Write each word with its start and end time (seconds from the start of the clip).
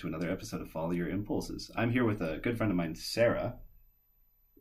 to 0.00 0.06
another 0.06 0.30
episode 0.30 0.62
of 0.62 0.70
Follow 0.70 0.92
Your 0.92 1.08
Impulses. 1.10 1.70
I'm 1.76 1.90
here 1.90 2.04
with 2.06 2.22
a 2.22 2.38
good 2.38 2.56
friend 2.56 2.70
of 2.70 2.76
mine, 2.76 2.94
Sarah. 2.94 3.56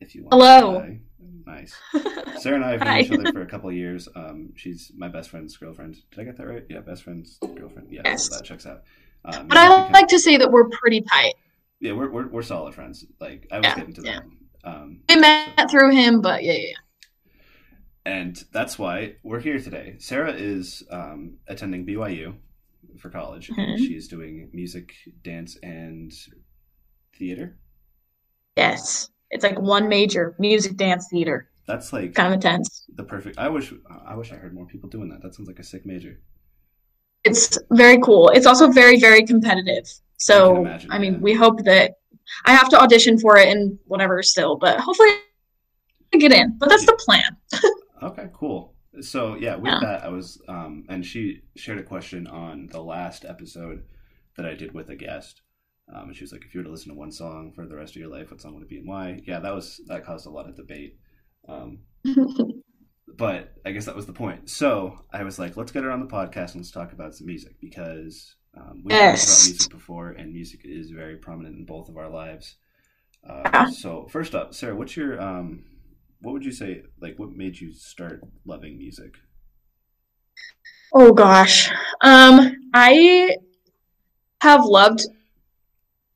If 0.02 0.14
you 0.14 0.24
want 0.26 0.34
Hello. 0.34 0.82
to 0.82 0.88
say. 0.88 1.00
Nice. 1.48 1.74
Sarah 2.42 2.56
and 2.56 2.66
I 2.66 2.71
have 2.71 2.82
known 2.82 3.00
each 3.00 3.12
other 3.12 3.32
for 3.32 3.42
a 3.42 3.46
couple 3.46 3.70
of 3.70 3.75
years. 3.75 4.10
Um, 4.18 4.52
she's 4.57 4.92
my 4.98 5.07
best 5.07 5.30
friend's 5.30 5.56
girlfriend. 5.56 5.96
Did 6.12 6.20
I 6.20 6.24
get 6.25 6.38
that 6.38 6.46
right? 6.46 6.66
Yeah, 6.70 6.82
best 6.82 7.04
friend's 7.04 7.38
girlfriend. 7.56 7.88
Yeah, 7.89 8.02
Yes. 8.04 8.28
that 8.30 8.44
checks 8.44 8.66
out. 8.66 8.84
Um, 9.24 9.48
But 9.48 9.57
I 9.57 9.89
like 9.92 10.07
to 10.10 10.20
say 10.20 10.36
that 10.36 10.52
we're 10.52 10.68
pretty 10.70 11.02
tight. 11.02 11.36
yeah, 11.80 11.94
we're, 11.94 12.12
we're 12.12 12.28
we're 12.28 12.42
solid 12.42 12.74
friends. 12.76 13.06
Like 13.21 13.48
I 13.50 13.57
was 13.60 13.65
Yeah, 13.68 13.76
getting 13.76 13.93
to 13.93 14.01
yeah. 14.04 14.20
that. 14.64 14.70
Um, 14.70 15.00
We 15.07 15.15
met 15.15 15.71
through 15.71 15.92
him, 15.96 16.20
but 16.21 16.43
yeah, 16.43 16.51
yeah. 16.54 16.74
and 18.06 18.42
that's 18.51 18.78
why 18.78 19.15
we're 19.24 19.40
here 19.40 19.60
today. 19.60 19.96
Sarah 20.00 20.34
is 20.34 20.84
um, 20.92 21.37
attending 21.48 21.86
BYU 21.86 22.36
for 23.00 23.10
college. 23.10 23.50
Mhm. 23.50 23.78
She 23.78 23.96
is 23.96 24.08
doing 24.08 24.50
music, 24.54 24.94
dance, 25.24 25.57
and 25.64 26.12
theater. 27.18 27.57
Yes. 28.56 29.10
It's 29.32 29.44
like 29.44 29.60
one 29.60 29.88
major 29.88 30.36
music, 30.40 30.76
dance, 30.76 31.07
theater. 31.10 31.50
That's 31.68 31.93
like 31.93 32.16
Kind 32.16 32.28
of 32.30 32.34
intense. 32.34 32.86
the 32.95 33.04
perfect. 33.04 33.38
I 33.38 33.48
wish 33.50 33.72
I 34.06 34.16
wish 34.16 34.31
I 34.31 34.36
heard 34.36 34.54
more 34.54 34.66
people 34.66 34.90
doing 34.90 35.09
that. 35.09 35.22
That 35.22 35.36
sounds 35.36 35.48
like 35.48 35.59
a 35.59 35.64
sick 35.64 35.86
major. 35.86 36.20
It's 37.23 37.58
very 37.72 38.00
cool. 38.00 38.30
It's 38.30 38.45
also 38.48 38.70
very, 38.72 39.00
very 39.00 39.23
competitive. 39.26 39.86
So, 40.18 40.58
imagine, 40.62 40.92
I 40.92 40.98
mean, 41.00 41.14
yeah. 41.14 41.20
we 41.20 41.34
hope 41.34 41.64
that 41.66 41.95
I 42.45 42.54
have 42.54 42.70
to 42.70 42.80
audition 42.81 43.20
for 43.20 43.38
it 43.38 43.50
and 43.50 43.78
whatever 43.86 44.22
still, 44.23 44.58
but 44.58 44.80
hopefully 44.80 45.10
I 46.14 46.18
get 46.18 46.32
in. 46.32 46.58
But 46.58 46.70
that's 46.70 46.86
the 46.86 46.98
plan. 47.06 47.36
Okay, 48.02 48.30
cool. 48.34 48.76
So 49.02 49.36
yeah, 49.36 49.56
with 49.56 49.72
Yeah. 49.72 49.80
that, 49.82 50.04
I 50.04 50.09
was 50.09 50.42
um, 50.48 50.86
and 50.90 51.06
she 51.06 51.42
shared 51.56 51.80
a 51.80 51.84
question 51.84 52.28
on 52.28 52.68
the 52.68 52.82
last 52.82 53.23
episode 53.26 53.84
that 54.36 54.45
I 54.45 54.56
did 54.56 54.73
with 54.73 54.90
a 54.90 54.95
guest. 54.95 55.42
Um, 55.94 56.09
and 56.09 56.16
she 56.16 56.23
was 56.23 56.32
like, 56.32 56.45
"If 56.45 56.54
you 56.54 56.59
were 56.59 56.66
to 56.66 56.72
listen 56.72 56.90
to 56.90 56.98
one 56.98 57.12
song 57.12 57.52
for 57.52 57.66
the 57.67 57.76
rest 57.76 57.95
of 57.95 58.00
your 58.02 58.10
life, 58.10 58.32
what 58.32 58.42
song 58.42 58.54
would 58.56 58.64
it 58.64 58.70
be 58.70 58.78
and 58.78 58.88
why?" 58.88 59.22
Yeah, 59.26 59.40
that 59.40 59.54
was 59.54 59.82
that 59.88 60.06
caused 60.06 60.26
a 60.28 60.30
lot 60.32 60.50
of 60.50 60.56
debate. 60.56 60.98
Um, 61.48 61.80
but 63.17 63.54
I 63.66 63.72
guess 63.72 63.86
that 63.86 63.95
was 63.95 64.06
the 64.06 64.14
point. 64.14 64.50
So 64.50 65.04
I 65.12 65.23
was 65.23 65.40
like, 65.40 65.58
let's 65.58 65.72
get 65.72 65.84
her 65.84 65.92
on 65.92 66.00
the 66.00 66.06
podcast 66.06 66.52
and 66.54 66.58
let's 66.58 66.72
talk 66.72 66.94
about 66.94 67.16
some 67.16 67.28
music 67.28 67.56
because 67.60 68.36
um, 68.56 68.82
we've 68.86 68.95
Yes. 68.98 69.22
talked 69.22 69.23
about 69.23 69.44
music 69.44 69.70
before, 69.70 70.12
and 70.12 70.32
music 70.34 70.62
is 70.64 70.92
very 70.92 71.17
prominent 71.17 71.58
in 71.58 71.66
both 71.66 71.90
of 71.90 71.98
our 71.98 72.10
lives. 72.10 72.56
Uh, 73.28 73.52
Yeah. 73.54 73.66
So 73.67 74.08
first 74.10 74.36
up, 74.36 74.54
Sarah, 74.54 74.76
what's 74.76 74.98
your 74.98 75.22
um, 75.22 75.66
what 76.22 76.34
would 76.34 76.45
you 76.45 76.52
say? 76.52 76.84
Like, 77.02 77.17
what 77.17 77.31
made 77.31 77.59
you 77.59 77.73
start 77.73 78.22
loving 78.45 78.78
music? 78.78 79.16
Oh 80.94 81.14
gosh. 81.14 81.70
Um, 82.02 82.56
I 82.73 83.38
have 84.42 84.66
loved 84.66 85.06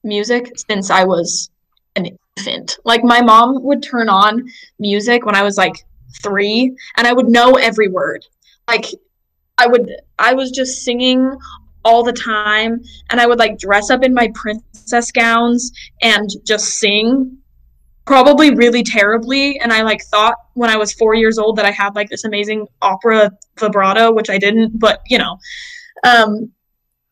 music 0.04 0.52
since 0.70 0.90
I 0.90 1.04
was 1.04 1.50
an 1.96 2.08
infant. 2.38 2.78
Like 2.84 3.04
my 3.04 3.22
mom 3.22 3.64
would 3.64 3.84
turn 3.84 4.10
on 4.10 4.44
music 4.80 5.26
when 5.26 5.36
I 5.36 5.44
was 5.44 5.58
like 5.58 5.76
three, 6.22 6.76
and 6.98 7.08
I 7.08 7.14
would 7.14 7.30
know 7.30 7.54
every 7.54 7.88
word. 7.88 8.26
Like 8.68 8.86
I 9.58 9.68
would, 9.68 9.92
I 10.18 10.34
was 10.34 10.52
just 10.52 10.84
singing 10.84 11.38
all 11.86 12.04
the 12.04 12.14
time, 12.14 12.82
and 13.10 13.22
I 13.22 13.28
would 13.28 13.40
like 13.40 13.60
dress 13.60 13.90
up 13.90 14.04
in 14.04 14.14
my 14.14 14.32
princess 14.34 15.12
gowns 15.12 15.72
and 16.02 16.30
just 16.46 16.80
sing. 16.80 17.38
Probably 18.06 18.54
really 18.54 18.84
terribly, 18.84 19.60
and 19.60 19.72
I 19.72 19.82
like 19.82 20.04
thought 20.04 20.36
when 20.54 20.70
I 20.70 20.78
was 20.78 20.94
four 20.94 21.16
years 21.16 21.38
old 21.38 21.56
that 21.56 21.66
I 21.66 21.72
had 21.72 21.96
like 21.96 22.10
this 22.10 22.26
amazing 22.26 22.68
opera 22.82 23.32
vibrato, 23.60 24.12
which 24.12 24.30
I 24.30 24.38
didn't, 24.38 24.78
but 24.78 25.02
you 25.08 25.18
know. 25.18 25.38
Um, 26.04 26.52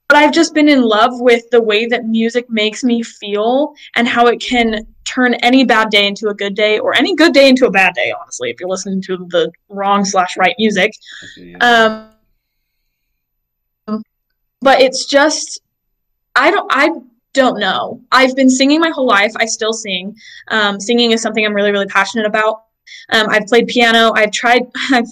but 0.10 0.18
I've 0.18 0.34
just 0.34 0.54
been 0.54 0.68
in 0.68 0.82
love 0.82 1.22
with 1.22 1.50
the 1.52 1.62
way 1.62 1.86
that 1.86 2.04
music 2.04 2.50
makes 2.50 2.84
me 2.84 3.02
feel 3.02 3.74
and 3.96 4.06
how 4.06 4.28
it 4.28 4.42
can 4.42 4.86
turn 5.06 5.36
any 5.36 5.64
bad 5.64 5.90
day 5.90 6.06
into 6.06 6.28
a 6.28 6.34
good 6.34 6.54
day 6.54 6.80
or 6.80 6.94
any 6.94 7.16
good 7.16 7.34
day 7.34 7.48
into 7.48 7.66
a 7.66 7.72
bad 7.72 7.94
day, 7.94 8.14
honestly, 8.20 8.50
if 8.50 8.60
you're 8.60 8.68
listening 8.68 9.02
to 9.04 9.26
the 9.30 9.50
wrong 9.70 10.04
slash 10.04 10.36
right 10.36 10.56
music. 10.60 10.92
Um, 11.62 12.10
but 14.62 14.82
it's 14.82 15.06
just 15.06 15.62
I 16.36 16.52
don't 16.52 16.68
I 16.70 16.92
don't 17.34 17.60
know. 17.60 18.02
I've 18.12 18.36
been 18.36 18.50
singing 18.50 18.80
my 18.80 18.90
whole 18.90 19.08
life. 19.08 19.32
I 19.38 19.46
still 19.46 19.74
sing. 19.74 20.16
Um, 20.50 20.80
singing 20.80 21.12
is 21.12 21.22
something 21.22 21.46
I'm 21.46 21.54
really 21.54 21.72
really 21.72 21.88
passionate 21.88 22.26
about. 22.26 22.64
Um, 23.10 23.28
I've 23.30 23.46
played 23.48 23.68
piano. 23.68 24.12
I've 24.16 24.32
tried 24.32 24.64
I've 24.92 25.08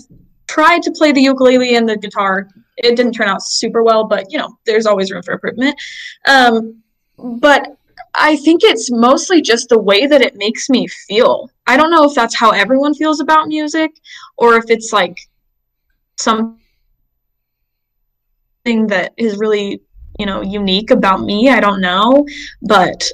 tried 0.47 0.81
to 0.83 0.91
play 0.91 1.11
the 1.11 1.21
ukulele 1.21 1.75
and 1.75 1.87
the 1.87 1.97
guitar. 1.97 2.47
It 2.77 2.95
didn't 2.95 3.13
turn 3.13 3.27
out 3.27 3.43
super 3.43 3.83
well, 3.83 4.05
but 4.05 4.31
you 4.31 4.37
know, 4.37 4.57
there's 4.65 4.85
always 4.85 5.11
room 5.11 5.23
for 5.23 5.33
improvement. 5.33 5.79
Um, 6.27 6.81
but 7.17 7.75
I 8.15 8.37
think 8.37 8.63
it's 8.63 8.89
mostly 8.91 9.41
just 9.41 9.69
the 9.69 9.79
way 9.79 10.07
that 10.07 10.21
it 10.21 10.35
makes 10.35 10.69
me 10.69 10.87
feel. 10.87 11.49
I 11.67 11.77
don't 11.77 11.91
know 11.91 12.05
if 12.05 12.15
that's 12.15 12.35
how 12.35 12.51
everyone 12.51 12.93
feels 12.93 13.19
about 13.19 13.47
music 13.47 13.91
or 14.37 14.55
if 14.55 14.65
it's 14.69 14.91
like 14.91 15.17
something 16.17 16.57
that 18.65 19.13
is 19.17 19.37
really 19.37 19.81
you 20.19 20.25
know 20.25 20.41
unique 20.41 20.91
about 20.91 21.21
me 21.21 21.49
i 21.49 21.59
don't 21.59 21.81
know 21.81 22.25
but 22.61 23.09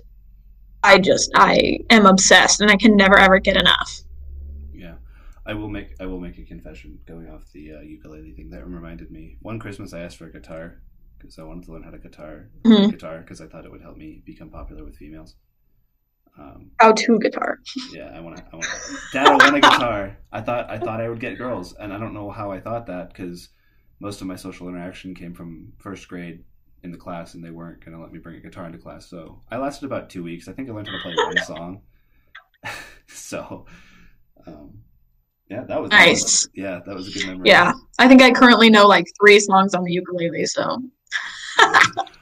i 0.84 0.98
just 0.98 1.32
i 1.36 1.78
am 1.90 2.06
obsessed 2.06 2.60
and 2.62 2.72
i 2.72 2.76
can 2.76 2.96
never 2.98 3.18
ever 3.18 3.40
get 3.40 3.56
enough 3.56 4.02
Yeah, 4.74 4.96
I 5.46 5.54
will 5.54 5.70
make 5.70 5.90
I 6.04 6.06
will 6.06 6.20
make 6.20 6.38
a 6.38 6.44
confession 6.44 7.00
going 7.08 7.28
off 7.30 7.44
the 7.54 7.74
uh, 7.78 7.82
ukulele 7.82 8.34
thing. 8.34 8.50
That 8.50 8.68
reminded 8.68 9.10
me. 9.18 9.38
One 9.42 9.60
Christmas, 9.60 9.94
I 9.94 10.02
asked 10.06 10.18
for 10.18 10.28
a 10.28 10.32
guitar 10.38 10.82
because 11.18 11.40
I 11.40 11.44
wanted 11.44 11.64
to 11.66 11.72
learn 11.74 11.84
how 11.84 11.92
to 11.92 11.98
guitar 12.08 12.50
Mhm. 12.66 12.92
guitar 12.92 13.20
because 13.20 13.40
I 13.42 13.48
thought 13.48 13.66
it 13.66 13.72
would 13.72 13.82
help 13.88 13.98
me 13.98 14.10
become 14.26 14.50
popular 14.50 14.84
with 14.84 14.98
females. 14.98 15.36
Um, 16.38 16.72
how 16.82 16.92
to 16.92 17.20
guitar 17.20 17.60
yeah, 17.94 18.12
I 18.14 18.20
want 18.20 18.36
to. 18.38 18.44
I 18.52 18.56
want. 18.58 18.68
Dad, 19.14 19.28
I 19.28 19.38
want 19.38 19.56
a 19.56 19.62
guitar. 19.62 20.18
I 20.32 20.42
thought 20.42 20.70
I 20.70 20.78
thought 20.78 21.00
I 21.02 21.08
would 21.10 21.20
get 21.20 21.38
girls, 21.38 21.74
and 21.80 21.94
I 21.94 21.98
don't 21.98 22.14
know 22.14 22.30
how 22.30 22.52
I 22.52 22.60
thought 22.60 22.88
that 22.88 23.10
because 23.10 23.50
most 24.00 24.22
of 24.22 24.28
my 24.28 24.36
social 24.36 24.68
interaction 24.68 25.16
came 25.16 25.34
from 25.34 25.72
first 25.78 26.08
grade 26.10 26.44
in 26.86 26.92
the 26.92 26.98
class, 26.98 27.34
and 27.34 27.44
they 27.44 27.50
weren't 27.52 27.84
going 27.84 27.96
to 27.98 28.02
let 28.02 28.14
me 28.14 28.20
bring 28.20 28.38
a 28.38 28.40
guitar 28.40 28.66
into 28.66 28.78
class. 28.78 29.10
So 29.10 29.42
I 29.52 29.58
lasted 29.58 29.86
about 29.86 30.10
two 30.10 30.24
weeks. 30.24 30.48
I 30.48 30.54
think 30.54 30.70
I 30.70 30.72
learned 30.74 30.88
how 30.88 30.96
to 30.98 31.04
play 31.04 31.16
one 31.26 31.38
song. 31.44 31.82
so, 33.08 33.66
um, 34.48 34.80
yeah, 35.50 35.64
that 35.66 35.82
was 35.82 35.92
Nice. 35.92 36.48
yeah, 36.56 36.80
that 36.86 36.96
was 36.96 37.08
a 37.10 37.12
good 37.12 37.28
memory. 37.28 37.48
yeah 37.50 37.72
i 38.00 38.08
think 38.08 38.22
i 38.24 38.32
currently 38.32 38.68
know 38.70 38.88
like 38.88 39.06
three 39.22 39.40
songs 39.40 39.76
on 39.76 39.84
the 39.84 39.92
ukulele 39.92 40.44
so 40.48 40.82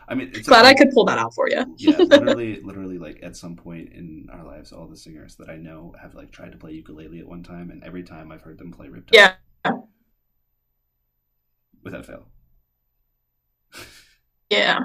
I 0.09 0.13
mean, 0.15 0.29
it's 0.33 0.47
glad 0.49 0.65
a- 0.65 0.67
i 0.67 0.73
could 0.73 0.91
pull 0.91 1.05
that 1.05 1.17
out 1.17 1.33
for 1.33 1.47
you 1.49 1.63
yeah, 1.77 1.95
literally, 1.97 2.59
literally, 2.61 2.97
like 2.97 3.19
at 3.23 3.37
some 3.37 3.55
point 3.55 3.93
in 3.93 4.27
our 4.31 4.43
lives, 4.45 4.73
all 4.73 4.87
the 4.87 4.97
singers 4.97 5.37
that 5.37 5.49
I 5.49 5.55
know 5.55 5.95
have 6.01 6.13
like 6.15 6.31
tried 6.31 6.51
to 6.51 6.57
play 6.57 6.73
ukulele 6.73 7.19
at 7.19 7.27
one 7.27 7.43
time, 7.43 7.71
and 7.71 7.81
every 7.83 8.03
time 8.03 8.31
I've 8.31 8.41
heard 8.41 8.57
them 8.57 8.71
play 8.71 8.87
Riptide. 8.87 9.13
Yeah. 9.13 9.33
Without 11.83 12.05
fail. 12.05 12.27
Yeah 14.53 14.79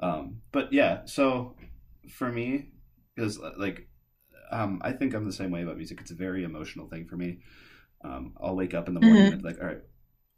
Um, 0.00 0.42
but 0.52 0.72
yeah, 0.72 1.04
so 1.06 1.56
for 2.10 2.30
me, 2.30 2.68
because 3.14 3.38
like, 3.56 3.88
um, 4.50 4.80
I 4.84 4.92
think 4.92 5.14
I'm 5.14 5.24
the 5.24 5.32
same 5.32 5.50
way 5.50 5.62
about 5.62 5.76
music. 5.76 6.00
It's 6.00 6.10
a 6.10 6.14
very 6.16 6.44
emotional 6.44 6.88
thing 6.88 7.06
for 7.06 7.16
me. 7.16 7.40
Um, 8.04 8.34
I'll 8.40 8.56
wake 8.56 8.74
up 8.74 8.88
in 8.88 8.94
the 8.94 9.00
morning 9.00 9.28
Mhm. 9.28 9.32
and 9.32 9.42
be 9.42 9.48
like, 9.48 9.60
all 9.60 9.66
right, 9.66 9.82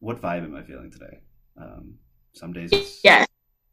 what 0.01 0.21
vibe 0.23 0.45
am 0.45 0.57
I 0.57 0.63
feeling 0.63 0.91
today? 0.91 1.21
Um, 1.57 1.97
some 2.35 2.53
days 2.53 2.75
it's 2.75 3.05
yeah 3.05 3.25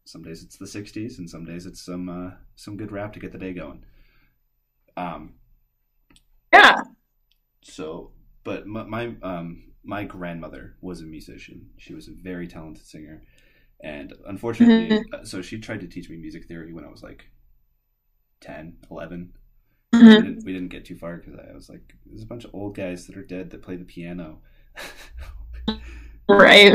some 0.04 0.22
days 0.22 0.42
it's 0.42 0.56
the 0.58 0.66
60s 0.66 1.18
and 1.18 1.30
some 1.30 1.44
days 1.44 1.66
it's 1.66 1.82
some 1.84 2.08
uh, 2.08 2.32
some 2.56 2.76
good 2.76 2.92
rap 2.92 3.12
to 3.12 3.20
get 3.20 3.32
the 3.32 3.38
day 3.38 3.52
going 3.54 3.84
um 4.96 5.34
yeah 6.52 6.82
so 7.62 8.12
but 8.44 8.66
my, 8.66 8.84
my 8.84 9.14
um 9.22 9.64
my 9.84 10.04
grandmother 10.04 10.76
was 10.80 11.00
a 11.00 11.04
musician 11.04 11.70
she 11.78 11.94
was 11.94 12.08
a 12.08 12.12
very 12.12 12.46
talented 12.48 12.84
singer 12.84 13.22
and 13.80 14.14
unfortunately 14.26 15.04
uh, 15.12 15.24
so 15.24 15.42
she 15.42 15.58
tried 15.58 15.80
to 15.80 15.86
teach 15.86 16.08
me 16.08 16.16
music 16.16 16.46
theory 16.46 16.72
when 16.72 16.84
i 16.84 16.88
was 16.90 17.02
like 17.02 17.30
10 18.40 18.76
11 18.90 19.32
we, 19.92 19.98
Mhm. 19.98 20.14
didn't, 20.22 20.44
we 20.44 20.52
didn't 20.52 20.68
get 20.68 20.84
too 20.84 20.96
far 20.96 21.16
because 21.16 21.34
i 21.34 21.52
was 21.54 21.68
like 21.68 21.94
there's 22.06 22.22
a 22.22 22.26
bunch 22.26 22.44
of 22.44 22.54
old 22.54 22.76
guys 22.76 23.06
that 23.06 23.16
are 23.16 23.24
dead 23.24 23.50
that 23.50 23.62
play 23.62 23.76
the 23.76 23.84
piano 23.84 24.40
right 26.28 26.74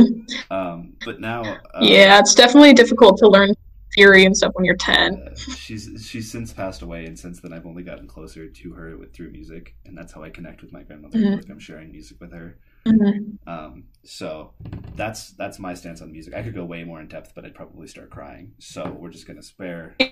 um 0.50 0.94
but 1.03 1.19
now 1.19 1.62
uh, 1.74 1.80
yeah 1.81 2.19
it's 2.19 2.33
definitely 2.36 2.74
difficult 2.74 3.18
to 3.18 3.27
learn 3.27 3.53
theory 3.95 4.24
and 4.25 4.36
stuff 4.36 4.51
when 4.56 4.63
you're 4.63 4.75
10 4.77 5.21
Uh, 5.21 5.36
she's 5.36 5.89
she's 6.07 6.31
since 6.31 6.53
passed 6.53 6.81
away, 6.81 7.06
and 7.06 7.19
since 7.19 7.42
then 7.42 7.51
I've 7.51 7.65
only 7.65 7.83
gotten 7.83 8.07
closer 8.07 8.48
to 8.48 8.74
her 8.74 8.98
with 8.98 9.13
through 9.13 9.31
music, 9.31 9.75
and 9.86 9.98
that's 9.98 10.13
how 10.13 10.24
I 10.24 10.30
connect 10.30 10.62
with 10.62 10.71
my 10.71 10.83
grandmother. 10.83 11.18
Mhm. 11.18 11.36
Like 11.36 11.50
I'm 11.50 11.59
sharing 11.59 11.92
music 11.92 12.21
with 12.21 12.31
her. 12.31 12.57
Mhm. 12.86 13.38
Um, 13.48 13.83
so 14.04 14.54
that's 14.95 15.31
that's 15.31 15.60
my 15.60 15.74
stance 15.74 16.01
on 16.01 16.12
music. 16.12 16.33
I 16.33 16.42
could 16.42 16.56
go 16.56 16.66
way 16.66 16.83
more 16.83 17.00
in 17.00 17.07
depth, 17.07 17.33
but 17.36 17.45
I'd 17.45 17.56
probably 17.56 17.88
start 17.88 18.10
crying. 18.10 18.54
So 18.60 18.95
we're 19.00 19.12
just 19.12 19.28
gonna 19.28 19.44
spare. 19.44 19.95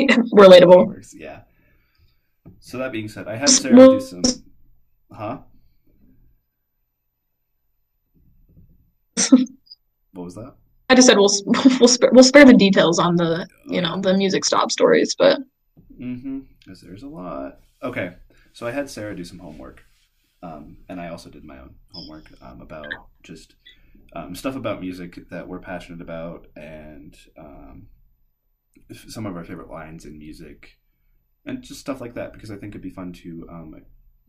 relatable 0.00 0.86
Works, 0.86 1.14
yeah. 1.14 1.42
So 2.60 2.78
that 2.78 2.92
being 2.92 3.08
said, 3.08 3.28
I 3.28 3.36
had 3.36 3.48
Sarah 3.48 3.76
do 3.76 4.00
some. 4.00 4.22
Huh? 5.12 5.38
What 10.14 10.24
was 10.24 10.34
that? 10.34 10.54
I 10.90 10.94
just 10.94 11.08
said 11.08 11.16
we'll 11.16 11.32
we'll 11.80 11.88
spare 11.88 12.10
we'll 12.12 12.22
spare 12.22 12.44
the 12.44 12.52
details 12.52 12.98
on 12.98 13.16
the 13.16 13.48
you 13.66 13.80
know 13.80 13.98
the 14.00 14.14
music 14.14 14.44
stop 14.44 14.70
stories, 14.70 15.14
but 15.18 15.40
mm-hmm. 15.98 16.40
Because 16.60 16.82
there's 16.82 17.02
a 17.02 17.08
lot. 17.08 17.60
Okay, 17.82 18.12
so 18.52 18.66
I 18.66 18.72
had 18.72 18.90
Sarah 18.90 19.16
do 19.16 19.24
some 19.24 19.38
homework, 19.38 19.84
um, 20.42 20.78
and 20.88 21.00
I 21.00 21.08
also 21.08 21.30
did 21.30 21.44
my 21.44 21.58
own 21.58 21.76
homework 21.92 22.26
um, 22.40 22.60
about 22.60 22.86
just 23.22 23.54
um, 24.14 24.34
stuff 24.34 24.56
about 24.56 24.80
music 24.80 25.28
that 25.30 25.48
we're 25.48 25.60
passionate 25.60 26.00
about, 26.00 26.46
and 26.56 27.16
um, 27.38 27.86
some 29.08 29.26
of 29.26 29.36
our 29.36 29.44
favorite 29.44 29.70
lines 29.70 30.04
in 30.04 30.18
music, 30.18 30.78
and 31.46 31.62
just 31.62 31.80
stuff 31.80 32.00
like 32.00 32.14
that. 32.14 32.32
Because 32.32 32.50
I 32.50 32.56
think 32.56 32.72
it'd 32.72 32.82
be 32.82 32.90
fun 32.90 33.12
to 33.24 33.46
um, 33.50 33.74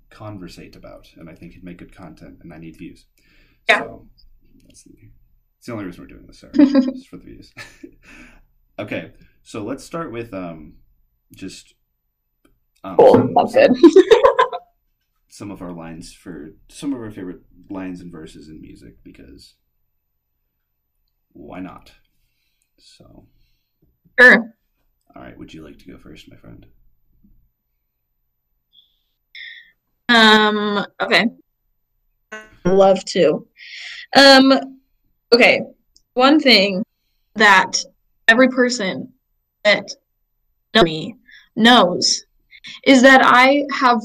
conversate 0.10 0.76
about, 0.76 1.10
and 1.18 1.30
I 1.30 1.36
think 1.36 1.54
it'd 1.54 1.64
make 1.64 1.78
good 1.78 1.96
content, 1.96 2.40
and 2.42 2.54
I 2.54 2.60
need 2.60 2.78
views. 2.78 3.06
Yeah. 3.68 3.80
So 3.80 4.08
that's 4.66 4.84
the, 4.84 4.94
it's 5.58 5.68
the 5.68 5.74
only 5.74 5.86
reason 5.86 6.04
we're 6.04 6.08
doing 6.08 6.28
this, 6.28 6.40
Sarah, 6.40 6.54
just 6.94 7.08
for 7.08 7.18
the 7.18 7.24
views. 7.24 7.54
okay, 8.80 9.12
so 9.42 9.64
let's 9.64 9.84
start 9.84 10.12
with 10.12 10.34
um, 10.34 10.76
just 11.34 11.74
um, 12.84 12.98
cool. 12.98 13.34
That's 13.36 13.54
good. 13.54 13.76
some 15.34 15.50
of 15.50 15.64
our 15.64 15.72
lines 15.72 16.14
for 16.14 16.50
some 16.70 16.94
of 16.94 17.02
our 17.02 17.10
favorite 17.10 17.42
lines 17.68 18.02
and 18.02 18.12
verses 18.12 18.50
in 18.50 18.62
music 18.62 18.98
because 19.04 19.56
why 21.32 21.60
not? 21.60 21.92
So, 22.78 23.26
sure. 24.20 24.54
all 25.16 25.24
right, 25.24 25.36
would 25.36 25.52
you 25.52 25.64
like 25.66 25.80
to 25.80 25.88
go 25.88 25.98
first, 25.98 26.30
my 26.30 26.38
friend? 26.38 26.68
Um. 30.08 30.86
Okay. 31.02 31.26
Love 32.64 33.04
to. 33.06 33.48
Um. 34.16 34.78
Okay. 35.34 35.62
One 36.14 36.40
thing 36.40 36.84
that 37.34 37.84
every 38.28 38.50
person 38.50 39.12
that 39.64 39.90
knows 40.76 40.84
me 40.84 41.16
knows 41.56 42.24
is 42.86 43.02
that 43.02 43.22
I 43.24 43.64
have 43.74 44.00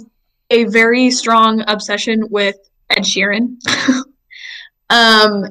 a 0.50 0.64
very 0.64 1.10
strong 1.10 1.62
obsession 1.68 2.28
with 2.30 2.56
Ed 2.90 3.02
Sheeran. 3.02 3.56
um, 4.90 5.44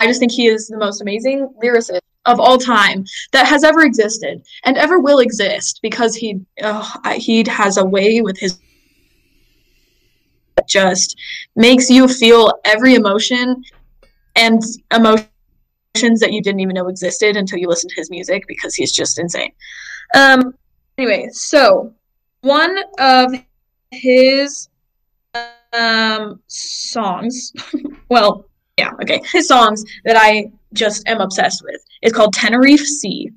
I 0.00 0.06
just 0.06 0.20
think 0.20 0.32
he 0.32 0.46
is 0.46 0.68
the 0.68 0.76
most 0.76 1.00
amazing 1.00 1.48
lyricist 1.62 2.00
of 2.26 2.40
all 2.40 2.58
time 2.58 3.04
that 3.32 3.46
has 3.46 3.64
ever 3.64 3.82
existed 3.82 4.42
and 4.64 4.76
ever 4.76 4.98
will 4.98 5.18
exist 5.18 5.80
because 5.82 6.14
he 6.14 6.40
oh, 6.62 6.94
he 7.16 7.44
has 7.48 7.76
a 7.76 7.84
way 7.84 8.20
with 8.20 8.38
his 8.38 8.58
just 10.66 11.18
makes 11.56 11.90
you 11.90 12.08
feel 12.08 12.50
every 12.64 12.94
emotion 12.94 13.62
and 14.36 14.62
emotions 14.92 15.28
that 16.20 16.32
you 16.32 16.40
didn't 16.40 16.60
even 16.60 16.74
know 16.74 16.88
existed 16.88 17.36
until 17.36 17.58
you 17.58 17.68
listen 17.68 17.88
to 17.90 17.96
his 17.96 18.10
music 18.10 18.44
because 18.48 18.74
he's 18.74 18.92
just 18.92 19.18
insane. 19.18 19.52
Um 20.14 20.54
anyway, 20.96 21.28
so 21.32 21.92
one 22.44 22.78
of 22.98 23.32
his 23.90 24.68
um 25.72 26.40
songs 26.46 27.52
well 28.08 28.48
yeah 28.78 28.92
okay 29.02 29.20
his 29.32 29.48
songs 29.48 29.84
that 30.04 30.16
i 30.16 30.50
just 30.74 31.06
am 31.08 31.20
obsessed 31.20 31.62
with. 31.64 31.82
Is 32.02 32.12
called 32.12 32.34
tenerife 32.34 32.80
sea. 32.80 33.30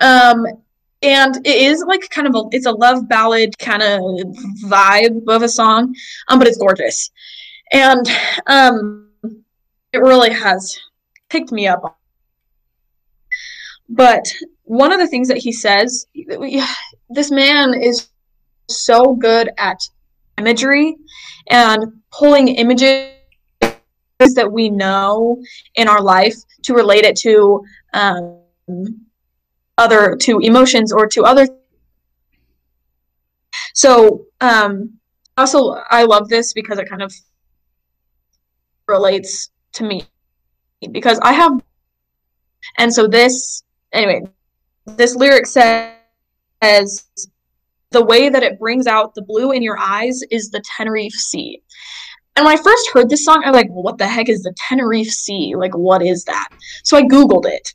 Um 0.00 0.46
and 1.02 1.36
it 1.46 1.56
is 1.56 1.84
like 1.86 2.08
kind 2.10 2.28
of 2.28 2.34
a 2.34 2.42
it's 2.52 2.66
a 2.66 2.72
love 2.72 3.08
ballad 3.08 3.58
kind 3.58 3.82
of 3.82 4.00
vibe 4.64 5.26
of 5.28 5.42
a 5.42 5.48
song 5.48 5.94
um 6.28 6.38
but 6.38 6.46
it's 6.46 6.58
gorgeous. 6.58 7.10
And 7.72 8.06
um 8.46 9.10
it 9.92 9.98
really 9.98 10.32
has 10.32 10.78
picked 11.30 11.52
me 11.52 11.66
up. 11.66 11.98
But 13.88 14.32
one 14.64 14.92
of 14.92 14.98
the 14.98 15.06
things 15.06 15.28
that 15.28 15.36
he 15.36 15.52
says 15.52 16.06
this 17.10 17.30
man 17.30 17.74
is 17.74 18.08
so 18.68 19.14
good 19.14 19.50
at 19.58 19.78
imagery 20.38 20.96
and 21.48 22.00
pulling 22.10 22.48
images 22.48 23.12
that 23.60 24.50
we 24.50 24.70
know 24.70 25.40
in 25.74 25.86
our 25.86 26.00
life 26.00 26.34
to 26.62 26.74
relate 26.74 27.04
it 27.04 27.16
to 27.16 27.62
um, 27.92 28.40
other 29.76 30.16
to 30.16 30.38
emotions 30.38 30.92
or 30.92 31.06
to 31.06 31.24
other 31.24 31.46
so 33.74 34.24
um 34.40 34.90
also 35.36 35.72
i 35.90 36.04
love 36.04 36.28
this 36.28 36.52
because 36.52 36.78
it 36.78 36.88
kind 36.88 37.02
of 37.02 37.12
relates 38.86 39.50
to 39.72 39.84
me 39.84 40.04
because 40.92 41.18
i 41.22 41.32
have 41.32 41.60
and 42.78 42.92
so 42.94 43.08
this 43.08 43.64
anyway 43.92 44.22
this 44.86 45.14
lyric 45.14 45.46
says 45.46 45.94
the 47.90 48.04
way 48.04 48.28
that 48.28 48.42
it 48.42 48.58
brings 48.58 48.86
out 48.86 49.14
the 49.14 49.22
blue 49.22 49.52
in 49.52 49.62
your 49.62 49.78
eyes 49.78 50.20
is 50.30 50.50
the 50.50 50.62
tenerife 50.76 51.12
sea. 51.12 51.62
And 52.36 52.44
when 52.44 52.58
i 52.58 52.62
first 52.62 52.90
heard 52.90 53.08
this 53.08 53.24
song 53.24 53.42
i 53.44 53.50
was 53.50 53.56
like 53.56 53.70
well, 53.70 53.82
what 53.82 53.98
the 53.98 54.06
heck 54.06 54.28
is 54.28 54.42
the 54.42 54.54
tenerife 54.56 55.10
sea? 55.10 55.54
Like 55.56 55.76
what 55.76 56.02
is 56.02 56.24
that? 56.24 56.48
So 56.82 56.96
i 56.96 57.02
googled 57.02 57.46
it. 57.46 57.74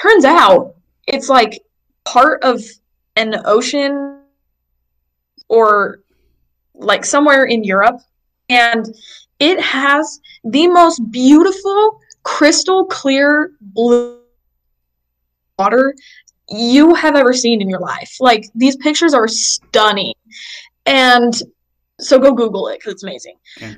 Turns 0.00 0.24
out 0.24 0.74
it's 1.06 1.28
like 1.28 1.60
part 2.04 2.42
of 2.42 2.62
an 3.16 3.34
ocean 3.44 4.22
or 5.48 6.00
like 6.74 7.04
somewhere 7.04 7.44
in 7.44 7.64
Europe 7.64 8.00
and 8.48 8.86
it 9.38 9.60
has 9.60 10.20
the 10.44 10.68
most 10.68 11.00
beautiful 11.10 12.00
crystal 12.22 12.84
clear 12.84 13.52
blue 13.60 14.19
water 15.60 15.94
you 16.50 16.94
have 16.94 17.14
ever 17.16 17.32
seen 17.32 17.60
in 17.62 17.68
your 17.70 17.80
life. 17.80 18.16
Like 18.18 18.44
these 18.54 18.76
pictures 18.76 19.14
are 19.14 19.28
stunning. 19.28 20.14
And 20.86 21.32
so 22.00 22.18
go 22.18 22.32
Google 22.32 22.68
it 22.68 22.78
because 22.78 22.94
it's 22.94 23.02
amazing. 23.04 23.36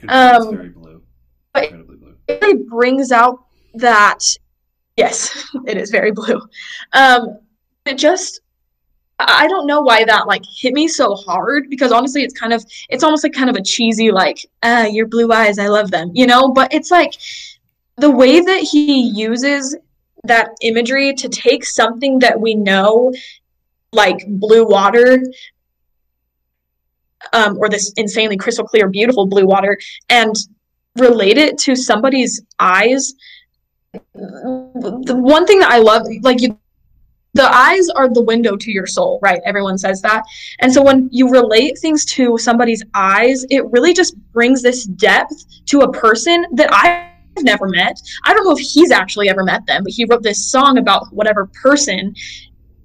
Um, 0.09 0.57
very 0.57 0.69
blue, 0.71 1.03
incredibly 1.55 1.97
blue. 1.97 2.15
it 2.29 2.43
really 2.43 2.63
brings 2.65 3.13
out 3.13 3.45
that 3.75 4.21
yes 4.97 5.47
it 5.67 5.77
is 5.79 5.91
very 5.91 6.13
blue 6.13 6.41
um 6.93 7.39
it 7.87 7.97
just 7.97 8.41
i 9.19 9.45
I 9.45 9.49
don't 9.49 9.67
know 9.67 9.81
why 9.81 10.05
that 10.05 10.27
like 10.27 10.43
hit 10.61 10.75
me 10.75 10.87
so 10.89 11.15
hard 11.15 11.71
because 11.71 11.93
honestly 11.93 12.23
it's 12.23 12.39
kind 12.43 12.53
of 12.53 12.61
it's 12.93 13.05
almost 13.05 13.23
like 13.25 13.33
kind 13.33 13.51
of 13.53 13.57
a 13.57 13.63
cheesy 13.63 14.11
like 14.11 14.39
ah 14.63 14.85
your 14.97 15.07
blue 15.07 15.31
eyes 15.33 15.59
i 15.59 15.69
love 15.69 15.91
them 15.91 16.11
you 16.21 16.27
know 16.27 16.43
but 16.59 16.75
it's 16.75 16.91
like 16.91 17.15
the 18.05 18.11
way 18.11 18.41
that 18.41 18.63
he 18.73 18.85
uses 19.29 19.77
that 20.25 20.51
imagery 20.61 21.13
to 21.13 21.29
take 21.29 21.65
something 21.65 22.21
that 22.21 22.41
we 22.41 22.55
know 22.55 23.13
like 23.91 24.25
blue 24.29 24.65
water 24.65 25.21
um, 27.33 27.59
or 27.59 27.69
this 27.69 27.93
insanely 27.97 28.37
crystal 28.37 28.65
clear 28.65 28.89
beautiful 28.89 29.27
blue 29.27 29.45
water 29.45 29.77
and 30.11 30.37
relate 30.97 31.39
it 31.39 31.59
to 31.59 31.75
somebody's 31.75 32.41
eyes. 32.61 33.15
The 34.15 35.17
one 35.17 35.45
thing 35.45 35.59
that 35.59 35.71
i 35.71 35.79
love 35.79 36.07
like 36.23 36.41
you 36.41 36.57
the 37.35 37.53
eyes 37.53 37.89
are 37.91 38.09
the 38.09 38.23
window 38.23 38.57
to 38.57 38.71
your 38.71 38.87
soul 38.87 39.19
right? 39.23 39.41
Everyone 39.45 39.77
says 39.77 40.01
that. 40.03 40.23
And 40.61 40.73
so 40.73 40.83
when 40.83 41.09
you 41.11 41.31
relate 41.31 41.79
things 41.79 42.05
to 42.07 42.39
somebody's 42.39 42.83
eyes 42.95 43.45
it 43.51 43.65
really 43.73 43.93
just 43.93 44.17
brings 44.33 44.63
this 44.63 44.85
depth 44.85 45.65
to 45.67 45.81
a 45.81 45.93
person 45.93 46.47
that 46.53 46.73
i've 46.73 47.12
never 47.41 47.69
met. 47.69 48.01
I 48.25 48.35
don't 48.35 48.45
know 48.45 48.53
if 48.53 48.59
he's 48.59 48.91
actually 48.91 49.29
ever 49.29 49.45
met 49.45 49.67
them 49.67 49.85
but 49.85 49.93
he 49.93 50.05
wrote 50.05 50.23
this 50.23 50.51
song 50.51 50.79
about 50.79 51.13
whatever 51.13 51.47
person. 51.63 52.15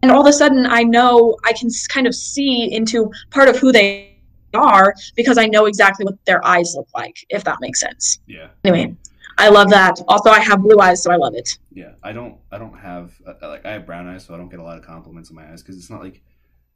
And 0.01 0.11
all 0.11 0.21
of 0.21 0.27
a 0.27 0.33
sudden 0.33 0.65
i 0.67 0.83
know 0.83 1.35
i 1.45 1.53
can 1.53 1.69
kind 1.89 2.07
of 2.07 2.15
see 2.15 2.71
into 2.71 3.11
part 3.31 3.49
of 3.49 3.57
who 3.57 3.71
they 3.71 4.15
are 4.53 4.93
because 5.15 5.37
i 5.37 5.45
know 5.45 5.65
exactly 5.65 6.05
what 6.05 6.23
their 6.25 6.45
eyes 6.45 6.75
look 6.77 6.87
like 6.95 7.17
if 7.29 7.43
that 7.43 7.59
makes 7.61 7.79
sense. 7.79 8.19
Yeah, 8.27 8.49
anyway 8.63 8.95
i 9.39 9.49
love 9.49 9.69
that. 9.69 9.99
Also 10.07 10.29
i 10.29 10.39
have 10.39 10.61
blue 10.61 10.79
eyes 10.79 11.03
so 11.03 11.11
i 11.11 11.15
love 11.15 11.33
it. 11.35 11.49
Yeah. 11.73 11.91
I 12.01 12.11
don't, 12.11 12.37
I 12.51 12.57
don't 12.57 12.77
have 12.77 13.13
uh, 13.27 13.33
like 13.47 13.65
I 13.65 13.71
have 13.73 13.85
brown 13.85 14.07
eyes, 14.07 14.25
so 14.25 14.33
I 14.33 14.37
don't 14.37 14.49
get 14.49 14.59
a 14.59 14.63
lot 14.63 14.77
of 14.77 14.85
compliments 14.85 15.29
on 15.29 15.35
my 15.35 15.51
eyes 15.51 15.61
because 15.61 15.77
it's 15.77 15.89
not 15.89 16.01
like 16.01 16.23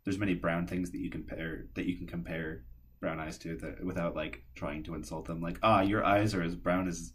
there's 0.03 0.19
many 0.19 0.33
brown 0.33 0.67
things 0.67 0.91
that 0.91 0.99
you 0.99 1.09
compare 1.09 1.65
that 1.75 1.85
you 1.85 1.97
can 1.97 2.05
compare 2.05 2.63
brown 2.99 3.19
eyes 3.19 3.37
to 3.39 3.55
that 3.57 3.83
without 3.83 4.15
like 4.15 4.43
trying 4.55 4.83
to 4.83 4.95
insult 4.95 5.25
them. 5.25 5.41
Like, 5.41 5.57
ah, 5.63 5.81
your 5.81 6.03
eyes 6.03 6.35
are 6.35 6.43
as 6.43 6.55
brown 6.55 6.87
as 6.87 7.13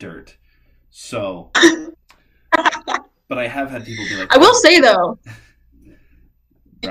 dirt. 0.00 0.36
So, 0.90 1.52
but 3.28 3.38
I 3.38 3.46
have 3.46 3.70
had 3.70 3.84
people 3.84 4.04
be 4.08 4.16
like, 4.16 4.34
i 4.34 4.38
will 4.38 4.48
oh. 4.48 4.60
say 4.60 4.80
though 4.80 5.18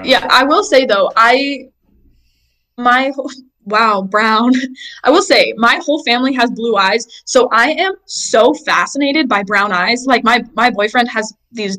yeah 0.04 0.26
i 0.30 0.44
will 0.44 0.64
say 0.64 0.86
though 0.86 1.12
i 1.16 1.68
my 2.78 3.12
wow 3.66 4.02
brown. 4.02 4.54
I 5.04 5.12
will 5.12 5.22
say 5.22 5.54
my 5.58 5.80
whole 5.84 6.02
family 6.04 6.34
has 6.34 6.50
blue 6.52 6.76
eyes 6.78 7.06
so 7.26 7.50
i 7.52 7.72
am 7.72 7.94
so 8.06 8.54
fascinated 8.54 9.28
by 9.28 9.44
brown 9.44 9.72
eyes. 9.74 10.06
Like 10.08 10.24
my 10.24 10.44
my 10.54 10.70
boyfriend 10.70 11.10
has 11.10 11.34
these 11.52 11.78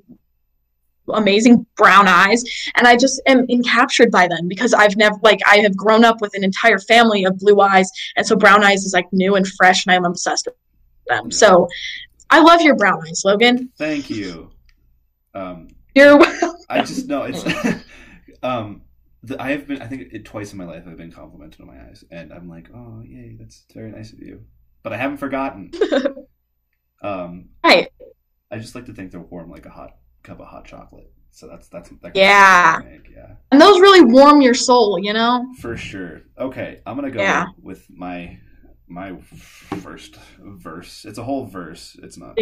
amazing 1.15 1.67
brown 1.77 2.07
eyes 2.07 2.45
and 2.77 2.87
i 2.87 2.97
just 2.97 3.21
am 3.27 3.45
encaptured 3.49 4.13
by 4.13 4.29
them 4.29 4.47
because 4.47 4.73
i've 4.73 4.97
never 4.97 5.17
like 5.23 5.41
i 5.45 5.57
have 5.57 5.77
grown 5.77 6.05
up 6.05 6.21
with 6.21 6.33
an 6.37 6.45
entire 6.45 6.79
family 6.79 7.25
of 7.25 7.37
blue 7.39 7.61
eyes 7.61 7.91
and 8.15 8.25
so 8.25 8.37
brown 8.37 8.63
eyes 8.63 8.85
is 8.85 8.93
like 8.93 9.13
new 9.13 9.35
and 9.35 9.49
fresh 9.49 9.85
and 9.85 9.93
i'm 9.97 10.05
obsessed 10.05 10.47
with 10.47 10.55
them 11.11 11.31
so 11.31 11.69
i 12.31 12.41
love 12.41 12.61
your 12.63 12.77
brown 12.77 13.01
eyes 13.07 13.23
logan 13.25 13.69
Thank 13.77 14.09
you. 14.11 14.51
Um, 15.35 15.69
you're 15.95 16.17
welcome. 16.19 16.57
I 16.69 16.83
just 16.83 17.07
know 17.07 17.23
it's. 17.23 17.45
um, 18.43 18.83
the, 19.23 19.41
I 19.41 19.51
have 19.53 19.67
been. 19.69 19.81
I 19.81 19.87
think 19.87 20.13
it, 20.13 20.25
twice 20.25 20.51
in 20.53 20.59
my 20.59 20.65
life 20.65 20.85
I've 20.89 20.97
been 20.97 21.13
complimented 21.13 21.61
on 21.61 21.69
my 21.69 21.81
eyes, 21.81 22.03
and 22.11 22.33
I'm 22.33 22.49
like, 22.49 22.69
oh 22.75 23.01
yay, 23.05 23.37
that's 23.39 23.65
very 23.73 23.93
nice 23.93 24.13
of 24.13 24.19
you. 24.19 24.43
But 24.83 24.93
I 24.93 24.97
haven't 24.97 25.19
forgotten. 25.19 25.71
um, 27.03 27.51
right 27.65 27.89
I 28.51 28.59
just 28.59 28.75
like 28.75 28.87
to 28.87 28.93
think 28.93 29.11
they're 29.13 29.21
warm 29.21 29.51
like 29.51 29.67
a 29.67 29.71
hot 29.71 29.97
cup 30.23 30.41
of 30.41 30.47
hot 30.49 30.65
chocolate. 30.65 31.13
So 31.31 31.47
that's 31.47 31.69
that's 31.69 31.91
that 32.03 32.17
Yeah. 32.17 32.81
yeah, 33.15 33.35
and 33.53 33.61
those 33.61 33.81
really 33.81 34.03
warm 34.05 34.41
your 34.41 34.55
soul 34.55 34.99
you 34.99 35.13
know 35.13 35.47
for 35.61 35.77
sure. 35.77 36.23
Okay, 36.39 36.81
I'm 36.85 36.97
gonna 36.97 37.11
go 37.11 37.21
Yeah. 37.23 37.47
with 37.63 37.87
my 37.89 38.39
my 38.91 39.17
first 39.21 40.19
verse. 40.41 41.05
It's 41.05 41.19
a 41.19 41.23
whole 41.23 41.47
verse. 41.47 41.97
It's 42.03 42.19
not 42.19 42.37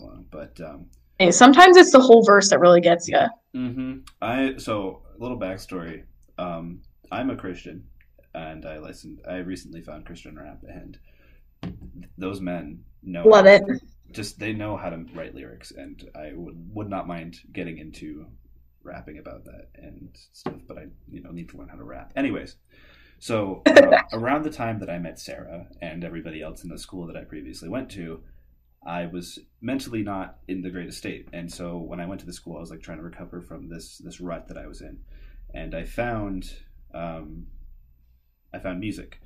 long, 0.00 0.26
but 0.30 0.60
um, 0.60 0.86
sometimes 1.30 1.76
it's 1.76 1.92
the 1.92 2.00
whole 2.00 2.24
verse 2.24 2.50
that 2.50 2.60
really 2.60 2.80
gets 2.80 3.08
you 3.08 3.20
hmm 3.54 3.98
I 4.22 4.54
so 4.58 5.02
a 5.18 5.22
little 5.22 5.38
backstory. 5.38 6.04
Um, 6.38 6.82
I'm 7.10 7.30
a 7.30 7.36
Christian, 7.36 7.84
and 8.34 8.64
I 8.64 8.78
listened. 8.78 9.20
I 9.28 9.36
recently 9.38 9.82
found 9.82 10.06
Christian 10.06 10.38
rap, 10.38 10.62
and 10.68 10.98
those 12.16 12.40
men 12.40 12.84
know 13.02 13.24
love 13.24 13.46
it 13.46 13.62
Just 14.12 14.38
they 14.38 14.52
know 14.52 14.76
how 14.76 14.90
to 14.90 15.04
write 15.14 15.34
lyrics, 15.34 15.72
and 15.72 16.08
I 16.14 16.32
would 16.34 16.56
would 16.74 16.88
not 16.88 17.08
mind 17.08 17.40
getting 17.52 17.78
into 17.78 18.26
rapping 18.84 19.18
about 19.18 19.44
that 19.46 19.68
and 19.74 20.16
stuff. 20.32 20.60
But 20.66 20.78
I 20.78 20.86
you 21.10 21.22
know 21.22 21.30
need 21.30 21.48
to 21.50 21.56
learn 21.56 21.68
how 21.68 21.76
to 21.76 21.84
rap. 21.84 22.12
Anyways, 22.16 22.56
so 23.18 23.62
uh, 23.66 24.02
around 24.12 24.44
the 24.44 24.50
time 24.50 24.78
that 24.80 24.90
I 24.90 24.98
met 24.98 25.18
Sarah 25.18 25.66
and 25.80 26.04
everybody 26.04 26.42
else 26.42 26.62
in 26.62 26.70
the 26.70 26.78
school 26.78 27.06
that 27.06 27.16
I 27.16 27.24
previously 27.24 27.68
went 27.68 27.90
to, 27.90 28.20
I 28.86 29.06
was 29.06 29.38
mentally 29.60 30.02
not 30.02 30.38
in 30.46 30.62
the 30.62 30.70
greatest 30.70 30.98
state, 30.98 31.28
and 31.32 31.52
so 31.52 31.78
when 31.78 32.00
I 32.00 32.06
went 32.06 32.20
to 32.20 32.26
the 32.26 32.32
school, 32.32 32.56
I 32.56 32.60
was 32.60 32.70
like 32.70 32.80
trying 32.80 32.98
to 32.98 33.04
recover 33.04 33.40
from 33.40 33.68
this 33.68 33.98
this 33.98 34.20
rut 34.20 34.48
that 34.48 34.56
I 34.56 34.66
was 34.66 34.80
in, 34.80 35.00
and 35.52 35.74
I 35.74 35.84
found 35.84 36.54
um, 36.94 37.48
I 38.54 38.60
found 38.60 38.80
music, 38.80 39.20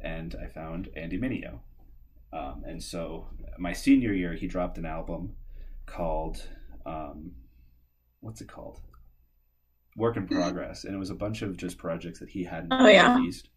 and 0.00 0.34
I 0.42 0.48
found 0.48 0.90
Andy 0.96 1.18
Mineo, 1.18 1.60
um, 2.32 2.64
and 2.66 2.82
so 2.82 3.28
my 3.58 3.72
senior 3.72 4.12
year 4.12 4.34
he 4.34 4.48
dropped 4.48 4.76
an 4.76 4.86
album 4.86 5.36
called 5.86 6.46
um, 6.84 7.32
what's 8.20 8.40
it 8.40 8.48
called 8.48 8.80
Work 9.96 10.16
in 10.16 10.26
Progress, 10.26 10.84
and 10.84 10.94
it 10.94 10.98
was 10.98 11.10
a 11.10 11.14
bunch 11.14 11.42
of 11.42 11.56
just 11.56 11.78
projects 11.78 12.20
that 12.20 12.30
he 12.30 12.44
hadn't 12.44 12.72
Oh, 12.72 12.86
yeah. 12.88 13.16
released, 13.16 13.48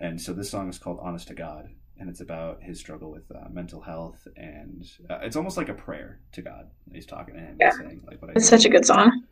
and 0.00 0.20
so 0.20 0.32
this 0.32 0.50
song 0.50 0.68
is 0.68 0.78
called 0.78 0.98
Honest 1.00 1.28
to 1.28 1.34
God, 1.34 1.68
and 1.98 2.08
it's 2.10 2.20
about 2.20 2.62
his 2.62 2.78
struggle 2.80 3.10
with 3.10 3.30
uh, 3.30 3.48
mental 3.50 3.80
health, 3.80 4.26
and 4.36 4.84
uh, 5.10 5.18
it's 5.22 5.36
almost 5.36 5.56
like 5.56 5.68
a 5.68 5.74
prayer 5.74 6.20
to 6.32 6.42
God. 6.42 6.70
He's 6.92 7.06
talking 7.06 7.34
to 7.34 7.40
him 7.40 7.56
Yeah. 7.60 7.70
and 7.70 7.74
saying 7.74 8.02
like 8.06 8.20
what 8.20 8.30
I 8.30 8.34
it's 8.34 8.48
such 8.48 8.64
a 8.64 8.68
good 8.68 8.84
song 8.84 9.22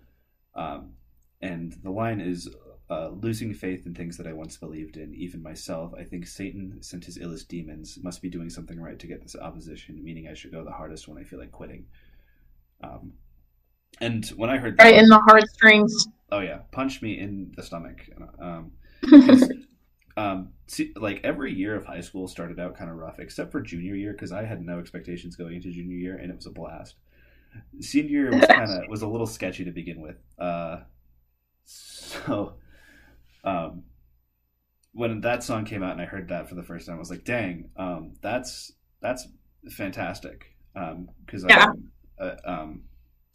Um, 0.54 0.94
and 1.40 1.72
the 1.82 1.90
line 1.90 2.20
is 2.20 2.48
uh, 2.90 3.08
losing 3.08 3.54
faith 3.54 3.86
in 3.86 3.94
things 3.94 4.16
that 4.18 4.26
I 4.26 4.32
once 4.32 4.56
believed 4.56 4.96
in, 4.96 5.14
even 5.14 5.42
myself. 5.42 5.92
I 5.98 6.04
think 6.04 6.26
Satan 6.26 6.82
sent 6.82 7.04
his 7.04 7.18
illest 7.18 7.48
demons, 7.48 7.98
must 8.02 8.20
be 8.22 8.28
doing 8.28 8.50
something 8.50 8.78
right 8.80 8.98
to 8.98 9.06
get 9.06 9.22
this 9.22 9.36
opposition, 9.36 10.02
meaning 10.04 10.28
I 10.28 10.34
should 10.34 10.52
go 10.52 10.64
the 10.64 10.70
hardest 10.72 11.08
when 11.08 11.18
I 11.18 11.24
feel 11.24 11.38
like 11.38 11.52
quitting. 11.52 11.86
Um, 12.84 13.14
and 14.00 14.26
when 14.36 14.50
I 14.50 14.58
heard 14.58 14.76
that, 14.78 14.84
right 14.84 14.94
in 14.96 15.08
the 15.08 15.18
heartstrings 15.20 16.06
oh 16.32 16.40
yeah, 16.40 16.60
punch 16.72 17.02
me 17.02 17.18
in 17.18 17.52
the 17.56 17.62
stomach. 17.62 18.08
Um, 18.40 18.72
um, 20.16 20.48
see, 20.66 20.92
like 20.96 21.20
every 21.22 21.52
year 21.52 21.76
of 21.76 21.84
high 21.84 22.00
school 22.00 22.26
started 22.26 22.58
out 22.58 22.76
kind 22.76 22.90
of 22.90 22.96
rough, 22.96 23.20
except 23.20 23.52
for 23.52 23.60
junior 23.60 23.94
year 23.94 24.12
because 24.12 24.32
I 24.32 24.44
had 24.44 24.64
no 24.64 24.80
expectations 24.80 25.36
going 25.36 25.54
into 25.54 25.70
junior 25.70 25.96
year, 25.96 26.16
and 26.16 26.30
it 26.30 26.36
was 26.36 26.46
a 26.46 26.50
blast. 26.50 26.96
Senior 27.80 28.10
year 28.10 28.30
was 28.32 28.46
kind 28.46 28.68
of 28.68 28.82
was 28.88 29.02
a 29.02 29.06
little 29.06 29.26
sketchy 29.26 29.64
to 29.64 29.70
begin 29.70 30.00
with. 30.00 30.16
Uh, 30.38 30.80
so, 31.64 32.54
um, 33.44 33.84
when 34.92 35.20
that 35.20 35.44
song 35.44 35.66
came 35.66 35.82
out 35.82 35.92
and 35.92 36.00
I 36.00 36.06
heard 36.06 36.28
that 36.28 36.48
for 36.48 36.54
the 36.54 36.62
first 36.62 36.86
time, 36.86 36.96
I 36.96 36.98
was 36.98 37.10
like, 37.10 37.24
"Dang, 37.24 37.70
um, 37.76 38.14
that's 38.22 38.72
that's 39.00 39.28
fantastic." 39.70 40.56
Because 40.74 41.44
Yeah. 41.46 41.66
I, 42.18 42.24
uh, 42.24 42.36
um, 42.46 42.84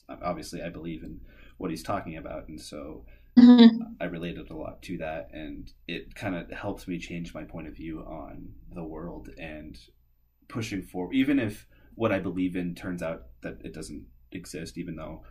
obviously 0.09 0.61
I 0.63 0.69
believe 0.69 1.03
in 1.03 1.19
what 1.57 1.71
he's 1.71 1.83
talking 1.83 2.17
about, 2.17 2.47
and 2.47 2.59
so 2.59 3.05
Mhm. 3.37 3.97
I 3.99 4.05
related 4.05 4.49
a 4.49 4.55
lot 4.55 4.81
to 4.83 4.97
that, 4.99 5.29
and 5.33 5.71
it 5.87 6.15
kind 6.15 6.35
of 6.35 6.51
helps 6.51 6.87
me 6.87 6.99
change 6.99 7.33
my 7.33 7.43
point 7.43 7.67
of 7.67 7.75
view 7.75 8.01
on 8.01 8.53
the 8.73 8.83
world 8.83 9.29
and 9.37 9.77
pushing 10.49 10.83
forward. 10.83 11.15
Even 11.15 11.39
if 11.39 11.67
what 11.95 12.11
I 12.11 12.19
believe 12.19 12.55
in 12.55 12.75
turns 12.75 13.03
out 13.03 13.27
that 13.41 13.61
it 13.63 13.73
doesn't 13.73 14.07
exist, 14.31 14.77
even 14.77 14.95
though 14.95 15.23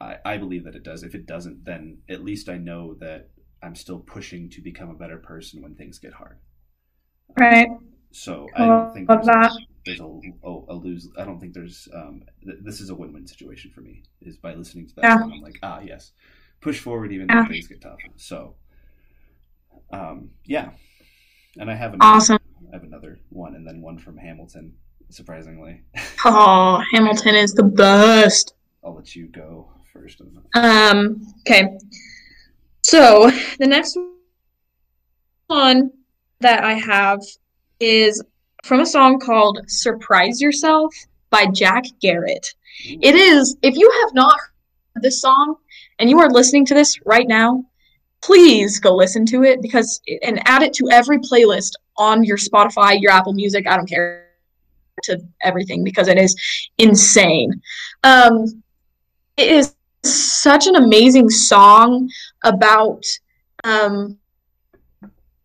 I, 0.00 0.18
I 0.22 0.36
believe 0.36 0.64
that 0.64 0.74
it 0.76 0.82
does. 0.82 1.02
If 1.02 1.14
it 1.14 1.24
doesn't, 1.26 1.64
then 1.64 2.02
at 2.08 2.22
least 2.22 2.50
I 2.50 2.58
know 2.58 2.92
that 2.96 3.30
I'm 3.62 3.74
still 3.74 4.00
pushing 4.00 4.50
to 4.50 4.60
become 4.60 4.90
a 4.90 4.94
better 4.94 5.16
person 5.18 5.62
when 5.62 5.74
things 5.76 5.98
get 5.98 6.12
hard. 6.14 6.40
right 7.38 7.68
So 8.12 8.46
I 8.54 8.66
don't 8.66 8.94
think 8.94 9.08
there's, 9.08 9.26
a, 9.26 9.50
there's 9.86 10.00
a, 10.00 10.04
a, 10.44 10.60
a 10.68 10.74
lose. 10.74 11.08
I 11.18 11.24
don't 11.24 11.40
think 11.40 11.54
there's. 11.54 11.88
Um, 11.94 12.22
th- 12.44 12.58
this 12.62 12.80
is 12.80 12.90
a 12.90 12.94
win-win 12.94 13.26
situation 13.26 13.70
for 13.70 13.80
me. 13.80 14.02
Is 14.20 14.36
by 14.36 14.54
listening 14.54 14.86
to 14.88 14.94
that 14.96 15.04
Yeah. 15.04 15.16
I'm 15.22 15.40
like, 15.40 15.58
ah, 15.62 15.80
yes, 15.82 16.12
push 16.60 16.78
forward 16.78 17.12
even 17.12 17.28
Yeah. 17.28 17.42
though 17.42 17.48
things 17.48 17.66
get 17.68 17.80
tough. 17.80 17.98
So, 18.16 18.54
um, 19.92 20.30
yeah, 20.44 20.70
and 21.58 21.70
I 21.70 21.74
have 21.74 21.94
another, 21.94 22.16
awesome 22.16 22.38
I 22.70 22.76
have 22.76 22.84
another 22.84 23.18
one, 23.30 23.54
and 23.54 23.66
then 23.66 23.80
one 23.80 23.98
from 23.98 24.16
Hamilton. 24.16 24.74
Surprisingly, 25.08 25.82
oh 26.24 26.82
hamilton 26.92 27.34
is 27.34 27.52
the 27.52 27.62
best 27.62 28.54
I'll 28.82 28.94
let 28.94 29.14
you 29.14 29.26
go 29.26 29.70
first. 29.92 30.22
Um, 30.54 31.20
okay. 31.40 31.76
So 32.82 33.30
the 33.58 33.66
next 33.66 33.98
one 35.48 35.90
that 36.40 36.64
I 36.64 36.72
have 36.74 37.20
is 37.82 38.22
from 38.64 38.80
a 38.80 38.86
song 38.86 39.18
called 39.18 39.60
Surprise 39.66 40.40
Yourself 40.40 40.94
by 41.30 41.46
Jack 41.46 41.84
Garratt. 42.02 42.54
It 42.84 43.14
is, 43.14 43.56
if 43.62 43.76
you 43.76 43.90
have 44.02 44.14
not 44.14 44.38
heard 44.38 45.02
this 45.02 45.20
song 45.20 45.56
and 45.98 46.08
you 46.08 46.20
are 46.20 46.30
listening 46.30 46.64
to 46.66 46.74
this 46.74 46.98
right 47.04 47.26
now, 47.26 47.64
please 48.22 48.78
go 48.78 48.94
listen 48.94 49.26
to 49.26 49.42
it 49.42 49.60
because 49.60 50.00
and 50.22 50.40
add 50.48 50.62
it 50.62 50.72
to 50.74 50.88
every 50.90 51.18
playlist 51.18 51.72
on 51.96 52.22
your 52.22 52.36
Spotify, 52.36 53.00
your 53.00 53.10
Apple 53.10 53.32
Music, 53.32 53.66
I 53.66 53.76
don't 53.76 53.88
care 53.88 54.28
to 55.04 55.20
everything 55.42 55.82
because 55.82 56.06
it 56.06 56.18
is 56.18 56.36
insane. 56.78 57.60
Um 58.04 58.62
it 59.36 59.48
is 59.48 59.74
such 60.04 60.66
an 60.66 60.76
amazing 60.76 61.30
song 61.30 62.08
about 62.44 63.04
um 63.64 64.18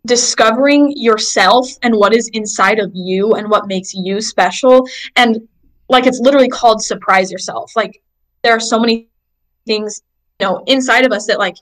discovering 0.07 0.93
yourself 0.95 1.67
and 1.83 1.95
what 1.95 2.15
is 2.15 2.29
inside 2.33 2.79
of 2.79 2.91
you 2.93 3.33
and 3.33 3.49
what 3.49 3.67
makes 3.67 3.93
you 3.93 4.21
special. 4.21 4.87
And 5.15 5.47
like 5.89 6.07
it's 6.07 6.19
literally 6.19 6.49
called 6.49 6.81
surprise 6.81 7.31
yourself. 7.31 7.71
Like 7.75 8.01
there 8.43 8.53
are 8.53 8.59
so 8.59 8.79
many 8.79 9.09
things 9.65 10.01
you 10.39 10.47
know 10.47 10.63
inside 10.67 11.05
of 11.05 11.11
us 11.11 11.27
that 11.27 11.39
like 11.39 11.57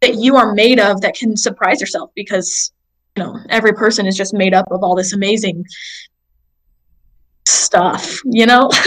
that 0.00 0.14
you 0.14 0.36
are 0.36 0.54
made 0.54 0.78
of 0.78 1.00
that 1.00 1.14
can 1.14 1.36
surprise 1.36 1.80
yourself 1.80 2.10
because 2.14 2.72
you 3.16 3.24
know 3.24 3.38
every 3.48 3.72
person 3.72 4.06
is 4.06 4.16
just 4.16 4.32
made 4.32 4.54
up 4.54 4.66
of 4.70 4.82
all 4.82 4.94
this 4.94 5.12
amazing 5.12 5.64
stuff 7.46 8.20
you 8.24 8.46
know? 8.46 8.70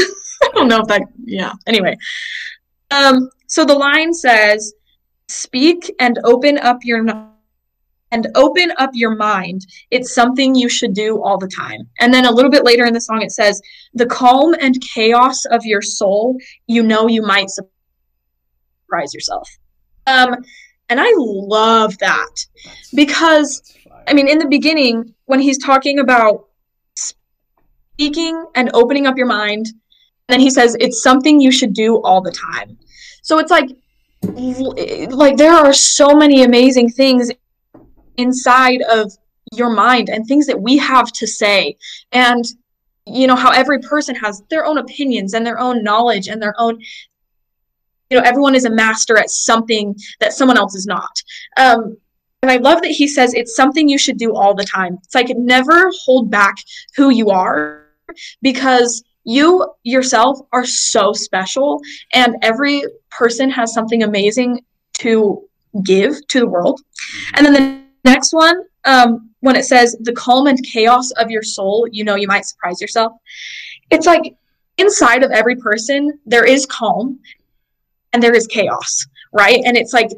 I 0.44 0.50
don't 0.56 0.68
know 0.68 0.82
if 0.82 0.88
that 0.88 1.04
yeah. 1.26 1.54
Anyway. 1.68 1.98
Um 2.92 3.30
so 3.48 3.66
the 3.66 3.76
line 3.76 4.14
says 4.14 4.74
speak 5.28 5.94
and 6.00 6.20
open 6.24 6.58
up 6.58 6.80
your 6.84 7.04
and 8.14 8.28
open 8.36 8.72
up 8.78 8.92
your 8.94 9.16
mind 9.16 9.66
it's 9.92 10.16
something 10.16 10.56
you 10.56 10.70
should 10.70 10.94
do 10.94 11.22
all 11.22 11.38
the 11.38 11.48
time 11.48 11.82
and 12.00 12.14
then 12.14 12.26
a 12.26 12.32
little 12.32 12.52
bit 12.52 12.64
later 12.64 12.86
in 12.86 12.94
the 12.94 13.02
song 13.02 13.22
it 13.22 13.32
says 13.32 13.62
the 13.94 14.06
calm 14.06 14.56
and 14.62 14.82
chaos 14.94 15.44
of 15.46 15.66
your 15.66 15.82
soul 15.82 16.38
you 16.68 16.82
know 16.82 17.08
you 17.08 17.22
might 17.22 17.50
surprise 17.50 19.14
yourself 19.14 19.50
um 20.08 20.36
and 20.90 21.00
i 21.02 21.12
love 21.18 21.98
that 21.98 22.36
because. 22.96 23.62
I 24.08 24.14
mean, 24.14 24.28
in 24.28 24.38
the 24.38 24.48
beginning, 24.48 25.14
when 25.26 25.40
he's 25.40 25.58
talking 25.58 26.00
about 26.00 26.48
speaking 26.96 28.46
and 28.56 28.70
opening 28.74 29.08
up 29.08 29.18
your 29.18 29.28
mind, 29.28 29.68
and 29.68 30.34
then 30.36 30.40
he 30.40 30.50
says 30.50 30.76
it's 30.80 31.02
something 31.02 31.40
you 31.40 31.52
should 31.52 31.74
do 31.74 32.02
all 32.04 32.22
the 32.22 32.32
time. 32.32 32.78
So 33.22 33.40
it's 33.40 33.52
like, 33.52 33.70
like 35.12 35.38
there 35.38 35.54
are 35.54 35.74
so 35.74 36.16
many 36.16 36.44
amazing 36.44 36.90
things 36.90 37.32
inside 38.18 38.82
of 38.84 39.12
your 39.52 39.70
mind 39.70 40.10
and 40.10 40.26
things 40.26 40.48
that 40.48 40.62
we 40.62 40.78
have 40.78 41.12
to 41.14 41.28
say, 41.28 41.76
and 42.12 42.46
you 43.06 43.28
know 43.28 43.36
how 43.36 43.52
every 43.52 43.80
person 43.80 44.16
has 44.16 44.42
their 44.50 44.66
own 44.66 44.78
opinions 44.78 45.34
and 45.34 45.46
their 45.46 45.60
own 45.60 45.84
knowledge 45.84 46.28
and 46.28 46.42
their 46.42 46.56
own 46.58 46.80
you 48.10 48.18
know 48.18 48.24
everyone 48.24 48.56
is 48.56 48.66
a 48.66 48.70
master 48.70 49.18
at 49.18 49.30
something 49.30 49.96
that 50.20 50.34
someone 50.34 50.58
else 50.58 50.76
is 50.76 50.86
not. 50.86 51.22
Um, 51.58 51.98
and 52.42 52.52
i 52.52 52.58
love 52.58 52.82
that 52.82 52.92
he 52.92 53.08
says 53.08 53.34
it's 53.34 53.56
something 53.56 53.88
you 53.88 53.98
should 53.98 54.18
do 54.18 54.36
all 54.36 54.54
the 54.54 54.66
time. 54.66 54.98
It's 55.04 55.16
like 55.16 55.30
never 55.36 55.92
hold 56.04 56.30
back 56.30 56.56
who 56.96 57.10
you 57.10 57.30
are 57.30 57.86
because 58.42 59.04
you 59.24 59.74
yourself 59.84 60.40
are 60.52 60.66
so 60.66 61.14
special 61.14 61.82
and 62.14 62.36
every 62.42 62.84
person 63.10 63.50
has 63.50 63.74
something 63.74 64.04
amazing 64.04 64.64
to 65.00 65.48
give 65.84 66.26
to 66.28 66.40
the 66.42 66.48
world. 66.48 66.82
And 67.34 67.46
then 67.46 67.54
the 67.54 67.83
next 68.06 68.34
one 68.34 68.64
um, 68.86 69.30
when 69.40 69.56
it 69.56 69.66
says 69.66 69.96
the 70.02 70.14
calm 70.14 70.48
and 70.48 70.62
chaos 70.64 71.12
of 71.12 71.30
your 71.30 71.44
soul 71.44 71.88
you 71.92 72.04
know 72.04 72.16
you 72.16 72.28
might 72.28 72.46
surprise 72.46 72.82
yourself. 72.82 73.14
It's 73.90 74.06
like 74.06 74.36
inside 74.78 75.24
of 75.24 75.32
every 75.32 75.56
person 75.56 76.20
there 76.26 76.46
is 76.46 76.66
calm 76.66 77.20
and 78.12 78.22
there 78.22 78.34
is 78.34 78.48
chaos 78.48 79.06
right? 79.34 79.62
And 79.66 79.76
it's 79.76 79.94
like 79.94 80.10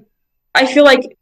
i 0.54 0.66
feel 0.66 0.84
like 0.84 1.18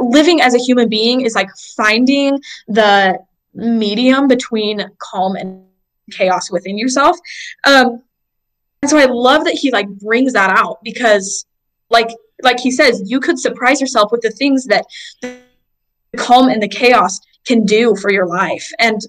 living 0.00 0.40
as 0.40 0.54
a 0.54 0.58
human 0.58 0.88
being 0.88 1.22
is 1.22 1.34
like 1.34 1.48
finding 1.76 2.38
the 2.68 3.18
medium 3.54 4.28
between 4.28 4.82
calm 4.98 5.36
and 5.36 5.64
chaos 6.10 6.50
within 6.50 6.78
yourself. 6.78 7.18
Um 7.64 8.02
and 8.82 8.90
so 8.90 8.98
i 8.98 9.04
love 9.04 9.44
that 9.44 9.54
he 9.54 9.70
like 9.70 9.88
brings 9.88 10.32
that 10.32 10.50
out 10.58 10.78
because 10.82 11.46
like 11.90 12.10
like 12.42 12.58
he 12.58 12.70
says 12.70 13.02
you 13.06 13.20
could 13.20 13.38
surprise 13.38 13.80
yourself 13.80 14.10
with 14.10 14.20
the 14.22 14.30
things 14.30 14.64
that 14.64 14.84
calm 16.16 16.48
and 16.48 16.62
the 16.62 16.68
chaos 16.68 17.20
can 17.46 17.64
do 17.64 17.94
for 17.96 18.10
your 18.10 18.26
life. 18.26 18.68
And 18.78 19.00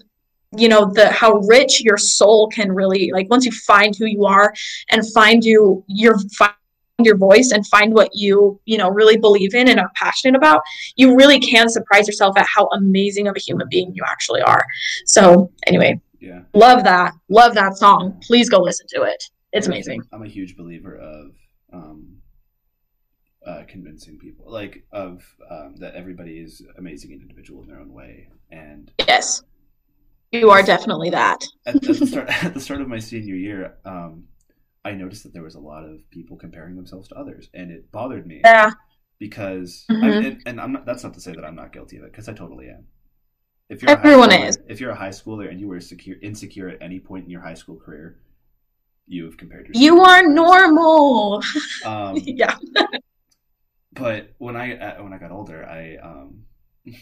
you 0.55 0.69
know 0.69 0.91
the 0.93 1.10
how 1.12 1.33
rich 1.48 1.81
your 1.81 1.98
soul 1.98 2.48
can 2.50 2.72
really 2.72 3.10
like 3.12 3.27
once 3.27 3.43
you 3.43 3.51
find 3.51 3.95
who 3.95 4.05
you 4.05 4.25
are 4.25 4.53
and 4.91 5.01
find 5.12 5.43
you 5.43 5.83
your 5.88 6.15
find 6.38 6.53
your 7.00 7.17
voice 7.17 7.50
and 7.51 7.65
find 7.65 7.91
what 7.91 8.12
you 8.13 8.60
you 8.65 8.77
know 8.77 8.88
really 8.88 9.17
believe 9.17 9.55
in 9.55 9.67
and 9.67 9.79
are 9.79 9.89
passionate 9.95 10.38
about 10.38 10.62
you 10.95 11.15
really 11.15 11.39
can 11.39 11.67
surprise 11.69 12.05
yourself 12.05 12.38
at 12.38 12.45
how 12.45 12.67
amazing 12.74 13.27
of 13.27 13.36
a 13.36 13.39
human 13.39 13.67
being 13.67 13.91
you 13.95 14.03
actually 14.05 14.41
are. 14.41 14.63
So 15.07 15.51
anyway 15.65 16.00
yeah. 16.24 16.41
love 16.53 16.86
that. 16.86 17.13
Love 17.29 17.53
that 17.55 17.77
song. 17.77 18.19
Please 18.24 18.50
go 18.50 18.62
listen 18.62 18.88
to 18.89 19.03
it. 19.03 19.22
It's 19.51 19.67
amazing. 19.67 20.01
I'm 20.12 20.24
a 20.24 20.27
huge 20.27 20.55
believer 20.55 20.98
of 20.98 21.31
um 21.72 22.12
uh, 23.45 23.63
convincing 23.67 24.17
people 24.17 24.50
like 24.51 24.85
of 24.91 25.23
um, 25.50 25.75
that 25.77 25.95
everybody 25.95 26.39
is 26.39 26.62
amazing 26.77 27.12
and 27.12 27.21
individual 27.21 27.62
in 27.62 27.67
their 27.67 27.79
own 27.79 27.91
way 27.93 28.29
and 28.51 28.91
yes 29.07 29.43
you 30.33 30.50
are 30.50 30.63
definitely 30.63 31.12
that. 31.12 31.45
at, 31.67 31.75
at, 31.75 31.81
the 31.83 32.07
start, 32.07 32.27
at 32.43 32.53
the 32.55 32.59
start 32.59 32.81
of 32.81 32.88
my 32.88 32.97
senior 32.97 33.35
year, 33.35 33.77
um, 33.85 34.23
I 34.83 34.93
noticed 34.93 35.23
that 35.23 35.33
there 35.33 35.43
was 35.43 35.55
a 35.55 35.59
lot 35.59 35.85
of 35.85 36.09
people 36.09 36.38
comparing 36.38 36.75
themselves 36.75 37.07
to 37.09 37.15
others, 37.15 37.50
and 37.53 37.71
it 37.71 37.91
bothered 37.91 38.25
me. 38.25 38.41
Yeah. 38.43 38.71
Because, 39.19 39.85
Mhm. 39.89 40.03
I, 40.03 40.27
and, 40.27 40.41
and 40.47 40.59
I'm 40.59 40.73
not. 40.73 40.85
That's 40.85 41.03
not 41.03 41.13
to 41.13 41.21
say 41.21 41.33
that 41.33 41.45
I'm 41.45 41.55
not 41.55 41.71
guilty 41.71 41.97
of 41.97 42.03
it, 42.03 42.12
because 42.12 42.27
I 42.27 42.33
totally 42.33 42.67
am. 42.67 42.88
If 43.69 43.83
a 43.83 43.91
Everyone 43.91 44.31
is. 44.33 44.57
If 44.67 44.81
you're 44.81 44.91
a 44.91 44.95
high 44.95 45.09
schooler 45.09 45.50
and 45.50 45.59
you 45.59 45.67
were 45.67 45.79
secure, 45.79 46.17
insecure 46.21 46.67
at 46.67 46.81
any 46.81 47.00
point 47.00 47.25
in 47.25 47.29
your 47.29 47.41
high 47.41 47.53
school 47.53 47.77
career, 47.77 48.17
you 49.07 49.25
have 49.25 49.38
compared 49.38 49.67
yourself. 49.67 49.83
You 49.83 50.01
are 50.01 50.27
normal. 50.27 51.43
Um, 51.85 52.17
yeah. 52.23 52.57
But 53.93 54.33
when 54.38 54.55
I 54.55 54.77
uh, 54.77 55.03
when 55.03 55.13
I 55.13 55.17
got 55.17 55.31
older, 55.31 55.65
I 55.65 55.97
um, 55.97 56.43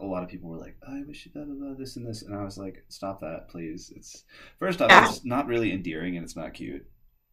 a 0.00 0.04
lot 0.04 0.22
of 0.22 0.28
people 0.28 0.50
were 0.50 0.58
like, 0.58 0.76
"I 0.86 1.02
wish 1.06 1.26
you 1.26 1.32
blah, 1.32 1.44
blah, 1.44 1.54
blah, 1.54 1.74
this 1.78 1.96
and 1.96 2.06
this," 2.06 2.22
and 2.22 2.34
I 2.34 2.44
was 2.44 2.58
like, 2.58 2.84
"Stop 2.88 3.20
that, 3.20 3.48
please." 3.48 3.92
It's 3.96 4.24
first 4.58 4.80
off, 4.82 4.96
it's 4.96 5.24
not 5.24 5.46
really 5.46 5.72
endearing 5.72 6.16
and 6.16 6.24
it's 6.24 6.36
not 6.36 6.54
cute. 6.54 6.86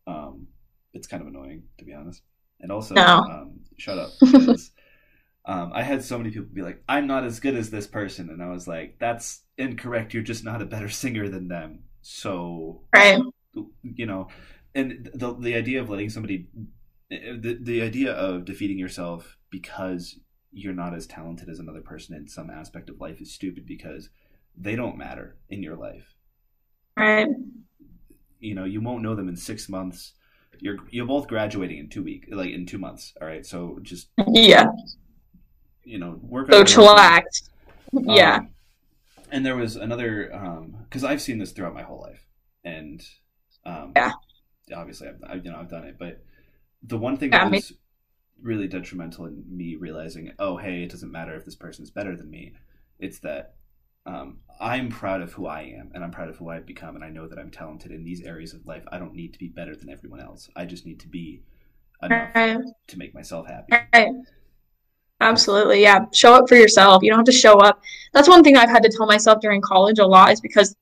Um, 0.07 0.47
it's 0.93 1.07
kind 1.07 1.21
of 1.21 1.27
annoying 1.27 1.63
to 1.77 1.85
be 1.85 1.93
honest, 1.93 2.21
and 2.61 2.71
also, 2.71 2.95
No. 2.95 3.25
um, 3.29 3.59
shut 3.77 3.97
up. 3.99 4.19
Because, 4.31 4.71
um, 5.45 5.71
I 5.73 5.83
had 5.83 6.03
so 6.03 6.17
many 6.17 6.31
people 6.31 6.47
be 6.53 6.61
like, 6.61 6.83
"I'm 6.89 7.07
not 7.07 7.25
as 7.25 7.39
good 7.39 7.55
as 7.55 7.69
this 7.69 7.87
person," 7.87 8.29
and 8.29 8.43
I 8.43 8.49
was 8.49 8.67
like, 8.67 8.97
"That's 8.99 9.43
incorrect. 9.57 10.13
You're 10.13 10.23
just 10.23 10.43
not 10.45 10.61
a 10.61 10.65
better 10.65 10.89
singer 10.89 11.29
than 11.29 11.47
them." 11.47 11.83
So 12.01 12.83
Right. 12.93 13.21
you 13.83 14.05
know 14.05 14.27
and 14.75 15.09
the 15.13 15.33
the 15.39 15.55
idea 15.55 15.81
of 15.81 15.89
letting 15.89 16.09
somebody 16.09 16.47
the 17.09 17.57
the 17.61 17.81
idea 17.81 18.11
of 18.13 18.45
defeating 18.45 18.77
yourself 18.77 19.37
because 19.49 20.19
you're 20.51 20.73
not 20.73 20.93
as 20.93 21.07
talented 21.07 21.49
as 21.49 21.59
another 21.59 21.81
person 21.81 22.15
in 22.15 22.27
some 22.27 22.49
aspect 22.49 22.89
of 22.89 22.99
life 22.99 23.21
is 23.21 23.33
stupid 23.33 23.65
because 23.65 24.09
they 24.57 24.75
don't 24.75 24.97
matter 24.97 25.37
in 25.49 25.61
your 25.63 25.75
life 25.75 26.15
Right. 26.97 27.27
you 28.39 28.55
know 28.55 28.65
you 28.65 28.81
won't 28.81 29.03
know 29.03 29.15
them 29.15 29.29
in 29.29 29.35
6 29.35 29.69
months 29.69 30.13
you're 30.59 30.77
you're 30.89 31.05
both 31.05 31.27
graduating 31.27 31.77
in 31.77 31.89
2 31.89 32.03
week 32.03 32.27
like 32.31 32.51
in 32.51 32.65
2 32.65 32.77
months 32.77 33.13
all 33.21 33.27
right 33.27 33.45
so 33.45 33.79
just 33.81 34.09
Yeah. 34.27 34.67
you 35.83 35.97
know 35.99 36.19
work 36.21 36.51
So 36.51 36.63
chillax. 36.63 37.49
Yeah. 37.93 38.37
Um, 38.37 38.49
and 39.31 39.45
there 39.45 39.55
was 39.55 39.75
another 39.75 40.29
because 40.83 41.03
I've 41.03 41.21
seen 41.21 41.37
this 41.37 41.51
throughout 41.51 41.73
my 41.73 41.83
whole 41.83 42.01
life, 42.01 42.25
and 42.63 43.01
um, 43.65 43.93
Yeah. 43.95 44.11
obviously 44.75 45.07
I've, 45.07 45.21
I've 45.27 45.45
you 45.45 45.51
know 45.51 45.57
I've 45.59 45.69
done 45.69 45.85
it, 45.85 45.97
but 45.99 46.23
the 46.83 46.97
one 46.97 47.17
thing 47.17 47.31
Yeah, 47.31 47.45
that 47.45 47.51
was 47.51 47.73
really 48.41 48.67
detrimental 48.67 49.25
in 49.25 49.43
me 49.49 49.75
realizing, 49.75 50.31
oh 50.39 50.57
hey, 50.57 50.83
it 50.83 50.91
doesn't 50.91 51.11
matter 51.11 51.35
if 51.35 51.45
this 51.45 51.55
person 51.55 51.83
is 51.83 51.91
better 51.91 52.15
than 52.15 52.29
me. 52.29 52.53
It's 52.99 53.19
that 53.19 53.55
um, 54.05 54.39
I'm 54.59 54.89
proud 54.89 55.21
of 55.21 55.33
who 55.33 55.47
I 55.47 55.61
am, 55.63 55.91
and 55.93 56.03
I'm 56.03 56.11
proud 56.11 56.29
of 56.29 56.37
who 56.37 56.49
I've 56.49 56.65
become, 56.65 56.95
and 56.95 57.03
I 57.03 57.09
know 57.09 57.27
that 57.27 57.37
I'm 57.37 57.51
talented 57.51 57.91
in 57.91 58.03
these 58.03 58.21
areas 58.21 58.53
of 58.53 58.65
life. 58.65 58.83
I 58.91 58.99
don't 58.99 59.13
need 59.13 59.33
to 59.33 59.39
be 59.39 59.49
better 59.49 59.75
than 59.75 59.89
everyone 59.89 60.21
else. 60.21 60.49
I 60.55 60.65
just 60.65 60.85
need 60.85 60.99
to 61.01 61.07
be 61.07 61.41
enough 62.01 62.29
Right. 62.33 62.57
to 62.87 62.97
make 62.97 63.13
myself 63.13 63.47
happy. 63.47 63.73
Right. 63.93 64.09
Absolutely. 65.19 65.81
Yeah. 65.81 66.05
Show 66.13 66.33
up 66.35 66.47
for 66.47 66.55
yourself. 66.55 67.01
You 67.03 67.09
don't 67.09 67.19
have 67.19 67.25
to 67.25 67.31
show 67.31 67.57
up. 67.57 67.81
That's 68.13 68.29
one 68.29 68.43
thing 68.43 68.55
I've 68.55 68.69
had 68.69 68.83
to 68.83 68.89
tell 68.95 69.07
myself 69.07 69.39
during 69.41 69.61
college 69.61 69.99
a 69.99 70.05
lot 70.05 70.31
is 70.31 70.39
because 70.39 70.75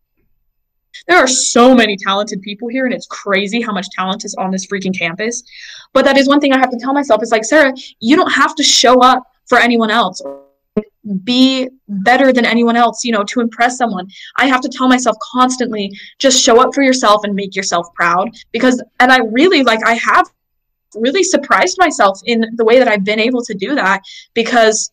there 1.08 1.18
are 1.18 1.28
so 1.28 1.76
many 1.76 1.98
talented 1.98 2.42
people 2.42 2.68
here 2.68 2.86
and 2.86 2.94
it's 2.94 3.08
crazy 3.08 3.62
how 3.62 3.74
much 3.74 3.88
talent 3.90 4.26
is 4.26 4.36
on 4.36 4.52
this 4.52 4.68
freaking 4.68 4.98
campus. 4.98 5.44
But 5.94 6.06
that 6.06 6.18
is 6.18 6.28
one 6.28 6.40
thing 6.40 6.54
I 6.54 6.60
have 6.60 6.72
to 6.72 6.78
tell 6.78 6.94
myself 6.94 7.22
is 7.24 7.32
like, 7.32 7.46
Sarah, 7.46 7.74
you 8.00 8.16
don't 8.16 8.32
have 8.32 8.56
to 8.56 8.64
show 8.64 9.00
up 9.02 9.24
for 9.46 9.58
anyone 9.58 9.92
else 9.92 10.22
or 10.22 10.46
be 11.24 11.70
better 11.88 12.34
than 12.34 12.46
anyone 12.46 12.76
else, 12.76 13.04
you 13.04 13.12
know, 13.12 13.24
to 13.26 13.40
impress 13.40 13.78
someone. 13.78 14.08
I 14.38 14.48
have 14.48 14.62
to 14.62 14.70
tell 14.70 14.88
myself 14.88 15.16
constantly 15.32 15.92
just 16.20 16.42
show 16.42 16.60
up 16.60 16.74
for 16.74 16.82
yourself 16.82 17.24
and 17.24 17.36
make 17.36 17.56
yourself 17.56 17.88
proud 17.94 18.32
because 18.52 18.84
and 19.00 19.12
I 19.12 19.20
really 19.20 19.64
like 19.64 19.86
I 19.86 19.94
have 19.94 20.30
really 20.96 21.24
surprised 21.24 21.78
myself 21.78 22.20
in 22.26 22.46
the 22.56 22.66
way 22.66 22.80
that 22.80 22.88
I've 22.88 23.04
been 23.04 23.20
able 23.20 23.44
to 23.44 23.54
do 23.54 23.76
that 23.76 24.02
because 24.34 24.92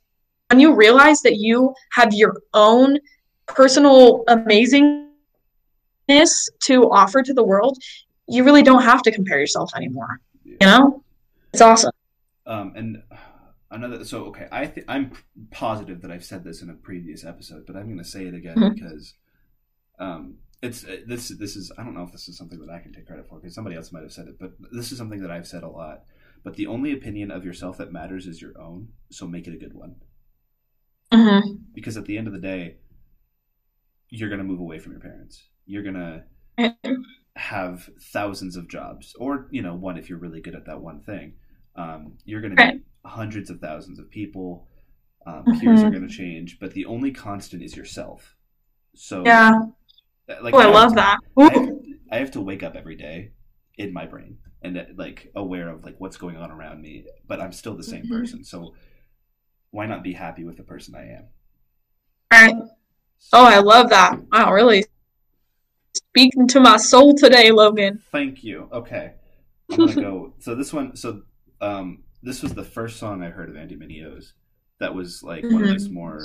when 0.50 0.60
you 0.60 0.74
realize 0.74 1.20
that 1.22 1.36
you 1.36 1.74
have 1.92 2.12
your 2.12 2.42
own 2.52 2.98
personal 3.46 4.24
amazingness 6.08 6.48
to 6.64 6.90
offer 6.90 7.22
to 7.22 7.34
the 7.34 7.44
world, 7.44 7.78
you 8.28 8.44
really 8.44 8.62
don't 8.62 8.82
have 8.82 9.02
to 9.02 9.10
compare 9.12 9.38
yourself 9.38 9.70
anymore. 9.76 10.20
You 10.44 10.56
know? 10.62 11.04
It's 11.52 11.62
awesome. 11.62 11.92
Um, 12.46 12.72
and 12.76 13.02
another, 13.70 14.04
so 14.04 14.24
okay, 14.26 14.48
I 14.50 14.66
th- 14.66 14.86
I'm 14.88 15.12
positive 15.50 16.02
that 16.02 16.10
I've 16.10 16.24
said 16.24 16.44
this 16.44 16.62
in 16.62 16.70
a 16.70 16.74
previous 16.74 17.24
episode, 17.24 17.64
but 17.66 17.76
I'm 17.76 17.86
going 17.86 17.98
to 17.98 18.04
say 18.04 18.26
it 18.26 18.34
again 18.34 18.56
Mhm. 18.56 18.74
because 18.74 19.14
um, 19.98 20.38
it's 20.62 20.84
uh, 20.84 20.96
this. 21.06 21.28
This 21.28 21.54
is 21.56 21.70
I 21.78 21.84
don't 21.84 21.94
know 21.94 22.02
if 22.02 22.12
this 22.12 22.28
is 22.28 22.36
something 22.36 22.58
that 22.60 22.70
I 22.72 22.80
can 22.80 22.92
take 22.92 23.06
credit 23.06 23.28
for 23.28 23.38
because 23.38 23.54
somebody 23.54 23.76
else 23.76 23.92
might 23.92 24.02
have 24.02 24.12
said 24.12 24.26
it, 24.26 24.38
but 24.40 24.52
this 24.72 24.90
is 24.90 24.98
something 24.98 25.20
that 25.20 25.30
I've 25.30 25.46
said 25.46 25.62
a 25.62 25.68
lot. 25.68 26.04
But 26.42 26.56
the 26.56 26.66
only 26.66 26.92
opinion 26.92 27.30
of 27.30 27.44
yourself 27.44 27.76
that 27.78 27.92
matters 27.92 28.26
is 28.26 28.42
your 28.42 28.58
own, 28.60 28.88
so 29.10 29.26
make 29.28 29.46
it 29.46 29.54
a 29.54 29.58
good 29.58 29.74
one. 29.74 29.96
hmm 31.12 31.40
Because 31.74 31.96
at 31.96 32.06
the 32.06 32.18
end 32.18 32.26
of 32.26 32.32
the 32.32 32.40
day, 32.40 32.78
you're 34.08 34.28
going 34.28 34.40
to 34.40 34.44
move 34.44 34.58
away 34.60 34.78
from 34.80 34.92
your 34.92 35.00
parents. 35.00 35.48
You're 35.66 35.82
going 35.82 35.94
to 36.58 36.96
have 37.36 37.88
thousands 38.12 38.56
of 38.56 38.68
jobs, 38.68 39.14
or 39.18 39.48
you 39.50 39.62
know, 39.62 39.74
one 39.74 39.96
if 39.98 40.08
you're 40.08 40.18
really 40.18 40.40
good 40.40 40.54
at 40.54 40.66
that 40.66 40.80
one 40.80 41.00
thing. 41.00 41.34
Um, 41.76 42.18
you're 42.24 42.40
going 42.42 42.56
to 42.56 42.62
Right. 42.62 42.74
meet 42.74 42.84
hundreds 43.04 43.50
of 43.50 43.60
thousands 43.60 43.98
of 43.98 44.10
people. 44.10 44.66
Um, 45.26 45.50
Peers 45.60 45.80
Mhm. 45.80 45.86
are 45.86 45.90
going 45.90 46.08
to 46.08 46.14
change, 46.14 46.58
but 46.60 46.74
the 46.74 46.84
only 46.86 47.10
constant 47.12 47.62
is 47.62 47.76
yourself. 47.76 48.36
So 48.94 49.24
Yeah. 49.24 49.52
like 50.42 50.54
Oh, 50.54 50.58
I 50.58 50.64
have 50.64 50.74
love 50.74 50.90
to- 50.90 50.94
that. 50.96 51.18
I 51.38 51.52
have, 51.54 51.70
I 52.12 52.16
have 52.18 52.30
to 52.32 52.40
wake 52.40 52.62
up 52.62 52.76
every 52.76 52.96
day 52.96 53.32
in 53.78 53.92
my 53.92 54.06
brain 54.06 54.38
and 54.62 54.76
uh, 54.78 54.84
like 54.96 55.30
aware 55.34 55.68
of 55.70 55.84
like 55.84 55.96
what's 55.98 56.16
going 56.16 56.36
on 56.36 56.50
around 56.50 56.82
me, 56.82 57.06
but 57.26 57.40
I'm 57.40 57.52
still 57.52 57.76
the 57.76 57.82
same 57.82 58.04
Mhm. 58.04 58.10
person. 58.10 58.44
So 58.44 58.74
why 59.70 59.86
not 59.86 60.02
be 60.02 60.12
happy 60.12 60.44
with 60.44 60.56
the 60.56 60.62
person 60.62 60.94
I 60.94 61.06
am? 61.08 61.28
Right. 62.32 62.54
Oh, 63.32 63.46
I 63.46 63.58
love 63.60 63.90
that. 63.90 64.18
Wow, 64.32 64.52
really 64.52 64.84
speaking 66.12 66.46
to 66.48 66.60
my 66.60 66.76
soul 66.76 67.14
today, 67.14 67.50
Logan. 67.50 68.00
Thank 68.12 68.44
you. 68.44 68.68
Okay. 68.72 69.12
I'm 69.70 69.78
gonna 69.78 69.94
go. 69.94 70.34
So 70.40 70.54
this 70.54 70.72
one. 70.72 70.94
So 70.96 71.22
um, 71.60 72.02
this 72.22 72.42
was 72.42 72.52
the 72.54 72.64
first 72.64 72.98
song 72.98 73.22
I 73.22 73.30
heard 73.30 73.48
of 73.48 73.56
Andy 73.56 73.76
Mineo's. 73.76 74.34
That 74.80 74.94
was 74.94 75.22
like 75.22 75.44
one 75.44 75.62
of 75.64 75.70
his 75.70 75.88
more 75.88 76.20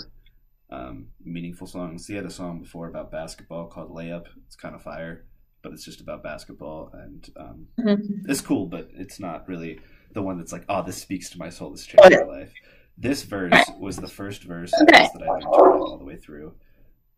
um, 0.72 1.08
meaningful 1.24 1.68
songs. 1.68 2.06
He 2.08 2.16
had 2.16 2.26
a 2.26 2.30
song 2.30 2.60
before 2.62 2.88
about 2.88 3.12
basketball 3.12 3.68
called 3.68 3.92
"Layup." 3.92 4.26
It's 4.46 4.56
kind 4.58 4.76
of 4.76 4.82
fire, 4.82 5.26
but 5.64 5.72
it's 5.72 5.86
just 5.86 6.02
about 6.02 6.22
basketball, 6.24 6.92
and 6.94 7.30
um, 7.38 7.68
Mhm. 7.80 8.26
it's 8.28 8.42
cool, 8.42 8.66
but 8.66 8.90
it's 8.94 9.20
not 9.22 9.48
really 9.48 9.80
the 10.14 10.22
one 10.22 10.38
that's 10.38 10.52
like, 10.52 10.66
oh, 10.68 10.84
this 10.84 10.98
speaks 10.98 11.30
to 11.30 11.38
my 11.38 11.50
soul. 11.50 11.72
This 11.72 11.86
changed 11.86 12.18
my 12.28 12.40
life. 12.40 12.52
This 12.98 13.24
verse 13.24 13.54
was 13.80 13.96
the 13.98 14.08
first 14.08 14.44
verse 14.44 14.74
Okay. 14.82 15.08
that 15.14 15.24
I 15.24 15.28
learned 15.30 15.42
to 15.44 15.48
all 15.50 15.98
the 16.00 16.06
way 16.06 16.18
through. 16.18 16.56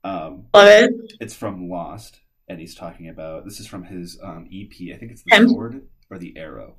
Um, 0.03 0.45
Love 0.53 0.67
it. 0.67 1.13
it's 1.21 1.33
from 1.33 1.69
Lost, 1.69 2.19
and 2.49 2.59
he's 2.59 2.75
talking 2.75 3.07
about 3.09 3.45
this 3.45 3.59
is 3.59 3.67
from 3.67 3.83
his 3.85 4.19
um, 4.23 4.47
EP. 4.51 4.73
I 4.93 4.97
think 4.97 5.11
it's 5.11 5.23
the 5.23 5.31
Okay. 5.31 5.45
sword 5.45 5.87
or 6.09 6.17
the 6.17 6.35
arrow. 6.37 6.75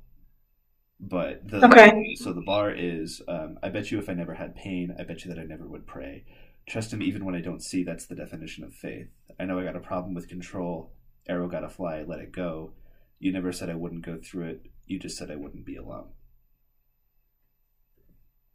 But 1.01 1.49
the 1.49 1.65
Okay. 1.65 1.93
so 2.15 2.33
the 2.33 2.43
bar 2.43 2.71
is 2.71 3.23
um, 3.29 3.59
I 3.63 3.69
bet 3.71 3.91
you 3.91 3.99
if 3.99 4.09
I 4.09 4.15
never 4.15 4.35
had 4.35 4.57
pain, 4.57 4.95
I 4.99 5.05
bet 5.05 5.25
you 5.25 5.33
that 5.33 5.41
I 5.41 5.45
never 5.45 5.67
would 5.67 5.87
pray. 5.87 6.25
Trust 6.69 6.93
him 6.93 7.03
even 7.03 7.25
when 7.25 7.35
I 7.35 7.41
don't 7.41 7.63
see. 7.63 7.83
That's 7.85 8.07
the 8.07 8.15
definition 8.15 8.65
of 8.65 8.75
faith. 8.75 9.09
I 9.39 9.45
know 9.45 9.59
I 9.59 9.65
got 9.65 9.77
a 9.77 9.81
problem 9.81 10.15
with 10.15 10.29
control. 10.29 10.93
Arrow 11.29 11.49
gotta 11.49 11.69
fly. 11.69 12.03
Let 12.03 12.21
it 12.21 12.33
go. 12.33 12.75
You 13.19 13.33
never 13.33 13.53
said 13.53 13.71
I 13.71 13.75
wouldn't 13.75 14.05
go 14.07 14.19
through 14.19 14.47
it. 14.51 14.63
You 14.87 14.99
just 14.99 15.17
said 15.17 15.31
I 15.31 15.37
wouldn't 15.37 15.67
be 15.67 15.77
alone. 15.77 16.11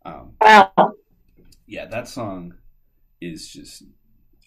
Um, 0.05 0.33
Wow. 0.41 0.71
yeah, 1.67 1.85
that 1.85 2.07
song 2.07 2.55
is 3.21 3.49
just 3.49 3.83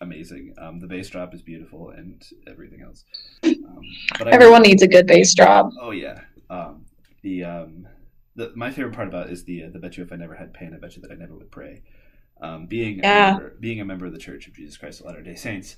amazing. 0.00 0.54
Um, 0.58 0.80
the 0.80 0.86
bass 0.86 1.08
drop 1.08 1.34
is 1.34 1.42
beautiful 1.42 1.90
and 1.90 2.22
everything 2.46 2.82
else. 2.82 3.04
Um, 3.44 3.84
but 4.18 4.28
Everyone 4.28 4.62
needs 4.62 4.82
a 4.82 4.88
good 4.88 5.06
bass 5.06 5.34
drop. 5.34 5.70
Oh 5.80 5.90
yeah. 5.90 6.20
Um, 6.50 6.86
the 7.22 7.44
um, 7.44 7.86
the 8.36 8.52
my 8.54 8.70
favorite 8.70 8.94
part 8.94 9.08
about 9.08 9.26
it 9.26 9.32
is 9.32 9.44
the 9.44 9.64
uh, 9.64 9.70
the 9.72 9.78
bet 9.78 9.96
you 9.96 10.04
if 10.04 10.12
I 10.12 10.16
never 10.16 10.34
had 10.34 10.54
pain, 10.54 10.72
I 10.74 10.78
bet 10.78 10.96
you 10.96 11.02
that 11.02 11.10
I 11.10 11.14
never 11.14 11.34
would 11.34 11.50
pray. 11.50 11.82
Um, 12.40 12.66
being 12.66 13.00
Yeah. 13.02 13.30
a 13.30 13.34
member, 13.36 13.56
being 13.60 13.80
a 13.80 13.84
member 13.84 14.06
of 14.06 14.12
the 14.12 14.18
Church 14.18 14.46
of 14.48 14.54
Jesus 14.54 14.76
Christ 14.76 15.00
of 15.00 15.06
Latter 15.06 15.22
Day 15.22 15.34
Saints, 15.34 15.76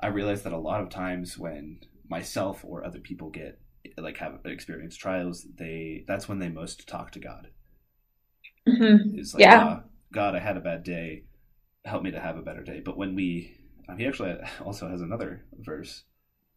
I 0.00 0.08
realized 0.08 0.44
that 0.44 0.52
a 0.52 0.58
lot 0.58 0.80
of 0.82 0.90
times 0.90 1.38
when 1.38 1.80
myself 2.08 2.64
or 2.64 2.84
other 2.84 3.00
people 3.00 3.30
get 3.30 3.60
like 3.98 4.18
have 4.18 4.40
experienced 4.44 5.00
trials, 5.00 5.46
they 5.56 6.04
that's 6.08 6.28
when 6.28 6.38
they 6.40 6.48
most 6.48 6.88
talk 6.88 7.12
to 7.12 7.20
God. 7.20 7.48
hmm 8.66 9.18
Is 9.18 9.34
like, 9.34 9.42
Yeah. 9.42 9.54
"Ah, 9.54 9.84
God, 10.12 10.34
I 10.34 10.40
had 10.40 10.56
a 10.56 10.60
bad 10.60 10.82
day. 10.84 11.24
Help 11.84 12.02
me 12.02 12.10
to 12.10 12.20
have 12.20 12.36
a 12.36 12.42
better 12.42 12.62
day. 12.62 12.80
But 12.80 12.96
when 12.96 13.14
we, 13.14 13.56
um, 13.88 13.98
he 13.98 14.06
actually 14.06 14.34
also 14.64 14.88
has 14.88 15.00
another 15.00 15.44
verse 15.58 16.04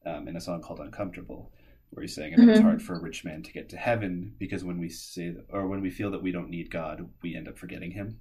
um, 0.06 0.28
in 0.28 0.36
a 0.36 0.42
song 0.42 0.62
called 0.62 0.80
"Uncomfortable," 0.80 1.52
where 1.90 2.02
he's 2.02 2.16
saying, 2.16 2.34
"And 2.34 2.50
it's 2.50 2.60
hard 2.62 2.82
for 2.82 2.96
a 2.96 3.02
rich 3.02 3.26
man 3.26 3.44
to 3.44 3.52
get 3.52 3.70
to 3.70 3.78
heaven 3.78 4.36
because 4.40 4.64
when 4.64 4.80
we 4.80 4.90
say 4.90 5.36
or 5.50 5.68
when 5.68 5.82
we 5.82 5.90
feel 5.90 6.12
that 6.12 6.24
we 6.24 6.32
don't 6.32 6.50
need 6.50 6.72
God, 6.72 7.10
we 7.22 7.36
end 7.36 7.48
up 7.48 7.58
forgetting 7.58 7.92
Him." 7.92 8.20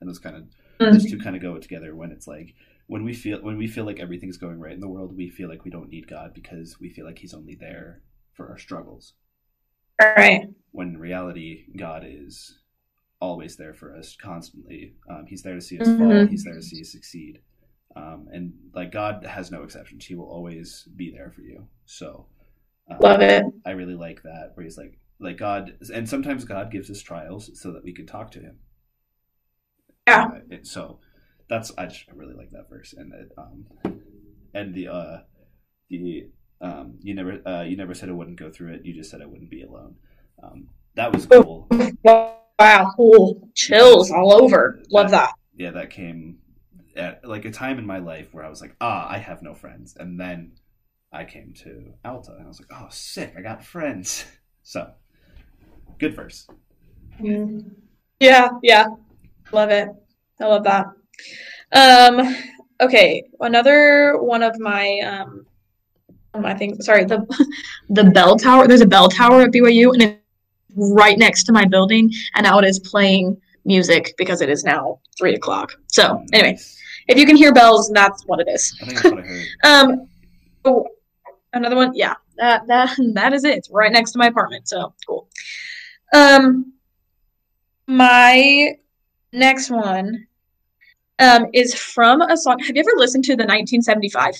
And 0.00 0.08
those 0.08 0.18
kind 0.18 0.36
of 0.36 0.44
those 0.78 1.10
two 1.10 1.18
kind 1.18 1.36
of 1.36 1.42
go 1.42 1.58
together 1.58 1.94
when 1.94 2.12
it's 2.12 2.26
like 2.28 2.54
when 2.86 3.04
we 3.04 3.12
feel 3.14 3.40
when 3.42 3.58
we 3.58 3.66
feel 3.66 3.84
like 3.84 4.00
everything's 4.00 4.36
going 4.38 4.58
right 4.60 4.72
in 4.72 4.80
the 4.80 4.88
world, 4.88 5.16
we 5.16 5.28
feel 5.28 5.48
like 5.48 5.64
we 5.64 5.70
don't 5.70 5.90
need 5.90 6.08
God 6.08 6.34
because 6.34 6.78
we 6.80 6.88
feel 6.90 7.04
like 7.04 7.18
He's 7.18 7.34
only 7.34 7.54
there 7.54 8.02
for 8.34 8.48
our 8.48 8.58
struggles 8.58 9.14
All 10.00 10.12
right. 10.16 10.48
when 10.70 10.88
in 10.88 10.98
reality 10.98 11.64
god 11.76 12.04
is 12.06 12.57
always 13.20 13.56
there 13.56 13.74
for 13.74 13.94
us 13.96 14.16
constantly. 14.16 14.94
Um, 15.10 15.26
he's 15.26 15.42
there 15.42 15.54
to 15.54 15.60
see 15.60 15.78
us 15.80 15.86
fall. 15.88 15.96
Mhm. 16.08 16.28
he's 16.28 16.44
there 16.44 16.54
to 16.54 16.62
see 16.62 16.80
us 16.80 16.92
succeed. 16.92 17.40
Um, 17.96 18.28
and 18.32 18.52
like 18.74 18.92
god 18.92 19.24
has 19.24 19.50
no 19.50 19.62
exceptions. 19.62 20.04
He 20.06 20.14
will 20.14 20.28
always 20.30 20.86
be 20.96 21.10
there 21.10 21.30
for 21.30 21.40
you. 21.42 21.66
So 21.86 22.26
um, 22.90 22.98
Love 23.00 23.20
it. 23.20 23.44
i 23.66 23.70
really 23.72 23.94
like 23.94 24.22
that 24.22 24.52
where 24.54 24.64
he's 24.64 24.78
like 24.78 24.98
like 25.20 25.36
god 25.36 25.76
and 25.92 26.08
sometimes 26.08 26.44
god 26.44 26.70
gives 26.70 26.90
us 26.90 27.02
trials 27.02 27.50
so 27.60 27.72
that 27.72 27.84
we 27.84 27.92
can 27.92 28.06
talk 28.06 28.30
to 28.32 28.40
him. 28.40 28.58
Yeah. 30.06 30.28
Uh, 30.52 30.56
so 30.62 31.00
that's 31.48 31.72
i 31.76 31.86
just 31.86 32.04
really 32.14 32.34
like 32.34 32.50
that 32.50 32.68
verse. 32.70 32.94
And 32.96 33.12
it, 33.14 33.32
um 33.36 33.66
and 34.54 34.74
the 34.74 34.88
uh 34.88 35.16
the 35.90 36.28
um 36.60 36.98
you 37.00 37.14
never 37.14 37.40
uh 37.46 37.62
you 37.62 37.76
never 37.76 37.94
said 37.94 38.08
i 38.08 38.12
wouldn't 38.12 38.38
go 38.38 38.50
through 38.50 38.74
it. 38.74 38.84
You 38.84 38.94
just 38.94 39.10
said 39.10 39.22
i 39.22 39.26
wouldn't 39.26 39.50
be 39.50 39.62
alone. 39.62 39.96
Um 40.42 40.68
that 40.94 41.12
was 41.12 41.26
cool 41.26 41.68
Wow. 42.58 42.92
Cool. 42.96 43.48
Chills 43.54 44.10
all 44.10 44.32
over. 44.32 44.80
Love 44.90 45.10
that. 45.10 45.32
yeah 45.56 45.70
that 45.72 45.90
came 45.90 46.38
at 46.96 47.24
like 47.24 47.44
a 47.44 47.50
time 47.50 47.78
in 47.78 47.86
my 47.86 47.98
life 47.98 48.28
where 48.32 48.44
i 48.44 48.48
was 48.48 48.60
like 48.60 48.74
ah 48.80 49.06
i 49.08 49.18
have 49.18 49.40
no 49.42 49.54
friends 49.54 49.96
and 50.00 50.18
then 50.18 50.50
i 51.12 51.24
came 51.24 51.52
to 51.52 51.92
alta 52.04 52.32
and 52.32 52.44
i 52.44 52.48
was 52.48 52.58
like 52.60 52.68
oh 52.72 52.88
sick 52.90 53.34
i 53.38 53.40
got 53.40 53.64
friends 53.64 54.24
so 54.62 54.90
good 55.98 56.14
verse 56.14 56.48
Mm. 57.20 57.72
Yeah. 58.20 58.48
Yeah. 58.62 58.86
Love 59.52 59.70
it. 59.70 59.88
I 60.40 60.46
love 60.46 60.62
that. 60.64 60.86
Um. 61.72 62.36
Okay. 62.80 63.24
Another 63.40 64.16
one 64.20 64.42
of 64.44 64.58
my 64.60 65.00
um. 65.00 65.46
I 66.34 66.54
think 66.54 66.80
sorry 66.82 67.04
the 67.04 67.26
the 67.90 68.04
bell 68.04 68.36
tower. 68.36 68.68
There's 68.68 68.82
a 68.82 68.86
bell 68.86 69.08
tower 69.08 69.42
at 69.42 69.50
BYU, 69.50 69.92
and 69.94 70.17
right 70.78 71.18
next 71.18 71.44
to 71.44 71.52
my 71.52 71.64
building, 71.64 72.10
and 72.34 72.44
now 72.44 72.58
it 72.58 72.64
is 72.64 72.78
playing 72.78 73.36
music 73.64 74.14
because 74.16 74.40
it 74.40 74.48
is 74.48 74.64
now 74.64 74.98
three 75.18 75.34
o'clock. 75.34 75.72
So 75.88 76.24
anyway, 76.32 76.58
if 77.08 77.18
you 77.18 77.26
can 77.26 77.36
hear 77.36 77.52
bells, 77.52 77.90
that's 77.90 78.22
what 78.26 78.40
it 78.40 78.48
is. 78.48 78.74
i 78.80 78.84
think 78.86 78.98
that's 79.02 79.10
what 79.14 79.24
i 79.24 79.26
heard 79.26 79.46
Um, 79.64 80.08
oh, 80.64 80.86
another 81.52 81.76
one. 81.76 81.92
Yeah, 81.94 82.14
that 82.36 82.66
that 82.68 82.96
that 83.14 83.32
is 83.32 83.44
it. 83.44 83.56
It's 83.58 83.70
right 83.70 83.92
next 83.92 84.12
to 84.12 84.18
my 84.18 84.26
apartment. 84.28 84.68
So 84.68 84.94
cool. 85.06 85.28
Um, 86.14 86.72
my 87.86 88.72
next 89.32 89.70
one, 89.70 90.26
um, 91.18 91.46
is 91.52 91.74
from 91.74 92.22
a 92.22 92.36
song. 92.36 92.58
Have 92.60 92.76
you 92.76 92.80
ever 92.80 92.92
listened 92.96 93.24
to 93.24 93.32
the 93.32 93.44
1975? 93.44 94.34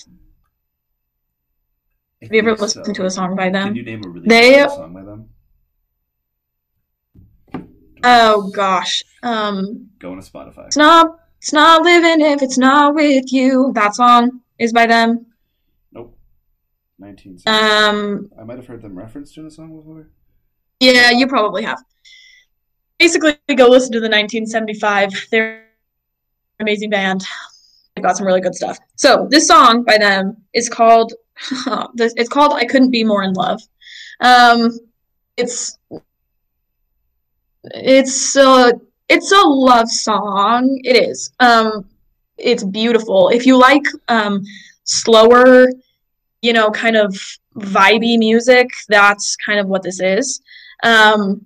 I 2.21 2.25
Have 2.25 2.33
you 2.33 2.39
ever 2.39 2.55
listened 2.55 2.85
so. 2.85 2.93
to 2.93 3.05
a 3.05 3.09
song 3.11 3.35
by 3.35 3.49
them? 3.49 3.67
Can 3.69 3.75
you 3.75 3.83
name 3.83 4.03
a 4.03 4.07
really 4.09 4.27
They- 4.27 4.51
good 4.57 4.69
song 4.71 4.93
by 4.93 5.03
them? 5.03 5.29
Oh 8.03 8.49
gosh. 8.55 9.03
Um, 9.23 9.89
Go 9.99 10.11
on 10.11 10.21
to 10.21 10.29
Spotify. 10.31 10.67
it's 10.67 10.77
not. 10.77 11.19
It's 11.37 11.53
not 11.53 11.83
living 11.83 12.25
if 12.25 12.41
it's 12.41 12.57
not 12.57 12.95
with 12.95 13.31
you. 13.31 13.71
That 13.73 13.95
song 13.95 14.41
is 14.57 14.73
by 14.73 14.85
them. 14.85 15.25
Nope. 15.93 16.17
19. 16.97 17.39
Um, 17.47 18.29
I 18.37 18.43
might 18.43 18.57
have 18.57 18.67
heard 18.67 18.81
them 18.81 18.97
referenced 18.97 19.37
in 19.37 19.45
a 19.45 19.51
song 19.51 19.75
before. 19.77 20.09
Yeah, 20.81 21.11
you 21.11 21.27
probably 21.27 21.63
have. 21.63 21.81
Basically, 22.99 23.37
go 23.55 23.67
listen 23.67 23.93
to 23.93 23.99
the 23.99 24.09
1975. 24.09 25.27
They're 25.31 25.59
an 25.59 25.63
amazing 26.59 26.89
band. 26.89 27.23
They've 27.95 28.03
got 28.03 28.17
some 28.17 28.27
really 28.27 28.41
good 28.41 28.55
stuff. 28.55 28.77
So 28.95 29.27
this 29.29 29.47
song 29.47 29.83
by 29.83 29.97
them 29.97 30.37
is 30.53 30.69
called 30.69 31.13
it's 31.97 32.29
called 32.29 32.53
I 32.53 32.65
Couldn't 32.65 32.91
Be 32.91 33.03
More 33.03 33.23
in 33.23 33.33
Love. 33.33 33.61
Um 34.19 34.71
it's 35.37 35.78
it's 37.63 38.35
a 38.35 38.73
it's 39.09 39.31
a 39.31 39.41
love 39.41 39.89
song. 39.89 40.79
It 40.83 40.95
is. 40.95 41.31
Um 41.39 41.85
it's 42.37 42.63
beautiful. 42.63 43.29
If 43.29 43.45
you 43.45 43.57
like 43.57 43.83
um 44.07 44.43
slower, 44.83 45.69
you 46.41 46.53
know, 46.53 46.71
kind 46.71 46.95
of 46.95 47.15
vibey 47.55 48.17
music, 48.17 48.69
that's 48.87 49.35
kind 49.37 49.59
of 49.59 49.67
what 49.67 49.83
this 49.83 49.99
is. 49.99 50.41
Um, 50.83 51.45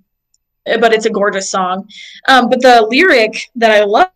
but 0.64 0.92
it's 0.92 1.06
a 1.06 1.10
gorgeous 1.10 1.50
song. 1.50 1.88
Um, 2.28 2.48
but 2.48 2.62
the 2.62 2.86
lyric 2.88 3.50
that 3.56 3.70
I 3.70 3.84
love 3.84 4.10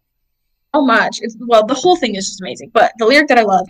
so 0.74 0.82
much, 0.82 1.20
well, 1.40 1.66
the 1.66 1.74
whole 1.74 1.96
thing 1.96 2.14
is 2.14 2.26
just 2.28 2.40
amazing. 2.40 2.70
But 2.72 2.92
the 2.98 3.06
lyric 3.06 3.28
that 3.28 3.38
I 3.38 3.42
love, 3.42 3.68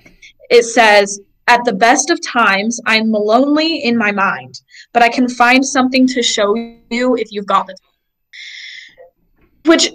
it 0.50 0.64
says, 0.64 1.20
"At 1.46 1.64
the 1.64 1.72
best 1.72 2.10
of 2.10 2.20
times, 2.20 2.80
I'm 2.86 3.10
lonely 3.10 3.82
in 3.84 3.96
my 3.96 4.12
mind, 4.12 4.60
but 4.92 5.02
I 5.02 5.08
can 5.08 5.28
find 5.28 5.64
something 5.64 6.06
to 6.08 6.22
show 6.22 6.54
you 6.90 7.16
if 7.16 7.32
you've 7.32 7.46
got 7.46 7.66
the 7.66 7.72
time." 7.72 7.87
Which, 9.68 9.90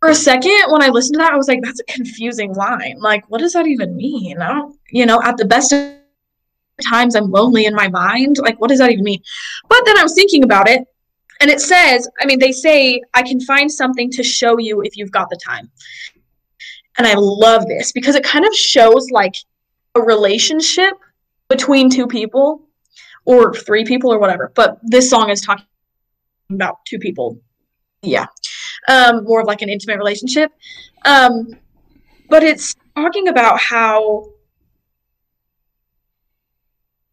for 0.00 0.10
a 0.10 0.14
second, 0.14 0.60
when 0.68 0.82
I 0.82 0.88
listened 0.88 1.14
to 1.14 1.18
that, 1.18 1.32
I 1.32 1.36
was 1.36 1.48
like, 1.48 1.62
"That's 1.62 1.80
a 1.80 1.92
confusing 1.92 2.54
line. 2.54 2.96
Like, 3.00 3.28
what 3.30 3.40
does 3.40 3.54
that 3.54 3.66
even 3.66 3.96
mean?" 3.96 4.40
I 4.40 4.52
don't, 4.52 4.78
you 4.90 5.06
know, 5.06 5.20
at 5.22 5.36
the 5.36 5.44
best 5.44 5.74
times 6.88 7.14
I'm 7.14 7.30
lonely 7.30 7.66
in 7.66 7.74
my 7.74 7.88
mind. 7.88 8.38
Like, 8.38 8.60
what 8.60 8.68
does 8.68 8.78
that 8.78 8.90
even 8.90 9.04
mean? 9.04 9.22
But 9.68 9.82
then 9.86 9.98
I 9.98 10.02
was 10.02 10.14
thinking 10.14 10.44
about 10.44 10.68
it, 10.68 10.86
and 11.40 11.50
it 11.50 11.60
says, 11.60 12.08
I 12.20 12.26
mean, 12.26 12.38
they 12.38 12.52
say, 12.52 13.00
I 13.14 13.22
can 13.22 13.40
find 13.40 13.70
something 13.70 14.10
to 14.12 14.22
show 14.22 14.58
you 14.58 14.82
if 14.82 14.96
you've 14.96 15.10
got 15.10 15.30
the 15.30 15.38
time. 15.44 15.70
And 16.96 17.06
I 17.06 17.14
love 17.14 17.66
this 17.66 17.92
because 17.92 18.14
it 18.14 18.24
kind 18.24 18.46
of 18.46 18.54
shows 18.54 19.10
like 19.10 19.34
a 19.94 20.00
relationship 20.00 20.94
between 21.48 21.90
two 21.90 22.06
people 22.06 22.68
or 23.24 23.52
three 23.52 23.84
people 23.84 24.12
or 24.12 24.18
whatever. 24.18 24.52
But 24.54 24.78
this 24.82 25.10
song 25.10 25.30
is 25.30 25.40
talking 25.40 25.66
about 26.50 26.76
two 26.86 26.98
people. 26.98 27.40
Yeah. 28.02 28.26
Um, 28.88 29.24
more 29.24 29.40
of 29.40 29.46
like 29.46 29.62
an 29.62 29.68
intimate 29.68 29.98
relationship. 29.98 30.52
Um, 31.04 31.54
but 32.28 32.42
it's 32.42 32.74
talking 32.94 33.28
about 33.28 33.58
how 33.58 34.28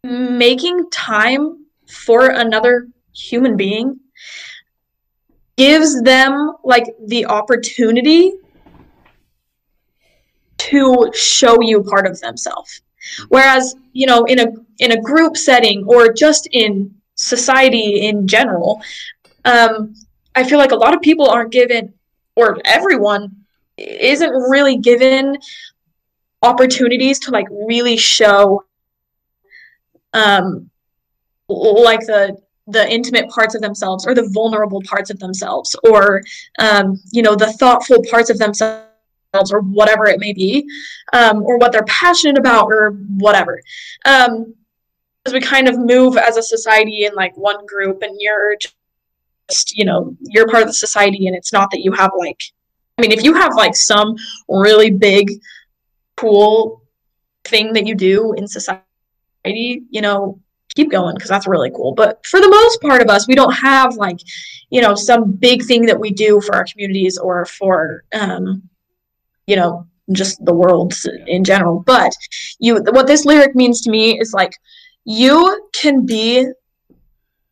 making 0.04 0.90
time 0.90 1.66
for 1.88 2.28
another 2.28 2.88
human 3.14 3.56
being 3.56 4.00
gives 5.58 6.02
them 6.02 6.54
like 6.64 6.86
the 7.06 7.26
opportunity 7.26 8.34
to 10.58 11.12
show 11.14 11.62
you 11.62 11.84
part 11.84 12.08
of 12.08 12.20
themselves 12.20 12.82
Whereas, 13.30 13.76
you 13.94 14.06
know, 14.06 14.26
in 14.26 14.40
a 14.40 14.48
in 14.80 14.92
a 14.92 15.02
group 15.02 15.38
setting 15.38 15.84
or 15.88 16.14
just 16.14 16.48
in 16.52 16.94
society 17.16 18.08
in 18.08 18.28
general, 18.28 18.82
um, 19.46 19.94
I 20.36 20.44
feel 20.44 20.58
like 20.58 20.72
a 20.72 20.76
lot 20.76 20.96
of 20.96 21.02
people 21.02 21.30
aren't 21.30 21.52
given, 21.52 21.94
or 22.36 22.60
everyone 22.66 23.36
isn't 23.78 24.30
really 24.30 24.78
given 24.78 25.38
opportunities 26.42 27.20
to 27.20 27.32
like 27.32 27.48
really 27.50 27.98
show 27.98 28.64
um 30.14 30.70
like 31.48 32.00
the 32.02 32.36
the 32.68 32.90
intimate 32.90 33.30
parts 33.30 33.56
of 33.56 33.62
themselves 33.62 34.06
or 34.06 34.14
the 34.14 34.30
vulnerable 34.34 34.82
parts 34.86 35.10
of 35.10 35.20
themselves 35.20 35.76
or 35.84 36.22
um, 36.60 37.00
you 37.12 37.22
know 37.22 37.36
the 37.36 37.52
thoughtful 37.54 37.98
parts 38.10 38.30
of 38.30 38.38
themselves 38.38 38.88
or 39.52 39.62
whatever 39.62 40.06
it 40.06 40.20
may 40.20 40.34
be 40.34 40.68
um, 41.14 41.44
or 41.44 41.58
what 41.58 41.72
they're 41.72 41.84
passionate 41.84 42.38
about 42.38 42.66
or 42.66 42.92
whatever. 43.18 43.62
Um, 44.06 44.54
as 45.26 45.34
we 45.34 45.40
kind 45.40 45.68
of 45.68 45.78
move 45.78 46.18
as 46.18 46.38
a 46.38 46.44
society 46.44 47.06
in 47.06 47.14
like 47.14 47.36
one 47.38 47.66
group 47.66 48.02
and 48.02 48.16
you're 48.20 48.56
just 48.58 48.76
you 49.74 49.86
know 49.86 50.16
you're 50.22 50.48
part 50.48 50.64
of 50.64 50.68
the 50.68 50.74
society 50.74 51.28
and 51.28 51.36
it's 51.36 51.54
not 51.54 51.70
that 51.72 51.82
you 51.82 51.92
have 51.92 52.12
like 52.18 52.42
i 52.98 53.02
mean 53.02 53.12
if 53.12 53.24
you 53.24 53.34
have 53.34 53.56
like 53.56 53.76
some 53.76 54.16
really 54.48 54.92
big 54.92 55.32
cool 56.18 56.84
thing 57.46 57.74
that 57.74 57.86
you 57.88 57.96
do 57.96 58.34
in 58.34 58.48
society 58.48 59.84
you 59.90 60.02
know 60.02 60.40
keep 60.76 60.92
going 60.92 61.16
because 61.16 61.30
that's 61.30 61.48
really 61.48 61.72
cool. 61.72 61.94
But 61.94 62.26
for 62.26 62.40
the 62.40 62.50
most 62.50 62.82
part 62.82 63.02
of 63.02 63.10
us, 63.10 63.28
we 63.28 63.36
don't 63.36 63.54
have 63.54 63.96
like, 63.96 64.20
you 64.70 64.82
know, 64.82 64.96
some 64.96 65.32
big 65.32 65.64
thing 65.64 65.86
that 65.86 66.00
we 66.00 66.12
do 66.12 66.42
for 66.42 66.56
our 66.56 66.66
communities 66.66 67.18
or 67.18 67.46
for, 67.46 68.04
um, 68.14 68.64
you 69.48 69.56
know, 69.56 69.88
just 70.12 70.44
the 70.46 70.54
world 70.54 70.94
in 71.28 71.44
general. 71.44 71.84
But 71.86 72.14
you, 72.60 72.76
what 72.92 73.08
this 73.08 73.26
lyric 73.26 73.56
means 73.56 73.82
to 73.82 73.92
me 73.92 74.20
is 74.20 74.34
like, 74.34 74.54
you 75.06 75.70
can 75.74 76.06
be 76.06 76.48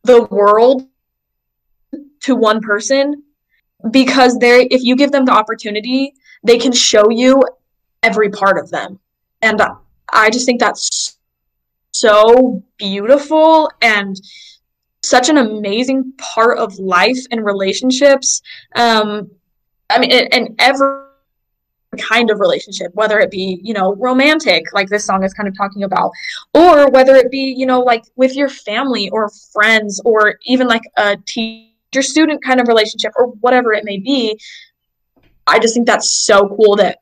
the 0.04 0.24
world 0.24 0.86
to 2.20 2.34
one 2.34 2.60
person 2.60 3.22
because 3.90 4.38
they're 4.38 4.66
if 4.70 4.82
you 4.82 4.96
give 4.96 5.12
them 5.12 5.24
the 5.24 5.32
opportunity 5.32 6.12
they 6.42 6.58
can 6.58 6.72
show 6.72 7.10
you 7.10 7.42
every 8.02 8.30
part 8.30 8.58
of 8.58 8.70
them 8.70 8.98
and 9.42 9.60
i 10.12 10.30
just 10.30 10.46
think 10.46 10.60
that's 10.60 11.18
so 11.92 12.62
beautiful 12.78 13.70
and 13.82 14.20
such 15.02 15.28
an 15.28 15.38
amazing 15.38 16.12
part 16.18 16.58
of 16.58 16.78
life 16.78 17.18
and 17.30 17.44
relationships. 17.44 18.42
Um, 18.74 19.30
I 19.88 19.98
mean, 19.98 20.10
and 20.10 20.54
every 20.58 21.04
kind 21.98 22.30
of 22.30 22.38
relationship, 22.38 22.94
whether 22.94 23.18
it 23.18 23.30
be, 23.30 23.60
you 23.62 23.74
know, 23.74 23.94
romantic, 23.96 24.72
like 24.72 24.88
this 24.88 25.04
song 25.04 25.24
is 25.24 25.34
kind 25.34 25.48
of 25.48 25.56
talking 25.56 25.82
about, 25.82 26.12
or 26.54 26.88
whether 26.90 27.16
it 27.16 27.30
be, 27.30 27.54
you 27.56 27.66
know, 27.66 27.80
like 27.80 28.04
with 28.16 28.36
your 28.36 28.48
family 28.48 29.08
or 29.10 29.30
friends, 29.52 30.00
or 30.04 30.38
even 30.44 30.68
like 30.68 30.82
a 30.96 31.16
teacher 31.26 31.69
student 32.02 32.42
kind 32.44 32.60
of 32.60 32.68
relationship, 32.68 33.12
or 33.16 33.28
whatever 33.40 33.72
it 33.72 33.84
may 33.84 33.98
be. 33.98 34.38
I 35.46 35.58
just 35.58 35.74
think 35.74 35.86
that's 35.86 36.24
so 36.24 36.48
cool 36.56 36.76
that 36.76 36.98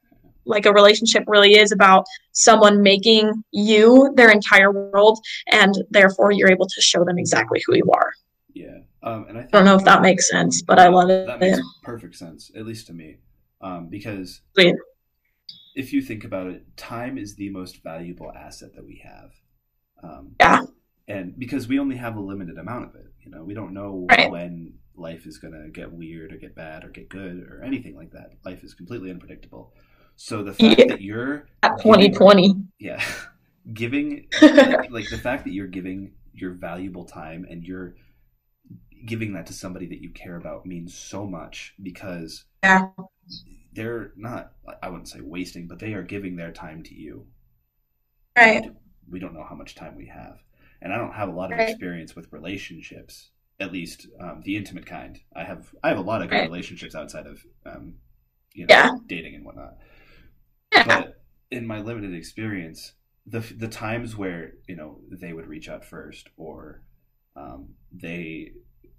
like 0.48 0.66
a 0.66 0.72
relationship 0.72 1.24
really 1.26 1.56
is 1.56 1.70
about 1.70 2.06
someone 2.32 2.82
making 2.82 3.44
you 3.52 4.12
their 4.16 4.30
entire 4.30 4.72
world 4.72 5.18
and 5.52 5.74
therefore 5.90 6.32
you're 6.32 6.50
able 6.50 6.66
to 6.66 6.80
show 6.80 7.04
them 7.04 7.18
exactly 7.18 7.62
who 7.66 7.76
you 7.76 7.88
are 7.92 8.12
yeah 8.54 8.78
um, 9.02 9.26
and 9.28 9.38
I, 9.38 9.42
I, 9.42 9.48
don't 9.52 9.64
know 9.64 9.76
if 9.76 9.84
that 9.84 10.02
makes 10.02 10.28
sense 10.28 10.62
but 10.62 10.78
i 10.78 10.88
love 10.88 11.10
it 11.10 11.26
that 11.26 11.38
makes 11.38 11.60
perfect 11.82 12.16
sense 12.16 12.50
at 12.56 12.66
least 12.66 12.86
to 12.88 12.92
me 12.92 13.18
um, 13.60 13.88
because 13.88 14.40
Sweet. 14.54 14.74
if 15.76 15.92
you 15.92 16.00
think 16.00 16.24
about 16.24 16.48
it 16.48 16.76
time 16.76 17.18
is 17.18 17.36
the 17.36 17.50
most 17.50 17.82
valuable 17.82 18.32
asset 18.32 18.70
that 18.74 18.84
we 18.84 19.02
have 19.04 19.30
um, 20.02 20.34
yeah 20.40 20.62
and 21.08 21.38
because 21.38 21.66
we 21.66 21.78
only 21.78 21.96
have 21.96 22.16
a 22.16 22.20
limited 22.20 22.58
amount 22.58 22.84
of 22.84 22.94
it 22.94 23.06
you 23.24 23.30
know 23.30 23.42
we 23.42 23.54
don't 23.54 23.72
know 23.74 24.06
right. 24.10 24.30
when 24.30 24.72
life 24.96 25.26
is 25.26 25.38
going 25.38 25.54
to 25.54 25.68
get 25.70 25.92
weird 25.92 26.32
or 26.32 26.36
get 26.36 26.54
bad 26.54 26.84
or 26.84 26.88
get 26.88 27.08
good 27.08 27.46
or 27.48 27.62
anything 27.64 27.96
like 27.96 28.10
that 28.12 28.30
life 28.44 28.62
is 28.62 28.74
completely 28.74 29.10
unpredictable 29.10 29.72
so 30.20 30.42
the 30.42 30.52
fact 30.52 30.80
yeah. 30.80 30.86
that 30.88 31.00
you're 31.00 31.46
at 31.62 31.78
2020, 31.78 32.56
yeah, 32.80 33.00
giving 33.72 34.26
like 34.42 35.08
the 35.10 35.20
fact 35.22 35.44
that 35.44 35.52
you're 35.52 35.68
giving 35.68 36.14
your 36.32 36.54
valuable 36.54 37.04
time 37.04 37.46
and 37.48 37.62
you're 37.62 37.94
giving 39.06 39.34
that 39.34 39.46
to 39.46 39.52
somebody 39.52 39.86
that 39.86 40.02
you 40.02 40.10
care 40.10 40.34
about 40.34 40.66
means 40.66 40.92
so 40.92 41.24
much 41.24 41.72
because 41.80 42.46
yeah. 42.64 42.88
they're 43.72 44.12
not 44.16 44.54
I 44.82 44.88
wouldn't 44.88 45.08
say 45.08 45.20
wasting, 45.20 45.68
but 45.68 45.78
they 45.78 45.92
are 45.92 46.02
giving 46.02 46.34
their 46.34 46.50
time 46.50 46.82
to 46.82 46.94
you. 46.96 47.26
Right. 48.36 48.72
We 49.08 49.20
don't 49.20 49.34
know 49.34 49.46
how 49.48 49.54
much 49.54 49.76
time 49.76 49.94
we 49.96 50.06
have. 50.06 50.40
And 50.80 50.92
I 50.92 50.98
don't 50.98 51.12
have 51.12 51.28
a 51.28 51.32
lot 51.32 51.52
of 51.52 51.58
right. 51.58 51.68
experience 51.68 52.14
with 52.14 52.32
relationships, 52.32 53.30
at 53.58 53.72
least 53.72 54.06
um, 54.20 54.42
the 54.44 54.56
intimate 54.56 54.86
kind. 54.86 55.18
I 55.34 55.44
have 55.44 55.74
I 55.82 55.88
have 55.88 55.98
a 55.98 56.02
lot 56.02 56.22
of 56.22 56.30
good 56.30 56.36
right. 56.36 56.50
relationships 56.50 56.94
outside 56.94 57.26
of 57.26 57.44
um, 57.66 57.94
you 58.54 58.66
know 58.66 58.74
yeah. 58.74 58.90
dating 59.06 59.34
and 59.34 59.44
whatnot. 59.44 59.74
Yeah. 60.72 60.84
But 60.86 61.20
in 61.50 61.66
my 61.66 61.80
limited 61.80 62.14
experience, 62.14 62.92
the 63.26 63.40
the 63.40 63.68
times 63.68 64.16
where 64.16 64.54
you 64.66 64.76
know 64.76 65.00
they 65.10 65.32
would 65.32 65.46
reach 65.46 65.68
out 65.68 65.84
first, 65.84 66.28
or 66.36 66.82
um, 67.36 67.70
they 67.92 68.52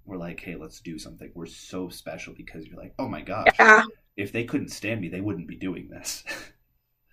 were 0.05 0.17
like, 0.17 0.39
"Hey, 0.39 0.55
let's 0.55 0.81
do 0.81 0.99
something," 0.99 1.31
We're 1.33 1.45
so 1.45 1.89
special 1.89 2.33
because 2.33 2.65
you're 2.65 2.79
like, 2.79 2.93
"Oh 2.99 3.07
my 3.07 3.21
gosh." 3.21 3.47
Yeah. 3.59 3.83
If 4.17 4.33
they 4.33 4.43
couldn't 4.43 4.69
stand 4.69 4.99
me, 4.99 5.07
they 5.07 5.21
wouldn't 5.21 5.47
be 5.47 5.55
doing 5.55 5.89
this. 5.89 6.23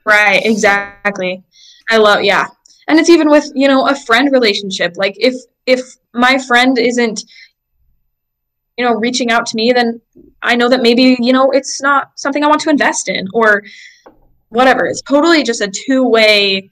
right. 0.04 0.44
Exactly. 0.44 1.44
I 1.88 1.98
love. 1.98 2.24
Yeah. 2.24 2.48
And 2.88 2.98
it's 2.98 3.10
even 3.10 3.28
with 3.28 3.50
you 3.54 3.68
know 3.68 3.88
a 3.88 3.94
friend 3.94 4.30
relationship. 4.32 4.94
Like 4.96 5.14
if 5.18 5.34
if 5.66 5.80
my 6.12 6.38
friend 6.38 6.78
isn't 6.78 7.24
you 8.76 8.84
know 8.84 8.94
reaching 8.94 9.30
out 9.30 9.46
to 9.46 9.56
me 9.56 9.72
then 9.72 9.98
i 10.42 10.54
know 10.54 10.68
that 10.68 10.82
maybe 10.82 11.16
you 11.18 11.32
know 11.32 11.50
it's 11.50 11.80
not 11.80 12.10
something 12.14 12.44
i 12.44 12.46
want 12.46 12.60
to 12.60 12.68
invest 12.68 13.08
in 13.08 13.26
or 13.32 13.62
whatever. 14.48 14.86
It's 14.86 15.02
totally 15.02 15.42
just 15.42 15.60
a 15.60 15.68
two 15.68 16.04
way. 16.04 16.70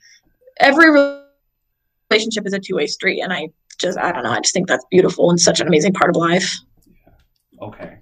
Every 0.61 0.91
relationship 2.11 2.47
is 2.47 2.53
a 2.53 2.59
two 2.59 2.77
way 2.77 2.87
street, 2.87 3.21
and 3.21 3.33
I 3.33 3.49
just 3.79 3.99
I 3.99 4.13
don't 4.13 4.25
know. 4.25 4.31
I 4.31 4.41
just 4.41 4.55
think 4.55 4.69
that's 4.69 4.85
beautiful 4.91 5.31
and 5.31 5.41
such 5.41 5.61
an 5.61 5.69
amazing 5.69 5.93
part 5.93 6.11
of 6.11 6.17
life. 6.17 6.57
Yeah. 6.87 7.67
Okay, 7.67 7.99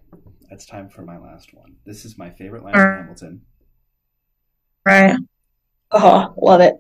it's 0.51 0.67
time 0.67 0.89
for 0.89 1.03
my 1.03 1.19
last 1.19 1.55
one. 1.55 1.77
This 1.85 2.05
is 2.05 2.19
my 2.19 2.31
favorite 2.31 2.65
line 2.65 2.75
uh, 2.75 2.97
Hamilton. 2.99 3.43
Right. 4.85 5.17
Oh, 5.91 6.35
love 6.37 6.61
it. 6.61 6.75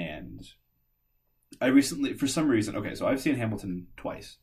And 0.00 0.46
I 1.60 1.66
recently, 1.66 2.14
for 2.14 2.26
some 2.26 2.48
reason, 2.48 2.74
okay, 2.76 2.94
so 2.94 3.06
I've 3.06 3.20
seen 3.20 3.36
Hamilton 3.36 3.88
twice 3.98 4.38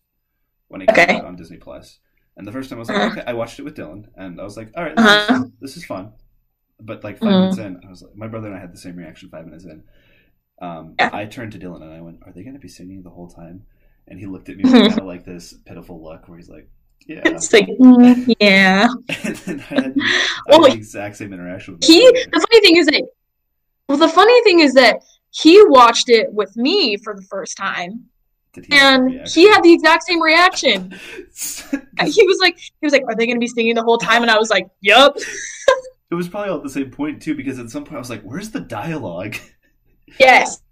when 0.67 0.82
it 0.82 0.89
okay. 0.89 1.08
came 1.08 1.15
out 1.15 1.26
on 1.26 1.36
Disney 1.36 1.58
Plus. 1.58 1.98
And 2.36 2.46
the 2.46 2.52
first 2.52 2.70
time 2.70 2.78
I 2.78 2.82
was 2.82 2.89
like, 2.89 2.98
uh-huh. 2.98 3.20
okay, 3.20 3.24
I 3.26 3.34
watched 3.34 3.58
it 3.58 3.63
with 3.63 3.76
Dylan, 3.76 4.06
and 4.15 4.39
I 4.39 4.43
was 4.43 4.56
like, 4.56 4.70
all 4.78 4.84
right, 4.84 4.96
this, 4.96 5.06
uh-huh. 5.06 5.43
is, 5.46 5.52
this 5.60 5.78
is 5.78 5.86
fun. 5.86 6.13
But 6.80 7.04
like 7.04 7.17
5 7.17 7.28
mm-hmm. 7.28 7.39
minutes 7.39 7.58
in, 7.58 7.82
I 7.84 7.89
was 7.89 8.04
like, 8.04 8.15
my 8.15 8.28
brother 8.28 8.48
and 8.48 8.56
I 8.56 8.60
had 8.60 8.72
the 8.72 8.78
same 8.78 8.96
reaction 8.96 9.30
five 9.30 9.46
minutes 9.46 9.65
in. 9.65 9.84
Um, 10.62 10.93
yeah. 11.00 11.10
I 11.12 11.26
turned 11.26 11.54
to 11.54 11.60
Dylan 11.60 11.82
and 11.82 11.93
I 11.93 12.02
went, 12.02 12.20
"Are 12.26 12.32
they 12.32 12.41
going 12.43 12.56
to 12.56 12.60
be 12.60 12.67
singing 12.67 13.04
the 13.04 13.10
whole 13.10 13.28
time?" 13.28 13.63
And 14.08 14.20
he 14.20 14.26
looked 14.26 14.50
at 14.50 14.58
me 14.58 14.63
with 14.63 14.74
kind 14.89 15.00
of 15.00 15.06
like 15.06 15.24
this 15.24 15.54
pitiful 15.65 16.04
look, 16.04 16.28
where 16.28 16.38
he's 16.38 16.50
like, 16.50 16.67
"Yeah." 17.08 17.22
It's 17.26 17.54
like, 17.54 17.67
mm, 17.67 18.36
yeah. 18.39 18.88
and 19.24 19.36
then 19.36 19.60
I 19.60 19.74
had, 19.74 19.96
I 20.50 20.54
had 20.54 20.63
the 20.63 20.74
exact 20.74 21.17
same 21.17 21.32
interaction. 21.32 21.76
With 21.76 21.84
he. 21.84 22.00
The 22.00 22.46
funny 22.50 22.62
thing 22.62 22.78
is 22.78 22.88
that, 22.88 23.04
well, 23.88 23.98
the 24.00 24.10
funny 24.10 24.43
thing 24.43 24.62
is 24.62 24.74
that 24.74 25.02
he 25.41 25.63
watched 25.67 26.10
it 26.10 26.34
with 26.34 26.56
me 26.58 26.97
for 26.97 27.15
the 27.15 27.21
first 27.23 27.58
time, 27.58 28.06
he 28.54 28.67
and 28.71 29.28
he 29.28 29.47
had 29.47 29.62
the 29.62 29.71
exact 29.71 30.04
same 30.04 30.21
reaction. 30.21 30.91
he 30.91 32.23
was 32.26 32.39
like, 32.41 32.58
he 32.60 32.71
was 32.82 32.93
like, 32.93 33.04
"Are 33.08 33.15
they 33.15 33.26
going 33.26 33.36
to 33.36 33.39
be 33.39 33.47
singing 33.47 33.76
the 33.76 33.84
whole 33.84 33.97
time?" 33.97 34.21
And 34.21 34.32
I 34.32 34.38
was 34.38 34.50
like, 34.50 34.67
"Yup." 34.82 35.17
It 36.10 36.15
was 36.15 36.30
probably 36.30 36.52
all 36.52 36.58
at 36.60 36.63
the 36.63 36.69
same 36.69 36.89
point 36.89 37.21
too, 37.21 37.36
because 37.36 37.60
at 37.60 37.69
some 37.69 37.84
point 37.84 37.97
I 37.97 38.00
was 38.00 38.10
like, 38.10 38.21
"Where's 38.21 38.50
the 38.50 38.62
dialogue?" 38.62 39.36
Yes. 40.19 40.62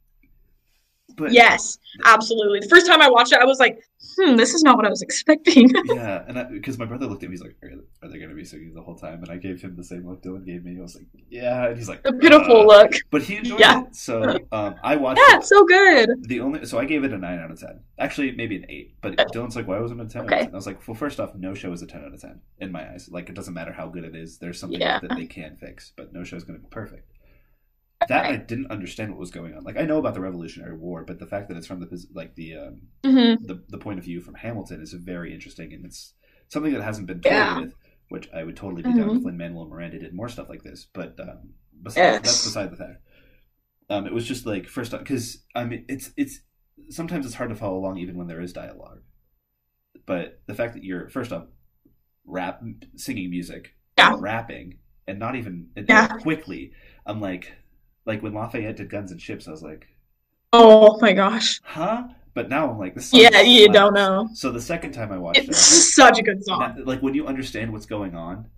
But 1.17 1.31
yes, 1.31 1.77
absolutely. 2.03 2.59
The 2.59 2.67
first 2.67 2.87
time 2.87 3.01
I 3.01 3.09
watched 3.09 3.31
it, 3.31 3.39
I 3.39 3.45
was 3.45 3.57
like, 3.57 3.81
"Hmm, 4.17 4.35
this 4.35 4.53
is 4.53 4.63
not 4.63 4.77
what 4.77 4.85
I 4.85 4.89
was 4.89 5.01
expecting." 5.01 5.69
yeah, 5.85 6.23
and 6.27 6.51
because 6.51 6.77
my 6.77 6.85
brother 6.85 7.05
looked 7.05 7.23
at 7.23 7.29
me, 7.29 7.33
he's 7.33 7.41
like, 7.41 7.55
"Are 7.63 8.09
they 8.09 8.17
going 8.17 8.29
to 8.29 8.35
be 8.35 8.45
singing 8.45 8.73
the 8.73 8.81
whole 8.81 8.95
time?" 8.95 9.21
And 9.23 9.31
I 9.31 9.37
gave 9.37 9.61
him 9.61 9.75
the 9.75 9.83
same 9.83 10.07
look 10.07 10.21
Dylan 10.21 10.45
gave 10.45 10.63
me. 10.63 10.77
I 10.77 10.81
was 10.81 10.95
like, 10.95 11.05
"Yeah," 11.29 11.67
and 11.67 11.77
he's 11.77 11.89
like, 11.89 12.01
"A 12.05 12.13
pitiful 12.13 12.61
uh. 12.61 12.81
look." 12.81 12.93
But 13.11 13.23
he 13.23 13.37
enjoyed 13.37 13.59
yeah. 13.59 13.81
it, 13.81 13.95
so 13.95 14.37
um, 14.51 14.75
I 14.83 14.95
watched. 14.95 15.19
Yeah, 15.19 15.35
it. 15.35 15.39
it's 15.39 15.49
so 15.49 15.63
good. 15.65 16.09
The 16.27 16.39
only 16.39 16.65
so 16.65 16.79
I 16.79 16.85
gave 16.85 17.03
it 17.03 17.13
a 17.13 17.17
nine 17.17 17.39
out 17.39 17.51
of 17.51 17.59
ten. 17.59 17.81
Actually, 17.99 18.31
maybe 18.31 18.55
an 18.57 18.65
eight. 18.69 18.95
But 19.01 19.19
uh, 19.19 19.25
Dylan's 19.25 19.55
like, 19.55 19.67
"Why 19.67 19.79
wasn't 19.79 20.01
it 20.01 20.07
a 20.07 20.09
ten?" 20.09 20.25
Okay. 20.25 20.47
I 20.51 20.55
was 20.55 20.67
like, 20.67 20.87
"Well, 20.87 20.95
first 20.95 21.19
off, 21.19 21.35
no 21.35 21.53
show 21.53 21.71
is 21.71 21.81
a 21.81 21.87
ten 21.87 22.03
out 22.03 22.13
of 22.13 22.21
ten 22.21 22.41
in 22.59 22.71
my 22.71 22.89
eyes. 22.91 23.09
Like, 23.11 23.29
it 23.29 23.35
doesn't 23.35 23.53
matter 23.53 23.71
how 23.71 23.87
good 23.87 24.03
it 24.03 24.15
is. 24.15 24.37
There's 24.37 24.59
something 24.59 24.79
yeah. 24.79 24.99
that 24.99 25.15
they 25.15 25.25
can 25.25 25.57
fix, 25.57 25.93
but 25.95 26.13
no 26.13 26.23
show 26.23 26.37
is 26.37 26.43
going 26.43 26.59
to 26.59 26.63
be 26.63 26.69
perfect." 26.69 27.09
That 28.07 28.25
I 28.25 28.37
didn't 28.37 28.71
understand 28.71 29.11
what 29.11 29.19
was 29.19 29.31
going 29.31 29.55
on. 29.55 29.63
Like 29.63 29.77
I 29.77 29.83
know 29.83 29.97
about 29.97 30.13
the 30.13 30.21
Revolutionary 30.21 30.77
War, 30.77 31.03
but 31.03 31.19
the 31.19 31.25
fact 31.25 31.49
that 31.49 31.57
it's 31.57 31.67
from 31.67 31.79
the 31.79 32.05
like 32.13 32.35
the 32.35 32.55
um, 32.55 32.81
mm-hmm. 33.03 33.45
the 33.45 33.63
the 33.69 33.77
point 33.77 33.99
of 33.99 34.05
view 34.05 34.21
from 34.21 34.35
Hamilton 34.35 34.81
is 34.81 34.93
very 34.93 35.33
interesting, 35.33 35.73
and 35.73 35.85
it's 35.85 36.13
something 36.47 36.73
that 36.73 36.83
hasn't 36.83 37.07
been 37.07 37.21
told 37.21 37.33
yeah. 37.33 37.59
with. 37.59 37.75
Which 38.09 38.29
I 38.35 38.43
would 38.43 38.55
totally 38.55 38.83
be 38.83 38.89
mm-hmm. 38.89 38.99
down 38.99 39.17
if 39.17 39.23
Lin 39.23 39.37
Manuel 39.37 39.67
Miranda 39.67 39.97
did 39.97 40.13
more 40.13 40.29
stuff 40.29 40.47
like 40.47 40.61
this, 40.61 40.85
but 40.93 41.19
um, 41.19 41.53
beside, 41.81 42.01
yes. 42.01 42.21
that's 42.21 42.45
beside 42.45 42.71
the 42.71 42.75
fact. 42.77 43.01
Um, 43.89 44.05
it 44.05 44.13
was 44.13 44.27
just 44.27 44.45
like 44.45 44.67
first 44.67 44.91
because 44.91 45.43
I 45.55 45.65
mean 45.65 45.85
it's 45.87 46.11
it's 46.15 46.41
sometimes 46.89 47.25
it's 47.25 47.35
hard 47.35 47.49
to 47.49 47.55
follow 47.55 47.77
along 47.77 47.97
even 47.97 48.15
when 48.15 48.27
there 48.27 48.41
is 48.41 48.53
dialogue. 48.53 49.01
But 50.05 50.41
the 50.45 50.53
fact 50.53 50.73
that 50.73 50.83
you're 50.83 51.09
first 51.09 51.31
off 51.31 51.45
rap 52.25 52.61
singing 52.95 53.29
music, 53.29 53.75
Yeah. 53.97 54.17
rapping, 54.19 54.79
and 55.07 55.19
not 55.19 55.35
even 55.35 55.69
Yeah. 55.75 56.07
quickly. 56.07 56.73
I'm 57.05 57.21
like, 57.21 57.53
like 58.05 58.21
when 58.23 58.33
Lafayette 58.33 58.77
did 58.77 58.89
Guns 58.89 59.11
and 59.11 59.21
Ships, 59.21 59.47
I 59.47 59.51
was 59.51 59.63
like, 59.63 59.87
Oh 60.53 60.97
my 61.01 61.13
gosh. 61.13 61.59
huh? 61.63 62.07
But 62.33 62.49
now 62.49 62.69
I'm 62.69 62.77
like, 62.77 62.95
this. 62.95 63.07
song 63.07 63.21
Yeah, 63.21 63.41
you 63.41 63.69
don't 63.69 63.93
know. 63.93 64.29
So 64.33 64.51
the 64.51 64.61
second 64.61 64.91
time 64.91 65.11
I 65.11 65.17
watched 65.17 65.39
it, 65.39 65.49
It's 65.49 65.95
such 65.95 66.19
a 66.19 66.23
good 66.23 66.43
song. 66.43 66.59
like, 66.59 66.75
that- 66.75 66.87
like 66.87 67.01
when 67.01 67.13
you 67.13 67.27
understand 67.27 67.71
what's 67.71 67.85
going 67.85 68.13
on, 68.15 68.49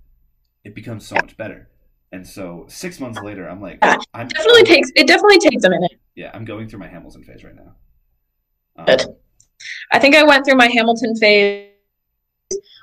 it 0.63 0.73
becomes 0.75 1.05
so 1.05 1.15
much 1.15 1.37
better. 1.37 1.69
And 2.11 2.25
so 2.27 2.65
six 2.69 2.99
months 2.99 3.19
later, 3.21 3.47
I'm 3.49 3.61
like, 3.61 3.79
Yeah, 3.83 3.97
I'm 4.13 4.27
Definitely 4.27 4.63
takes 4.63 4.89
it 4.95 5.07
definitely 5.07 5.39
takes 5.39 5.63
a 5.63 5.69
minute. 5.69 5.91
yeah, 6.15 6.31
I'm 6.33 6.45
going 6.45 6.67
through 6.67 6.79
my 6.79 6.87
Hamilton 6.87 7.23
phase 7.23 7.43
right 7.43 7.55
now. 7.55 7.75
Um, 8.77 8.85
Good. 8.85 9.05
I 9.91 9.99
think 9.99 10.15
I 10.15 10.23
went 10.23 10.45
through 10.45 10.55
my 10.55 10.67
Hamilton 10.67 11.15
phase 11.15 11.69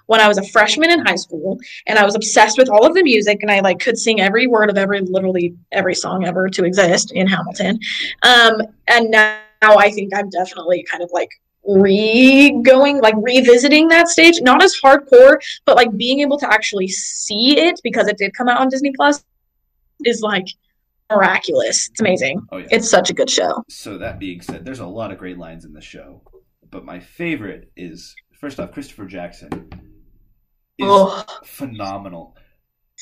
when 0.06 0.20
I 0.20 0.28
was 0.28 0.38
a 0.38 0.44
freshman 0.48 0.90
in 0.90 1.04
high 1.04 1.16
school 1.16 1.58
and 1.86 1.98
I 1.98 2.04
was 2.04 2.14
obsessed 2.14 2.58
with 2.58 2.68
all 2.68 2.86
of 2.86 2.94
the 2.94 3.02
music 3.02 3.38
and 3.42 3.50
I 3.50 3.60
like 3.60 3.78
could 3.78 3.98
sing 3.98 4.20
every 4.20 4.46
word 4.46 4.70
of 4.70 4.76
every 4.76 5.00
literally 5.00 5.54
every 5.72 5.94
song 5.94 6.24
ever 6.24 6.48
to 6.50 6.64
exist 6.64 7.12
in 7.12 7.26
Hamilton. 7.26 7.78
Um 8.22 8.62
and 8.88 9.10
now 9.10 9.38
I 9.62 9.90
think 9.90 10.14
I'm 10.14 10.28
definitely 10.30 10.84
kind 10.90 11.02
of 11.02 11.10
like 11.12 11.30
re 11.66 12.60
going 12.62 13.00
like 13.00 13.14
revisiting 13.16 13.88
that 13.88 14.08
stage 14.08 14.42
not 14.42 14.62
as 14.62 14.76
hardcore 14.84 15.38
but 15.64 15.76
like 15.76 15.96
being 15.96 16.20
able 16.20 16.38
to 16.38 16.52
actually 16.52 16.88
see 16.88 17.58
it 17.58 17.80
because 17.82 18.06
it 18.06 18.18
did 18.18 18.34
come 18.34 18.48
out 18.48 18.60
on 18.60 18.68
Disney 18.68 18.92
Plus 18.92 19.24
is 20.04 20.20
like 20.20 20.46
miraculous 21.10 21.88
it's 21.88 22.00
amazing 22.00 22.42
Oh 22.52 22.58
yeah. 22.58 22.66
it's 22.70 22.90
such 22.90 23.08
a 23.08 23.14
good 23.14 23.30
show 23.30 23.64
so 23.70 23.96
that 23.96 24.18
being 24.18 24.42
said, 24.42 24.64
there's 24.66 24.80
a 24.80 24.86
lot 24.86 25.10
of 25.10 25.16
great 25.18 25.38
lines 25.38 25.64
in 25.64 25.72
the 25.72 25.80
show, 25.80 26.22
but 26.70 26.84
my 26.84 27.00
favorite 27.00 27.70
is 27.76 28.14
first 28.44 28.60
off 28.60 28.72
Christopher 28.72 29.06
Jackson 29.06 29.70
is 30.76 30.84
oh 30.86 31.24
phenomenal. 31.44 32.36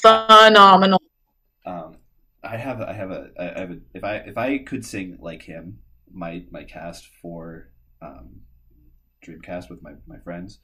phenomenal 0.00 1.02
Um, 1.66 1.96
I 2.44 2.56
have 2.56 2.80
I 2.80 2.92
have 2.92 3.10
a 3.10 3.30
I 3.36 3.58
have 3.58 3.70
a 3.72 3.78
if 3.92 4.04
I 4.04 4.14
if 4.18 4.38
I 4.38 4.58
could 4.58 4.84
sing 4.84 5.18
like 5.20 5.42
him, 5.42 5.80
my 6.12 6.44
my 6.52 6.62
cast 6.62 7.08
for 7.20 7.72
um, 8.00 8.42
Dreamcast 9.26 9.68
with 9.68 9.82
my 9.82 9.94
my 10.06 10.18
friends, 10.18 10.60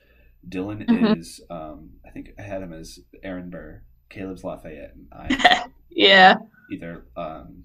Dylan 0.49 0.87
Mhm. 0.87 1.19
is 1.19 1.41
um, 1.51 1.91
I 2.07 2.11
think 2.11 2.31
I 2.39 2.43
had 2.43 2.63
him 2.63 2.73
as 2.73 3.01
Aaron 3.25 3.51
Burr, 3.51 3.83
Caleb's 4.11 4.45
Lafayette, 4.45 4.95
and 4.95 5.09
I 5.13 5.65
yeah 5.91 6.37
either 6.71 7.05
um, 7.17 7.65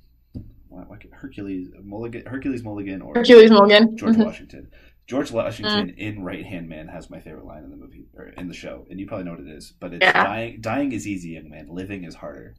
Hercules 1.12 1.68
Mulligan 1.84 2.26
Hercules 2.26 2.64
Mulligan 2.64 3.04
or 3.04 3.14
Hercules 3.14 3.52
Mulligan, 3.52 3.96
George 3.98 4.16
Mhm. 4.16 4.26
Washington. 4.26 4.72
George 5.08 5.32
Washington 5.32 5.90
in 5.98 6.24
Right 6.24 6.46
Hand 6.46 6.70
Man 6.70 6.88
has 6.88 7.10
my 7.10 7.20
favorite 7.20 7.46
line 7.46 7.64
in 7.64 7.70
the 7.70 7.76
movie 7.76 8.08
or 8.16 8.28
in 8.28 8.48
the 8.48 8.54
show, 8.54 8.86
and 8.90 9.00
you 9.00 9.06
probably 9.06 9.26
know 9.26 9.32
what 9.32 9.42
it 9.42 9.50
is. 9.50 9.74
But 9.80 9.94
it's 9.94 10.06
Yeah. 10.06 10.24
dying. 10.24 10.62
Dying 10.62 10.92
is 10.94 11.06
easy, 11.08 11.30
young 11.32 11.50
man. 11.50 11.68
Living 11.68 12.04
is 12.06 12.16
harder. 12.16 12.56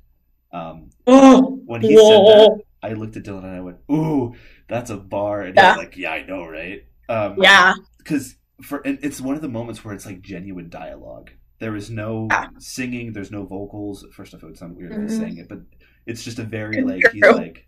Um, 0.53 0.91
Oh, 1.07 1.61
when 1.65 1.81
he 1.81 1.97
said 1.97 2.21
that. 2.27 2.61
I 2.83 2.93
looked 2.93 3.17
at 3.17 3.25
Dylan 3.25 3.45
and 3.45 3.57
I 3.57 3.61
went, 3.61 3.79
"Ooh, 3.91 4.35
that's 4.69 4.91
a 4.91 4.97
bar." 4.99 5.41
And 5.43 5.57
Yeah. 5.57 5.71
he's 5.73 5.79
like, 5.79 5.97
"Yeah, 5.97 6.13
I 6.13 6.27
know, 6.27 6.47
right?" 6.47 6.85
Um, 7.09 7.37
Yeah. 7.41 7.75
because 7.99 8.37
for 8.63 8.83
it's 8.85 9.21
one 9.21 9.35
of 9.37 9.43
the 9.43 9.49
moments 9.49 9.85
where 9.85 9.95
it's 9.95 10.07
like 10.07 10.21
genuine 10.21 10.69
dialogue. 10.69 11.31
There 11.61 11.75
is 11.77 11.91
no 11.91 12.29
Yeah. 12.31 12.49
singing. 12.59 13.13
There's 13.15 13.31
no 13.31 13.47
vocals. 13.47 14.07
First 14.13 14.35
off, 14.35 14.43
it 14.43 14.47
would 14.47 14.59
sound 14.59 14.77
weird 14.77 14.93
Mhm. 14.93 15.11
saying 15.11 15.39
it, 15.39 15.49
but 15.49 15.61
it's 16.07 16.23
just 16.23 16.39
a 16.39 16.45
very 16.45 16.83
like 16.83 17.11
he's 17.13 17.23
like, 17.23 17.67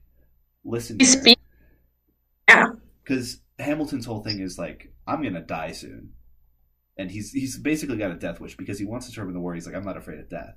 "Listen, 0.64 0.98
He 1.00 1.06
here." 1.06 1.20
speaks. 1.20 1.35
Because 3.06 3.40
Hamilton's 3.58 4.06
whole 4.06 4.22
thing 4.22 4.40
is 4.40 4.58
like, 4.58 4.92
I'm 5.06 5.22
gonna 5.22 5.40
die 5.40 5.72
soon, 5.72 6.12
and 6.96 7.10
he's 7.10 7.32
he's 7.32 7.58
basically 7.58 7.96
got 7.96 8.10
a 8.10 8.14
death 8.16 8.40
wish 8.40 8.56
because 8.56 8.78
he 8.78 8.84
wants 8.84 9.10
to 9.10 9.20
in 9.20 9.32
the 9.32 9.40
war. 9.40 9.54
He's 9.54 9.66
like, 9.66 9.74
I'm 9.76 9.84
not 9.84 9.96
afraid 9.96 10.18
of 10.18 10.28
death. 10.28 10.56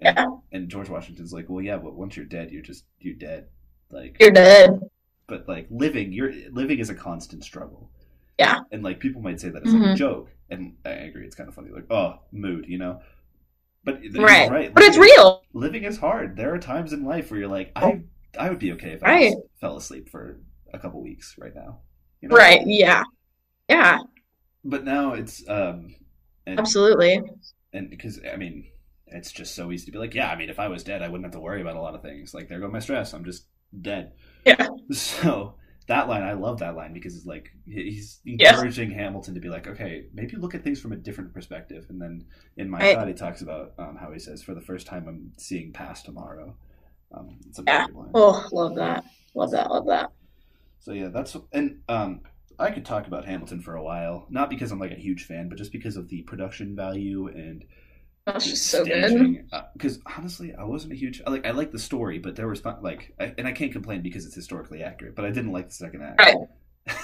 And, 0.00 0.16
Yeah. 0.16 0.26
and 0.52 0.68
George 0.68 0.88
Washington's 0.88 1.32
like, 1.32 1.48
well, 1.48 1.62
yeah, 1.62 1.78
but 1.78 1.94
once 1.94 2.16
you're 2.16 2.26
dead, 2.26 2.50
you're 2.50 2.62
just 2.62 2.84
you're 2.98 3.14
dead. 3.14 3.48
Like, 3.90 4.16
You're 4.20 4.32
dead. 4.32 4.80
but 5.28 5.48
like 5.48 5.68
living, 5.70 6.12
you're 6.12 6.32
living 6.50 6.80
is 6.80 6.90
a 6.90 6.94
constant 6.94 7.44
struggle. 7.44 7.90
Yeah. 8.38 8.60
And 8.72 8.82
like 8.82 8.98
people 8.98 9.22
might 9.22 9.40
say 9.40 9.48
that 9.48 9.62
it's 9.62 9.72
like 9.72 9.80
mm-hmm. 9.82 9.92
a 9.92 9.96
joke, 9.96 10.28
and 10.50 10.74
I 10.84 10.90
agree, 10.90 11.24
it's 11.24 11.36
kind 11.36 11.48
of 11.48 11.54
funny, 11.54 11.70
like, 11.70 11.86
oh, 11.90 12.18
mood, 12.32 12.66
you 12.68 12.78
know. 12.78 13.00
But 13.84 14.00
Right. 14.14 14.50
right. 14.50 14.74
But 14.74 14.82
it's 14.82 14.98
real. 14.98 15.42
living 15.52 15.84
is 15.84 15.96
hard. 15.98 16.36
There 16.36 16.52
are 16.52 16.58
times 16.58 16.92
in 16.92 17.04
life 17.04 17.30
where 17.30 17.38
you're 17.40 17.48
like, 17.48 17.70
I 17.76 18.02
I 18.38 18.50
would 18.50 18.58
be 18.58 18.72
okay 18.72 18.90
if 18.90 19.02
I 19.04 19.06
Right. 19.06 19.34
fell 19.60 19.76
asleep 19.76 20.08
for 20.10 20.40
a 20.72 20.78
couple 20.78 21.02
weeks 21.02 21.34
right 21.38 21.54
now. 21.54 21.80
You 22.20 22.28
know? 22.28 22.36
Right. 22.36 22.62
Yeah. 22.66 23.04
Yeah. 23.68 24.00
But 24.64 24.84
now 24.84 25.12
it's 25.12 25.48
um 25.48 25.94
and 26.46 26.58
Absolutely. 26.58 27.20
and 27.72 27.90
because 27.90 28.20
I 28.30 28.36
mean 28.36 28.66
it's 29.06 29.30
just 29.32 29.54
so 29.54 29.70
easy 29.70 29.86
to 29.86 29.92
be 29.92 29.98
like, 29.98 30.14
yeah, 30.14 30.30
I 30.30 30.36
mean 30.36 30.50
if 30.50 30.58
I 30.58 30.68
was 30.68 30.84
dead 30.84 31.02
I 31.02 31.08
wouldn't 31.08 31.24
have 31.24 31.32
to 31.32 31.40
worry 31.40 31.60
about 31.60 31.76
a 31.76 31.80
lot 31.80 31.94
of 31.94 32.02
things. 32.02 32.34
Like 32.34 32.48
there 32.48 32.60
go 32.60 32.68
my 32.68 32.80
stress. 32.80 33.12
I'm 33.14 33.24
just 33.24 33.46
dead. 33.80 34.12
Yeah. 34.44 34.68
So 34.92 35.56
that 35.88 36.08
line, 36.08 36.22
I 36.22 36.32
love 36.32 36.58
that 36.60 36.76
line 36.76 36.92
because 36.92 37.16
it's 37.16 37.26
like 37.26 37.50
he- 37.64 37.90
he's 37.90 38.20
encouraging 38.24 38.90
Hamilton 38.90 39.34
to 39.34 39.40
be 39.40 39.48
like, 39.48 39.66
okay, 39.66 40.06
maybe 40.12 40.36
look 40.36 40.54
at 40.54 40.64
things 40.64 40.80
from 40.80 40.92
a 40.92 40.96
different 40.96 41.32
perspective. 41.32 41.86
And 41.88 42.00
then 42.00 42.26
in 42.56 42.68
my 42.70 42.82
thought, 42.94 43.08
he 43.08 43.14
talks 43.14 43.40
about 43.42 43.72
um, 43.78 43.96
how 44.00 44.12
he 44.12 44.18
says, 44.18 44.42
for 44.42 44.54
the 44.54 44.60
first 44.60 44.86
time, 44.86 45.06
I'm 45.08 45.32
seeing 45.38 45.72
past 45.72 46.04
tomorrow. 46.04 46.56
Um, 47.12 47.38
it's 47.48 47.58
a 47.60 47.62
Yeah. 47.66 47.86
Oh, 48.14 48.46
love 48.52 48.74
that. 48.76 49.04
Love 49.34 49.52
that. 49.52 49.70
Love 49.70 49.86
that. 49.86 50.12
So 50.78 50.92
yeah, 50.92 51.08
that's 51.08 51.36
and 51.52 51.80
um, 51.88 52.20
I 52.58 52.70
could 52.70 52.84
talk 52.84 53.06
about 53.06 53.24
Hamilton 53.26 53.60
for 53.60 53.74
a 53.76 53.82
while, 53.82 54.26
not 54.30 54.50
because 54.50 54.70
I'm 54.72 54.78
like 54.78 54.92
a 54.92 54.94
huge 54.96 55.24
fan, 55.24 55.48
but 55.48 55.58
just 55.58 55.72
because 55.72 55.96
of 55.96 56.08
the 56.08 56.22
production 56.22 56.76
value 56.76 57.28
and 57.28 57.64
That's 58.26 58.46
just 58.46 58.66
so 58.66 58.84
good. 58.84 59.44
Because 59.74 60.00
honestly, 60.16 60.54
I 60.54 60.64
wasn't 60.64 60.92
a 60.94 60.96
huge 60.96 61.22
I 61.26 61.30
like 61.30 61.46
I 61.46 61.52
like 61.52 61.72
the 61.72 61.78
story, 61.78 62.18
but 62.18 62.36
there 62.36 62.48
was 62.48 62.64
not 62.64 62.82
like, 62.82 63.14
I, 63.20 63.34
and 63.38 63.46
I 63.46 63.52
can't 63.52 63.72
complain 63.72 64.02
because 64.02 64.26
it's 64.26 64.34
historically 64.34 64.82
accurate. 64.82 65.14
But 65.16 65.24
I 65.26 65.30
didn't 65.30 65.52
like 65.52 65.68
the 65.68 65.74
second 65.74 66.02
act. 66.02 66.18
Right. 66.20 66.36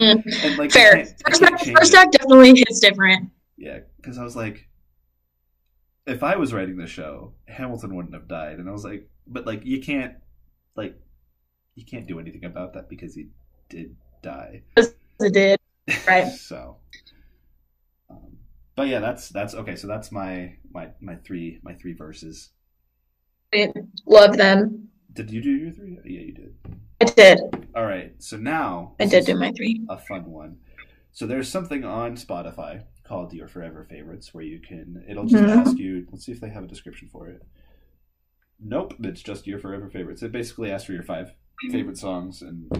Mm. 0.00 0.22
and 0.42 0.58
like 0.58 0.72
Fair. 0.72 0.96
I 0.96 1.04
First 1.30 1.42
act, 1.42 1.70
first 1.76 1.94
act 1.94 2.12
definitely 2.12 2.54
hits 2.56 2.80
different. 2.80 3.30
Yeah, 3.56 3.80
because 3.96 4.18
I 4.18 4.24
was 4.24 4.34
like, 4.34 4.68
if 6.06 6.22
I 6.22 6.36
was 6.36 6.52
writing 6.52 6.76
the 6.76 6.86
show, 6.86 7.34
Hamilton 7.48 7.94
wouldn't 7.94 8.14
have 8.14 8.28
died, 8.28 8.58
and 8.58 8.68
I 8.68 8.72
was 8.72 8.84
like, 8.84 9.08
but 9.26 9.46
like 9.46 9.64
you 9.64 9.80
can't, 9.80 10.14
like, 10.76 10.98
you 11.74 11.84
can't 11.84 12.06
do 12.06 12.18
anything 12.20 12.44
about 12.44 12.72
that 12.74 12.88
because 12.88 13.14
he 13.14 13.28
did 13.68 13.96
die. 14.22 14.62
It 14.76 14.94
did. 15.32 15.58
Right. 16.08 16.32
so, 16.32 16.78
um, 18.08 18.38
but 18.74 18.88
yeah, 18.88 19.00
that's 19.00 19.28
that's 19.28 19.54
okay. 19.54 19.76
So 19.76 19.86
that's 19.86 20.10
my 20.10 20.56
my 20.72 20.88
my 21.00 21.16
three 21.16 21.60
my 21.62 21.74
three 21.74 21.92
verses. 21.92 22.50
I 23.54 23.70
love 24.06 24.36
them. 24.38 24.88
Did 25.12 25.30
you 25.30 25.42
do 25.42 25.50
your 25.50 25.72
three? 25.72 25.98
Yeah, 26.06 26.20
you 26.20 26.32
did. 26.32 26.54
I 27.00 27.04
did. 27.04 27.68
All 27.76 27.84
right. 27.84 28.14
So 28.18 28.38
now 28.38 28.94
I 28.98 29.04
did 29.04 29.26
do 29.26 29.36
my 29.36 29.52
three. 29.52 29.84
a 29.90 29.98
fun 29.98 30.24
one. 30.30 30.56
So 31.12 31.26
there's 31.26 31.50
something 31.50 31.84
on 31.84 32.16
Spotify 32.16 32.84
called 33.06 33.34
Your 33.34 33.46
Forever 33.46 33.84
Favorites 33.84 34.32
where 34.32 34.42
you 34.44 34.60
can. 34.60 35.04
It'll 35.06 35.26
just 35.26 35.44
Mhm. 35.44 35.54
ask 35.54 35.76
you. 35.76 36.06
Let's 36.10 36.24
see 36.24 36.32
if 36.32 36.40
they 36.40 36.48
have 36.48 36.64
a 36.64 36.66
description 36.66 37.08
for 37.12 37.28
it. 37.28 37.42
Nope, 38.58 38.94
it's 39.00 39.22
just 39.22 39.46
Your 39.46 39.58
Forever 39.58 39.90
Favorites. 39.90 40.22
It 40.22 40.32
basically 40.32 40.70
asks 40.72 40.86
for 40.86 40.92
your 40.94 41.02
five 41.02 41.32
favorite 41.70 41.98
songs, 41.98 42.42
and 42.42 42.70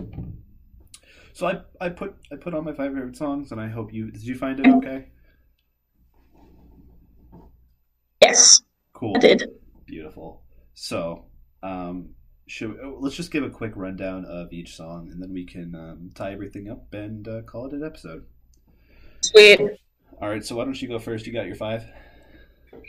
so 1.33 1.47
I 1.47 1.61
I 1.81 1.89
put 1.89 2.17
I 2.33 2.37
put 2.37 2.55
on 2.55 2.65
my 2.65 2.73
five 2.73 2.93
favorite 2.93 3.17
songs, 3.17 3.53
and 3.53 3.61
I 3.61 3.69
hope 3.69 3.93
you 3.93 4.11
did 4.11 4.23
you 4.23 4.35
find 4.37 4.61
it 4.61 4.67
okay? 4.67 5.07
Yes, 8.23 8.63
Cool. 8.95 9.17
I 9.17 9.21
did. 9.21 9.51
Beautiful. 9.87 10.43
So, 10.73 11.27
um, 11.63 12.11
should 12.47 12.79
oh, 12.83 12.97
let's 13.01 13.17
just 13.17 13.31
give 13.31 13.43
a 13.43 13.51
quick 13.51 13.73
rundown 13.75 14.25
of 14.25 14.53
each 14.53 14.77
song, 14.77 15.11
and 15.11 15.21
then 15.21 15.33
we 15.33 15.45
can 15.45 15.75
um, 15.75 16.11
tie 16.15 16.33
everything 16.33 16.71
up 16.71 16.93
and 16.95 17.27
uh, 17.29 17.43
call 17.43 17.67
it 17.67 17.73
an 17.73 17.85
episode. 17.85 18.25
Sweet. 19.21 19.61
All 20.23 20.29
right. 20.29 20.45
So 20.45 20.57
why 20.57 20.65
don't 20.65 20.81
you 20.81 20.89
go 20.89 20.99
first? 20.99 21.27
You 21.27 21.33
got 21.33 21.47
your 21.47 21.57
five. 21.57 21.85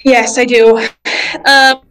Yes, 0.05 0.37
I 0.37 0.45
do. 0.45 0.87
Um, 1.45 1.81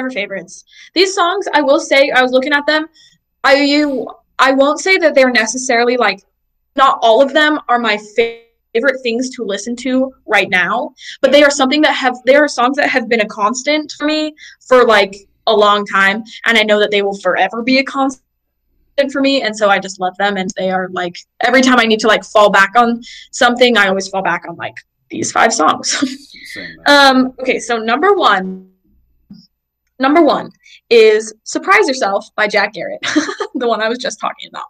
forever 0.00 0.10
favorites. 0.10 0.64
These 0.94 1.14
songs, 1.14 1.46
I 1.52 1.62
will 1.62 1.80
say, 1.80 2.10
I 2.10 2.22
was 2.22 2.32
looking 2.32 2.52
at 2.52 2.66
them. 2.66 2.88
I 3.44 3.56
you, 3.56 4.08
I 4.38 4.52
won't 4.52 4.80
say 4.80 4.98
that 4.98 5.14
they're 5.14 5.30
necessarily 5.30 5.96
like, 5.96 6.22
not 6.76 6.98
all 7.02 7.22
of 7.22 7.32
them 7.32 7.58
are 7.68 7.78
my 7.78 7.98
favorite 8.16 9.00
things 9.02 9.30
to 9.30 9.44
listen 9.44 9.74
to 9.76 10.12
right 10.26 10.48
now, 10.48 10.94
but 11.20 11.32
they 11.32 11.42
are 11.42 11.50
something 11.50 11.82
that 11.82 11.94
have. 11.94 12.16
They 12.24 12.36
are 12.36 12.48
songs 12.48 12.76
that 12.76 12.88
have 12.88 13.08
been 13.08 13.20
a 13.20 13.26
constant 13.26 13.92
for 13.98 14.06
me 14.06 14.34
for 14.68 14.84
like 14.84 15.16
a 15.46 15.54
long 15.54 15.84
time, 15.84 16.22
and 16.46 16.56
I 16.56 16.62
know 16.62 16.78
that 16.78 16.90
they 16.90 17.02
will 17.02 17.18
forever 17.18 17.62
be 17.62 17.78
a 17.78 17.84
constant 17.84 18.22
for 19.10 19.22
me 19.22 19.40
and 19.40 19.56
so 19.56 19.70
i 19.70 19.78
just 19.78 19.98
love 19.98 20.14
them 20.18 20.36
and 20.36 20.50
they 20.58 20.70
are 20.70 20.90
like 20.90 21.16
every 21.40 21.62
time 21.62 21.78
i 21.78 21.84
need 21.84 21.98
to 21.98 22.06
like 22.06 22.22
fall 22.22 22.50
back 22.50 22.72
on 22.76 23.00
something 23.30 23.78
i 23.78 23.88
always 23.88 24.08
fall 24.08 24.20
back 24.20 24.44
on 24.46 24.54
like 24.56 24.74
these 25.10 25.32
five 25.32 25.54
songs 25.54 26.28
um, 26.86 27.34
okay, 27.38 27.58
so 27.58 27.78
number 27.78 28.14
one, 28.14 28.69
number 30.00 30.22
one 30.22 30.50
is 30.88 31.32
Surprise 31.44 31.86
Yourself 31.86 32.26
by 32.34 32.48
Jack 32.48 32.74
Garratt, 32.74 32.98
the 33.54 33.68
one 33.68 33.80
I 33.80 33.88
was 33.88 33.98
just 33.98 34.18
talking 34.18 34.48
about. 34.48 34.64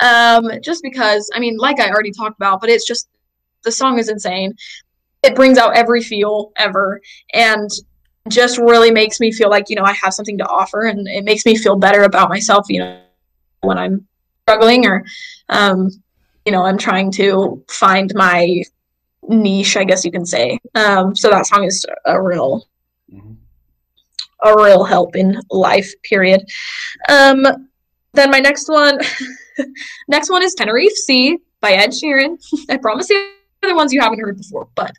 Nice. 0.00 0.54
Um, 0.54 0.60
just 0.62 0.82
because, 0.82 1.28
I 1.34 1.40
mean, 1.40 1.56
like 1.56 1.80
I 1.80 1.90
already 1.90 2.12
talked 2.12 2.36
about, 2.36 2.60
but 2.60 2.70
it's 2.70 2.86
just 2.86 3.08
the 3.64 3.72
song 3.72 3.98
is 3.98 4.08
insane. 4.08 4.54
It 5.22 5.34
brings 5.34 5.58
out 5.58 5.76
every 5.76 6.02
feel 6.02 6.52
ever 6.56 7.00
and 7.34 7.68
just 8.28 8.58
really 8.58 8.90
makes 8.90 9.18
me 9.20 9.32
feel 9.32 9.50
like, 9.50 9.68
you 9.68 9.76
know, 9.76 9.82
I 9.82 9.92
have 9.94 10.14
something 10.14 10.38
to 10.38 10.46
offer 10.46 10.82
and 10.82 11.08
it 11.08 11.24
makes 11.24 11.44
me 11.44 11.56
feel 11.56 11.76
better 11.76 12.02
about 12.02 12.28
myself, 12.28 12.66
you 12.68 12.80
know, 12.80 13.00
when 13.62 13.78
I'm 13.78 14.06
struggling 14.42 14.86
or, 14.86 15.04
um, 15.48 15.90
you 16.44 16.52
know, 16.52 16.64
I'm 16.64 16.78
trying 16.78 17.10
to 17.12 17.64
find 17.68 18.12
my 18.14 18.62
niche, 19.28 19.76
I 19.76 19.84
guess 19.84 20.04
you 20.04 20.12
can 20.12 20.24
say. 20.24 20.58
Um, 20.74 21.16
so 21.16 21.30
that 21.30 21.46
song 21.46 21.64
is 21.64 21.84
a 22.04 22.20
real. 22.20 22.66
A 24.42 24.54
real 24.56 24.84
help 24.84 25.16
in 25.16 25.40
life, 25.50 25.90
period. 26.02 26.44
Um, 27.08 27.44
then 28.14 28.30
my 28.30 28.40
next 28.40 28.68
one, 28.68 28.98
next 30.08 30.30
one 30.30 30.42
is 30.42 30.54
Tenerife 30.54 30.92
Sea 30.92 31.38
by 31.60 31.72
Ed 31.72 31.90
Sheeran. 31.90 32.38
I 32.70 32.76
promise 32.76 33.10
you 33.10 33.32
the 33.62 33.74
ones 33.74 33.92
you 33.92 34.00
haven't 34.00 34.20
heard 34.20 34.36
before, 34.36 34.68
but 34.74 34.92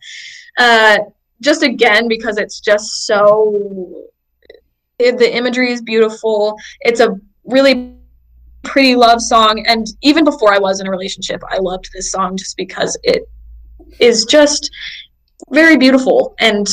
uh, 0.57 0.99
just 1.41 1.63
again 1.63 2.07
because 2.07 2.37
it's 2.37 2.59
just 2.59 3.05
so 3.05 4.05
it, 4.99 5.17
the 5.17 5.33
imagery 5.33 5.71
is 5.71 5.81
beautiful. 5.81 6.57
It's 6.81 6.99
a 6.99 7.15
really 7.45 7.95
pretty 8.63 8.95
love 8.95 9.21
song, 9.21 9.63
and 9.65 9.87
even 10.01 10.25
before 10.25 10.53
I 10.53 10.59
was 10.59 10.81
in 10.81 10.87
a 10.87 10.91
relationship, 10.91 11.41
I 11.49 11.57
loved 11.59 11.89
this 11.93 12.11
song 12.11 12.35
just 12.35 12.57
because 12.57 12.97
it 13.03 13.23
is 13.99 14.25
just 14.25 14.69
very 15.49 15.77
beautiful, 15.77 16.35
and 16.39 16.67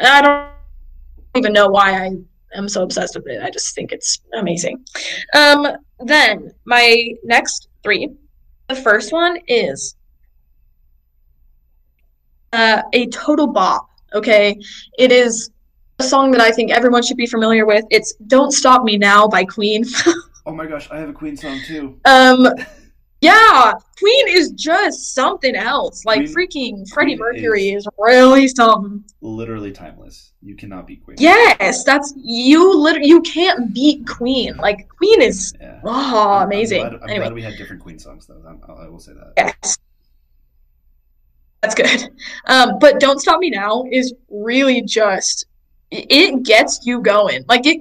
I 0.00 0.20
don't 0.20 0.49
even 1.36 1.52
know 1.52 1.68
why 1.68 1.92
I 2.06 2.10
am 2.54 2.68
so 2.68 2.82
obsessed 2.82 3.14
with 3.16 3.26
it. 3.26 3.42
I 3.42 3.50
just 3.50 3.74
think 3.74 3.92
it's 3.92 4.20
amazing. 4.34 4.84
Um, 5.34 5.66
then 6.00 6.52
my 6.64 7.14
next 7.24 7.68
three. 7.82 8.08
The 8.68 8.74
first 8.76 9.12
one 9.12 9.38
is 9.48 9.96
uh, 12.52 12.82
a 12.92 13.06
total 13.08 13.46
bop. 13.46 13.88
Okay, 14.14 14.58
it 14.98 15.12
is 15.12 15.50
a 15.98 16.02
song 16.02 16.30
that 16.32 16.40
I 16.40 16.50
think 16.50 16.70
everyone 16.72 17.02
should 17.02 17.16
be 17.16 17.26
familiar 17.26 17.66
with. 17.66 17.84
It's 17.90 18.14
"Don't 18.26 18.52
Stop 18.52 18.82
Me 18.84 18.96
Now" 18.98 19.26
by 19.28 19.44
Queen. 19.44 19.84
Oh 20.46 20.54
my 20.54 20.66
gosh, 20.66 20.88
I 20.90 20.98
have 20.98 21.10
a 21.10 21.12
Queen 21.12 21.36
song 21.36 21.60
too. 21.66 22.00
um, 22.06 22.48
yeah, 23.20 23.72
Queen 23.98 24.28
is 24.28 24.52
just 24.52 25.14
something 25.14 25.54
else. 25.54 26.04
Like 26.04 26.32
Queen- 26.32 26.34
freaking 26.48 26.88
Freddie 26.90 27.16
Queen 27.16 27.34
Mercury 27.34 27.70
is- 27.70 27.84
is 27.84 27.88
really 27.98 28.48
something. 28.48 29.04
Literally 29.20 29.72
timeless. 29.72 30.32
You 30.42 30.56
cannot 30.56 30.86
beat 30.86 31.04
Queen. 31.04 31.16
Yes, 31.20 31.84
that's 31.84 32.14
you. 32.16 32.74
Literally, 32.78 33.08
you 33.08 33.20
can't 33.22 33.74
beat 33.74 34.06
Queen. 34.06 34.56
Like 34.56 34.88
Queen 34.88 35.20
is 35.20 35.52
Yeah. 35.60 35.80
oh 35.84 35.90
I'm- 36.38 36.46
amazing. 36.48 36.82
I'm 36.82 36.90
glad, 36.90 37.02
I'm 37.02 37.10
anyway, 37.10 37.24
glad 37.26 37.34
we 37.34 37.42
had 37.42 37.56
different 37.58 37.82
Queen 37.82 37.98
songs 37.98 38.26
though. 38.26 38.42
I'm, 38.48 38.60
I 38.78 38.88
will 38.88 38.98
say 39.00 39.12
that. 39.12 39.32
yes, 39.36 39.76
that's 41.62 41.74
good. 41.74 42.10
Um, 42.46 42.78
but 42.80 43.00
"Don't 43.00 43.20
Stop 43.20 43.40
Me 43.40 43.50
Now" 43.50 43.84
is 43.92 44.14
really 44.30 44.80
just 44.82 45.44
it 45.90 46.42
gets 46.44 46.86
you 46.86 47.00
going. 47.02 47.44
Like 47.48 47.66
it 47.66 47.80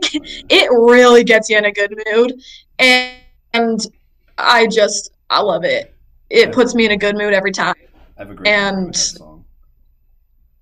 it 0.50 0.70
really 0.72 1.24
gets 1.24 1.50
you 1.50 1.58
in 1.58 1.66
a 1.66 1.72
good 1.72 1.96
mood, 2.12 2.34
and, 2.78 3.16
and 3.54 3.80
I 4.38 4.68
just 4.68 5.12
I 5.30 5.42
love 5.42 5.64
it. 5.64 5.96
It 6.30 6.52
puts 6.52 6.76
me 6.76 6.86
in 6.86 6.92
a 6.92 6.98
good 6.98 7.16
mood 7.18 7.34
every 7.34 7.52
time. 7.52 7.76
I 8.18 8.22
have 8.22 8.32
a 8.32 8.36
great 8.36 8.48
And- 8.48 8.96
song. 8.96 9.46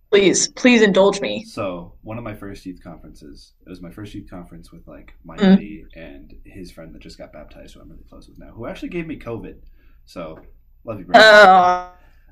Please, 0.09 0.47
please 0.47 0.81
indulge 0.81 1.19
me. 1.19 1.43
So 1.43 1.93
one 2.01 2.17
of 2.17 2.23
my 2.23 2.33
first 2.33 2.65
youth 2.65 2.81
conferences, 2.81 3.51
it 3.65 3.69
was 3.69 3.81
my 3.81 3.91
first 3.91 4.13
youth 4.13 4.29
conference 4.29 4.71
with 4.71 4.87
like 4.87 5.13
my 5.25 5.35
Mm. 5.35 5.55
buddy 5.55 5.85
and 5.95 6.33
his 6.45 6.71
friend 6.71 6.95
that 6.95 6.99
just 7.01 7.17
got 7.17 7.33
baptized, 7.33 7.73
who 7.73 7.81
I'm 7.81 7.89
really 7.89 8.05
close 8.09 8.29
with 8.29 8.39
now, 8.39 8.51
who 8.51 8.67
actually 8.67 8.87
gave 8.87 9.05
me 9.05 9.19
COVID. 9.19 9.57
So 10.05 10.39
love 10.85 10.99
you, 10.99 11.05
bro. 11.05 11.19
Uh, 11.19 11.89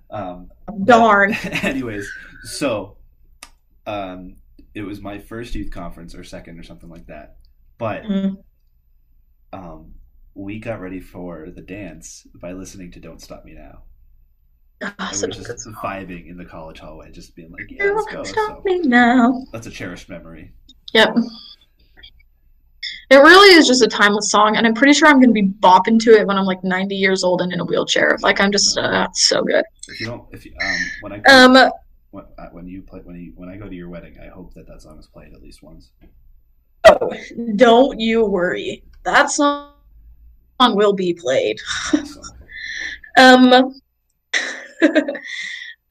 um, 0.09 0.49
darn. 0.85 1.33
anyways, 1.63 2.09
so 2.43 2.95
um, 3.85 4.37
it 4.73 4.83
was 4.83 5.01
my 5.01 5.19
first 5.19 5.53
youth 5.53 5.69
conference 5.71 6.15
or 6.15 6.23
second 6.23 6.57
or 6.57 6.63
something 6.63 6.89
like 6.89 7.07
that. 7.07 7.35
But 7.77 8.03
Mm. 8.03 8.37
um, 9.51 9.94
we 10.35 10.59
got 10.59 10.81
ready 10.81 10.99
for 10.99 11.49
the 11.49 11.61
dance 11.61 12.27
by 12.35 12.51
listening 12.53 12.91
to 12.91 12.99
"Don't 12.99 13.21
Stop 13.21 13.45
Me 13.45 13.53
Now." 13.53 13.83
We 14.81 14.87
were 15.21 15.27
just 15.27 15.65
vibing 15.83 16.27
in 16.29 16.37
the 16.37 16.45
college 16.45 16.79
hallway, 16.79 17.11
just 17.11 17.35
being 17.35 17.51
like, 17.51 17.67
"Yeah, 17.69 17.91
let's 17.91 18.07
go." 18.07 18.23
Don't 18.23 18.25
So 18.25 18.33
stop 18.33 18.65
me 18.65 18.79
now. 18.81 19.45
that's 19.51 19.67
a 19.67 19.71
cherished 19.71 20.09
memory. 20.09 20.53
Yep. 20.93 21.15
It 23.09 23.17
really 23.17 23.55
is 23.55 23.67
just 23.67 23.83
a 23.83 23.87
timeless 23.87 24.31
song, 24.31 24.57
and 24.57 24.65
I'm 24.65 24.73
pretty 24.73 24.93
sure 24.93 25.07
I'm 25.07 25.19
going 25.21 25.33
to 25.33 25.33
be 25.33 25.47
bopping 25.47 25.99
to 26.01 26.11
it 26.19 26.27
when 26.27 26.37
I'm 26.37 26.45
like 26.45 26.63
90 26.63 26.95
years 26.95 27.23
old 27.23 27.41
and 27.41 27.53
in 27.53 27.59
a 27.59 27.65
wheelchair. 27.65 28.17
Like 28.21 28.41
I'm 28.41 28.51
just 28.51 28.77
uh, 28.77 29.07
so 29.13 29.43
good. 29.43 29.63
If 29.87 29.99
you 29.99 30.07
don't, 30.07 30.23
if 30.33 30.45
you, 30.45 30.53
um, 30.61 30.75
when 31.01 31.13
I 31.13 31.21
Um, 31.29 31.71
when, 32.11 32.25
uh, 32.37 32.49
when 32.51 32.67
you 32.67 32.81
play 32.81 33.01
when 33.03 33.15
you 33.15 33.33
when 33.35 33.49
I 33.49 33.57
go 33.57 33.69
to 33.69 33.75
your 33.75 33.89
wedding, 33.89 34.17
I 34.19 34.27
hope 34.27 34.53
that 34.55 34.67
that 34.67 34.81
song 34.81 34.97
is 34.99 35.07
played 35.07 35.33
at 35.33 35.41
least 35.41 35.61
once. 35.61 35.91
oh, 36.85 37.11
don't 37.55 37.99
you 37.99 38.25
worry. 38.25 38.83
That 39.03 39.29
song 39.29 39.73
will 40.59 40.93
be 40.93 41.13
played. 41.13 41.59
Um. 43.17 43.53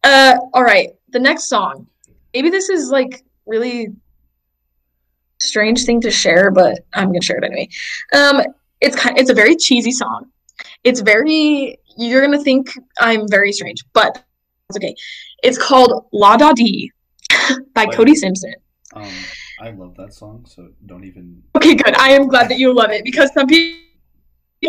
uh. 0.05 0.37
All 0.53 0.62
right. 0.62 0.91
The 1.09 1.19
next 1.19 1.49
song. 1.49 1.87
Maybe 2.35 2.51
this 2.51 2.69
is 2.69 2.91
like 2.91 3.25
really 3.47 3.89
strange 5.41 5.85
thing 5.87 6.03
to 6.03 6.11
share, 6.11 6.51
but 6.51 6.81
I'm 6.93 7.09
gonna 7.09 7.23
share 7.23 7.39
it 7.39 7.45
anyway. 7.45 7.69
Um. 8.15 8.43
It's 8.83 8.95
kind. 8.95 9.17
It's 9.19 9.31
a 9.31 9.35
very 9.35 9.57
cheesy 9.57 9.91
song. 9.91 10.27
It's 10.83 11.01
very. 11.01 11.79
You're 11.97 12.21
gonna 12.21 12.43
think 12.43 12.79
I'm 13.01 13.27
very 13.27 13.53
strange, 13.53 13.83
but 13.95 14.23
it's 14.69 14.77
okay. 14.77 14.95
It's 15.43 15.57
called 15.57 16.07
La 16.12 16.37
Da 16.37 16.53
Dee 16.53 16.93
by 17.75 17.87
Wait. 17.87 17.95
Cody 17.95 18.15
Simpson. 18.15 18.55
Um, 18.93 19.11
I 19.61 19.71
love 19.71 19.95
that 19.97 20.12
song, 20.12 20.45
so 20.47 20.69
don't 20.85 21.05
even. 21.05 21.43
Okay, 21.57 21.75
good. 21.75 21.97
I 21.97 22.11
am 22.11 22.29
glad 22.29 22.51
that 22.51 22.59
you 22.59 22.75
love 22.75 22.91
it 22.91 23.03
because 23.05 23.33
some 23.33 23.47
people 23.47 23.81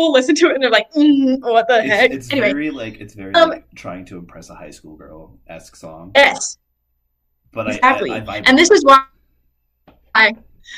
listen 0.00 0.34
to 0.36 0.46
it 0.48 0.54
and 0.54 0.62
they're 0.62 0.70
like, 0.70 0.90
mm, 0.92 1.40
"What 1.40 1.68
the 1.68 1.82
heck?" 1.82 2.10
It's, 2.10 2.26
it's 2.26 2.32
anyway, 2.32 2.52
very 2.52 2.70
like 2.70 3.00
it's 3.00 3.14
very 3.14 3.34
Um, 3.34 3.50
like 3.50 3.66
trying 3.74 4.04
to 4.06 4.18
impress 4.18 4.50
a 4.50 4.54
high 4.54 4.70
school 4.70 4.96
girl 4.96 5.38
esque 5.48 5.76
song. 5.76 6.12
yes. 6.14 6.58
But 7.52 7.68
exactly. 7.68 8.10
I, 8.10 8.18
I, 8.18 8.36
I 8.36 8.42
and 8.46 8.58
this 8.58 8.70
is 8.70 8.84
why 8.84 9.04
I 10.14 10.34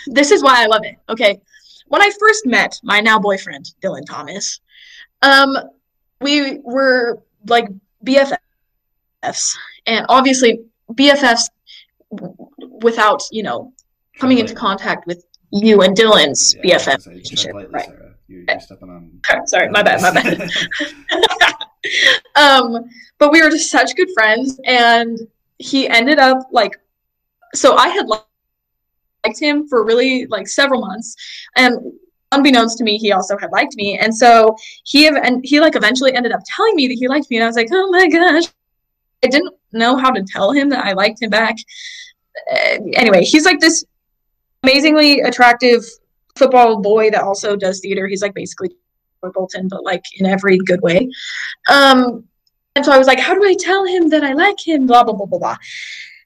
this 0.07 0.31
is 0.31 0.43
why 0.43 0.63
I 0.63 0.67
love 0.67 0.83
it. 0.85 0.97
Okay. 1.09 1.41
When 1.89 2.03
I 2.03 2.11
first 2.21 2.47
met 2.47 2.79
my 2.83 3.01
now 3.01 3.19
boyfriend, 3.19 3.73
Dylan 3.83 4.05
Thomas, 4.07 4.61
um, 5.23 5.57
we 6.21 6.59
were 6.59 7.23
like 7.47 7.69
BFFs. 8.05 9.57
And 9.87 10.05
obviously 10.09 10.61
BFFs 10.93 11.49
without, 12.83 13.23
you 13.31 13.43
know, 13.43 13.73
coming 14.19 14.39
into 14.39 14.55
contact 14.55 15.07
with 15.07 15.25
you 15.51 15.81
and 15.83 15.97
Dylan's 15.97 16.55
Yeah, 16.63 16.77
BFF 16.79 17.07
relationship. 17.07 17.55
Right. 17.55 17.87
Sarah. 17.87 18.08
You're, 18.29 18.45
you're 18.47 18.61
stepping 18.61 18.91
on. 18.91 19.47
Sorry, 19.47 19.69
my 19.71 19.83
bad, 19.83 20.03
my 20.03 20.11
bad. 20.13 20.51
um, 22.37 22.85
but 23.19 23.33
we 23.33 23.43
were 23.43 23.51
just 23.51 23.71
such 23.71 23.97
good 23.97 24.11
friends, 24.15 24.61
and 24.65 25.19
he 25.59 25.89
ended 25.89 26.19
up 26.19 26.47
like, 26.53 26.79
so 27.55 27.77
I 27.77 27.89
had 27.89 28.07
liked 28.07 29.41
him 29.41 29.67
for 29.67 29.85
really 29.85 30.27
like 30.27 30.47
several 30.47 30.83
months, 30.83 31.17
and 31.57 31.93
unbeknownst 32.33 32.77
to 32.79 32.85
me, 32.85 32.99
he 32.99 33.13
also 33.13 33.37
had 33.39 33.51
liked 33.51 33.75
me, 33.77 33.99
and 33.99 34.15
so 34.15 34.55
he 34.85 35.07
ev- 35.07 35.17
and 35.23 35.41
he 35.43 35.59
like 35.59 35.75
eventually 35.75 36.15
ended 36.15 36.33
up 36.33 36.41
telling 36.55 36.77
me 36.77 36.87
that 36.87 36.99
he 36.99 37.09
liked 37.09 37.31
me, 37.31 37.39
and 37.39 37.45
I 37.45 37.47
was 37.47 37.57
like, 37.57 37.69
oh 37.73 37.91
my 37.91 38.09
gosh, 38.09 38.45
I 39.25 39.29
didn't 39.29 39.55
know 39.73 39.97
how 39.97 40.11
to 40.11 40.23
tell 40.23 40.53
him 40.53 40.69
that 40.69 40.85
I 40.85 40.93
liked 40.93 41.23
him 41.23 41.31
back. 41.31 41.57
Uh, 42.53 42.79
anyway, 42.93 43.25
he's 43.25 43.47
like 43.47 43.59
this 43.59 43.85
amazingly 44.63 45.21
attractive 45.21 45.83
football 46.39 46.81
boy 46.81 47.11
that 47.11 47.23
also 47.23 47.57
does 47.57 47.81
theater. 47.81 48.07
He's 48.07 48.23
like 48.23 48.35
basically 48.35 48.71
Bolton, 49.21 49.69
but 49.69 49.85
like 49.85 50.05
in 50.19 50.27
every 50.27 50.59
good 50.59 50.81
way. 50.83 51.09
Um, 51.69 52.25
and 52.77 52.85
so 52.85 52.93
I 52.93 52.99
was 52.99 53.07
like, 53.07 53.19
how 53.19 53.35
do 53.35 53.45
I 53.45 53.55
tell 53.59 53.85
him 53.85 54.09
that 54.11 54.23
I 54.23 54.33
like 54.33 54.57
him? 54.65 54.87
Blah 54.87 55.05
blah 55.05 55.15
blah 55.15 55.27
blah 55.27 55.39
blah. 55.39 55.57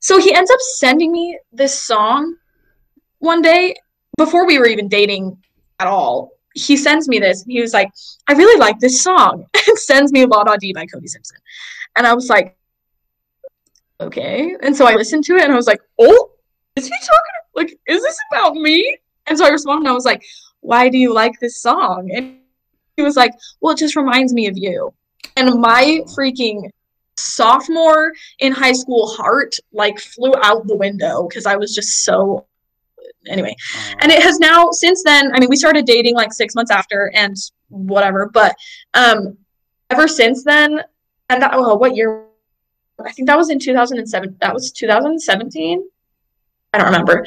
So 0.01 0.19
he 0.19 0.35
ends 0.35 0.51
up 0.51 0.61
sending 0.77 1.13
me 1.13 1.39
this 1.53 1.83
song 1.83 2.37
one 3.19 3.41
day 3.41 3.77
before 4.19 4.47
we 4.47 4.59
were 4.59 4.67
even 4.67 4.89
dating 4.89 5.39
at 5.79 5.87
all. 5.87 6.33
He 6.55 6.77
sends 6.77 7.09
me 7.09 7.19
this. 7.19 7.43
And 7.43 7.53
he 7.53 7.61
was 7.61 7.73
like, 7.73 7.91
I 8.29 8.35
really 8.35 8.59
like 8.59 8.79
this 8.79 9.03
song, 9.03 9.47
and 9.67 9.79
sends 9.79 10.13
me 10.13 10.27
La 10.27 10.45
Da 10.45 10.57
Dee 10.57 10.73
by 10.73 10.87
Cody 10.87 11.07
Simpson. 11.07 11.39
And 11.97 12.07
I 12.07 12.15
was 12.15 12.29
like, 12.29 12.57
okay. 14.01 14.57
And 14.63 14.77
so 14.77 14.87
I 14.87 14.95
listened 14.95 15.25
to 15.25 15.37
it, 15.37 15.45
and 15.45 15.53
I 15.53 15.57
was 15.57 15.67
like, 15.67 15.81
oh, 15.99 16.31
is 16.77 16.87
he 16.87 16.91
talking? 16.91 17.33
Like, 17.55 17.79
is 17.87 18.03
this 18.03 18.19
about 18.31 18.55
me? 18.55 18.99
And 19.27 19.39
so 19.39 19.47
I 19.47 19.51
responded, 19.51 19.83
and 19.83 19.89
I 19.89 19.93
was 19.93 20.05
like, 20.05 20.25
why 20.61 20.89
do 20.89 20.99
you 20.99 21.13
like 21.13 21.39
this 21.41 21.61
song? 21.61 22.11
And 22.15 22.39
he 22.97 23.03
was 23.03 23.17
like, 23.17 23.33
well, 23.61 23.73
it 23.73 23.79
just 23.79 23.97
reminds 23.97 24.33
me 24.33 24.47
of 24.47 24.57
you. 24.57 24.93
And 25.37 25.61
my 25.61 26.01
freaking 26.17 26.71
sophomore 27.17 28.13
in 28.39 28.53
high 28.53 28.73
school 28.73 29.07
heart 29.07 29.55
like 29.73 29.99
flew 29.99 30.35
out 30.43 30.67
the 30.67 30.77
window 30.77 31.27
because 31.29 31.47
I 31.47 31.57
was 31.57 31.75
just 31.75 32.05
so 32.05 32.47
anyway. 33.29 33.55
And 34.01 34.11
it 34.11 34.23
has 34.23 34.39
now 34.39 34.71
since 34.73 35.03
then. 35.05 35.35
I 35.35 35.41
mean, 35.41 35.49
we 35.49 35.57
started 35.57 35.85
dating 35.87 36.15
like 36.15 36.33
six 36.33 36.55
months 36.55 36.71
after, 36.71 37.11
and 37.15 37.37
whatever. 37.69 38.31
But 38.33 38.55
um, 38.95 39.37
ever 39.91 40.09
since 40.09 40.45
then, 40.45 40.83
and 41.31 41.43
that 41.43 41.51
oh, 41.55 41.75
what 41.75 41.97
year? 41.97 42.27
I 43.05 43.11
think 43.13 43.27
that 43.27 43.37
was 43.37 43.51
in 43.51 43.59
2007. 43.59 44.37
That 44.41 44.55
was 44.55 44.71
2017. 44.73 45.89
I 46.73 46.79
don't 46.79 46.87
remember, 46.87 47.27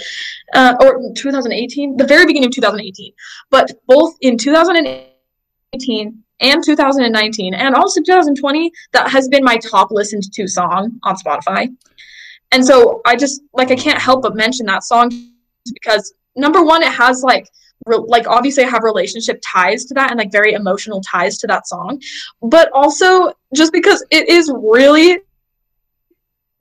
uh, 0.53 0.75
or 0.81 1.01
2018, 1.15 1.97
the 1.97 2.03
very 2.05 2.25
beginning 2.25 2.47
of 2.47 2.53
2018. 2.53 3.13
But 3.51 3.71
both 3.87 4.15
in 4.21 4.37
2018 4.37 6.23
and 6.41 6.63
2019, 6.63 7.53
and 7.53 7.75
also 7.75 8.01
2020, 8.01 8.71
that 8.93 9.09
has 9.09 9.27
been 9.27 9.43
my 9.43 9.57
top 9.57 9.91
listened 9.91 10.23
to 10.33 10.47
song 10.47 10.99
on 11.03 11.15
Spotify. 11.15 11.73
And 12.51 12.65
so 12.65 13.01
I 13.05 13.15
just 13.15 13.41
like 13.53 13.71
I 13.71 13.75
can't 13.75 14.01
help 14.01 14.23
but 14.23 14.35
mention 14.35 14.65
that 14.67 14.83
song 14.83 15.11
because 15.73 16.13
number 16.35 16.63
one, 16.63 16.81
it 16.81 16.91
has 16.91 17.21
like 17.21 17.49
re- 17.85 18.03
like 18.07 18.27
obviously 18.27 18.63
I 18.63 18.69
have 18.69 18.83
relationship 18.83 19.41
ties 19.45 19.85
to 19.85 19.93
that 19.95 20.11
and 20.11 20.17
like 20.17 20.31
very 20.31 20.53
emotional 20.53 21.01
ties 21.01 21.37
to 21.39 21.47
that 21.47 21.67
song, 21.67 22.01
but 22.41 22.69
also 22.71 23.31
just 23.53 23.71
because 23.73 24.03
it 24.11 24.29
is 24.29 24.51
really 24.55 25.19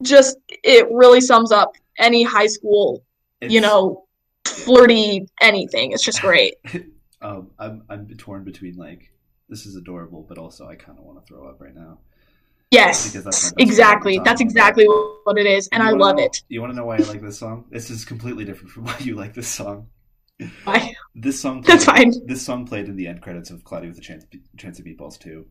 just 0.02 0.36
it 0.48 0.86
really 0.90 1.20
sums 1.20 1.52
up 1.52 1.74
any 1.98 2.22
high 2.22 2.46
school 2.46 3.04
you 3.42 3.60
know, 3.60 4.04
flirty 4.46 5.26
anything. 5.40 5.92
It's 5.92 6.04
just 6.04 6.20
great. 6.20 6.54
um, 7.22 7.50
I'm 7.58 7.82
I'm 7.88 8.08
torn 8.16 8.44
between 8.44 8.76
like 8.76 9.12
this 9.48 9.66
is 9.66 9.76
adorable, 9.76 10.24
but 10.28 10.38
also 10.38 10.66
I 10.66 10.76
kind 10.76 10.98
of 10.98 11.04
want 11.04 11.20
to 11.20 11.26
throw 11.26 11.48
up 11.48 11.60
right 11.60 11.74
now. 11.74 11.98
Yes, 12.70 13.12
that's 13.12 13.52
exactly. 13.58 14.20
That's 14.24 14.40
exactly 14.40 14.86
what 14.86 15.38
it 15.38 15.46
is, 15.46 15.68
and 15.72 15.82
I 15.82 15.90
love 15.90 16.16
know- 16.16 16.24
it. 16.24 16.42
You 16.48 16.60
want 16.60 16.72
to 16.72 16.76
know 16.76 16.86
why 16.86 16.96
I 16.96 17.00
like 17.00 17.22
this 17.22 17.38
song? 17.38 17.66
This 17.70 17.90
is 17.90 18.04
completely 18.04 18.44
different 18.44 18.70
from 18.70 18.84
why 18.86 18.96
you 19.00 19.14
like 19.14 19.34
this 19.34 19.48
song. 19.48 19.88
Why? 20.64 20.94
This 21.14 21.40
song. 21.40 21.60
That's 21.60 21.84
played- 21.84 22.14
fine. 22.14 22.26
This 22.26 22.42
song 22.42 22.66
played 22.66 22.86
in 22.86 22.96
the 22.96 23.06
end 23.06 23.20
credits 23.22 23.50
of 23.50 23.62
Cloudy 23.62 23.88
with 23.88 23.98
a 23.98 24.00
Chance, 24.00 24.24
Chance 24.56 24.78
of 24.80 24.86
Meatballs 24.86 25.18
too. 25.18 25.46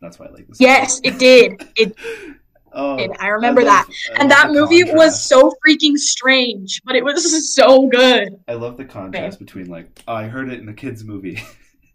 That's 0.00 0.18
why 0.18 0.26
I 0.26 0.30
like 0.30 0.46
this. 0.48 0.58
song. 0.58 0.66
Yes, 0.66 1.00
it 1.02 1.18
did. 1.18 1.64
It 1.76 1.96
Oh, 2.74 2.96
did. 2.96 3.10
I 3.18 3.28
remember 3.28 3.62
love- 3.62 3.86
that. 3.86 4.16
I 4.16 4.20
And 4.20 4.30
that 4.30 4.50
movie 4.50 4.84
was 4.84 5.22
so 5.22 5.52
freaking 5.66 5.96
strange, 5.96 6.80
but 6.84 6.96
it 6.96 7.04
was 7.04 7.54
so 7.54 7.86
good. 7.88 8.40
I 8.48 8.54
love 8.54 8.76
the 8.76 8.84
contrast 8.84 9.38
between 9.38 9.66
like 9.66 10.02
oh, 10.08 10.14
I 10.14 10.24
heard 10.24 10.50
it 10.50 10.58
in 10.58 10.66
the 10.66 10.72
kids 10.72 11.04
movie. 11.04 11.42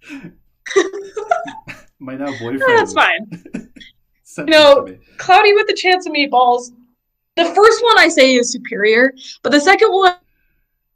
My 2.00 2.16
now 2.16 2.32
boyfriend. 2.38 2.62
That's 2.68 2.94
fine. 2.94 3.44
You 4.40 4.46
know, 4.46 4.86
it. 4.86 5.02
Cloudy 5.18 5.54
with 5.54 5.66
the 5.66 5.74
Chance 5.74 6.06
of 6.06 6.14
Meatballs. 6.14 6.72
The 7.38 7.46
first 7.46 7.84
one 7.84 7.98
I 7.98 8.08
say 8.08 8.36
is 8.36 8.52
superior, 8.52 9.12
but 9.42 9.52
the 9.52 9.60
second 9.60 9.92
one, 9.92 10.14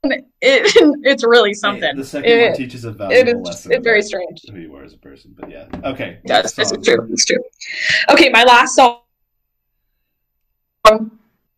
it, 0.03 0.21
it's 0.41 1.23
really 1.23 1.55
something. 1.55 1.95
The 1.95 2.05
second 2.05 2.39
one 2.39 2.53
teaches 2.55 2.85
a 2.85 2.91
valuable 2.91 3.41
is 3.41 3.47
lesson. 3.47 3.71
it's 3.71 3.83
very 3.83 4.03
strange. 4.03 4.41
Who 4.51 4.59
you 4.59 4.75
are 4.75 4.83
as 4.83 4.93
a 4.93 4.97
person, 4.99 5.33
but 5.35 5.49
yeah. 5.49 5.65
Okay. 5.83 6.19
Yes, 6.23 6.59
is 6.59 6.71
true. 6.83 7.07
It's 7.11 7.25
true. 7.25 7.43
Okay, 8.11 8.29
my 8.29 8.43
last 8.43 8.75
song 8.75 8.99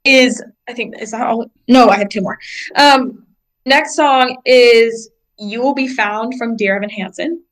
is 0.04 0.44
I 0.68 0.74
think 0.74 1.00
is 1.00 1.12
that 1.12 1.26
all? 1.28 1.46
No, 1.68 1.90
I 1.90 1.98
have 1.98 2.10
two 2.10 2.22
more. 2.22 2.38
Um, 2.76 3.26
next 3.66 3.96
song 3.96 4.38
is 4.46 5.10
"You 5.40 5.62
Will 5.62 5.74
Be 5.74 5.88
Found" 5.88 6.38
from 6.38 6.56
Dear 6.58 6.76
Evan 6.78 6.90
Hansen. 6.90 7.44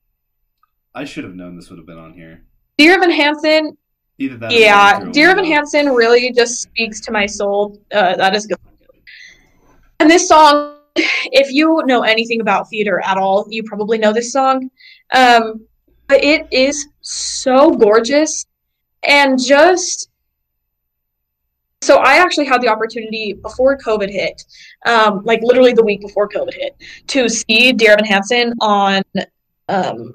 I 0.94 1.06
should 1.06 1.24
have 1.24 1.36
known 1.36 1.56
this 1.56 1.70
would 1.70 1.80
have 1.80 1.88
been 1.88 1.98
on 1.98 2.14
here. 2.14 2.44
Dear 2.78 2.96
Evan 2.96 3.12
Hansen, 3.12 3.78
Either 4.18 4.38
that. 4.38 4.52
yeah, 4.52 5.06
Dear 5.12 5.30
Evan. 5.32 5.46
Hansen 5.46 5.90
really 5.90 6.32
just 6.34 6.62
speaks 6.62 7.00
to 7.02 7.12
my 7.12 7.26
soul. 7.26 7.80
Uh, 7.94 8.16
that 8.18 8.36
is 8.36 8.46
good. 8.48 8.58
And 10.00 10.10
this 10.10 10.28
song, 10.28 10.78
if 10.96 11.52
you 11.52 11.82
know 11.86 12.02
anything 12.02 12.42
about 12.42 12.70
theater 12.70 13.02
at 13.06 13.18
all, 13.18 13.46
you 13.50 13.64
probably 13.64 13.98
know 13.98 14.12
this 14.12 14.34
song. 14.34 14.70
Um, 15.14 15.66
but 16.08 16.24
it 16.24 16.48
is 16.52 16.88
so 17.02 17.72
gorgeous 17.72 18.46
and 19.04 19.40
just 19.42 20.10
so 21.82 21.98
I 21.98 22.18
actually 22.18 22.46
had 22.46 22.62
the 22.62 22.68
opportunity 22.68 23.34
before 23.34 23.78
COVID 23.78 24.10
hit, 24.10 24.44
um, 24.86 25.24
like 25.26 25.42
literally 25.42 25.74
the 25.74 25.84
week 25.84 26.02
before 26.02 26.30
COVID 26.30 26.54
hit, 26.54 26.76
to 27.08 27.28
see 27.28 27.74
Dear 27.74 27.94
Evan 27.94 28.06
Hansen 28.06 28.54
on 28.62 29.02
um, 29.68 30.14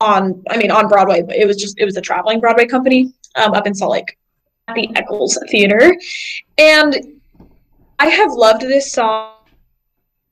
on 0.00 0.42
I 0.48 0.56
mean 0.56 0.70
on 0.70 0.88
Broadway, 0.88 1.22
but 1.22 1.36
it 1.36 1.46
was 1.46 1.56
just 1.56 1.78
it 1.78 1.84
was 1.84 1.96
a 1.96 2.00
traveling 2.00 2.40
Broadway 2.40 2.66
company 2.66 3.12
um, 3.34 3.52
up 3.52 3.66
in 3.66 3.74
Salt 3.74 3.92
Lake 3.92 4.16
at 4.68 4.76
the 4.76 4.88
Eccles 4.94 5.38
Theater, 5.50 5.96
and 6.56 7.20
I 7.98 8.06
have 8.06 8.32
loved 8.32 8.62
this 8.62 8.92
song 8.92 9.32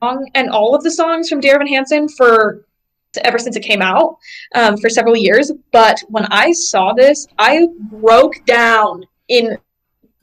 and 0.02 0.50
all 0.50 0.74
of 0.76 0.84
the 0.84 0.90
songs 0.90 1.28
from 1.28 1.40
Dear 1.40 1.56
Evan 1.56 1.66
Hansen 1.66 2.08
for 2.08 2.64
ever 3.24 3.38
since 3.38 3.56
it 3.56 3.62
came 3.62 3.82
out 3.82 4.18
um, 4.54 4.76
for 4.76 4.88
several 4.88 5.16
years. 5.16 5.50
But 5.72 6.00
when 6.08 6.26
I 6.30 6.52
saw 6.52 6.92
this, 6.92 7.26
I 7.38 7.66
broke 7.90 8.44
down 8.44 9.04
in 9.28 9.58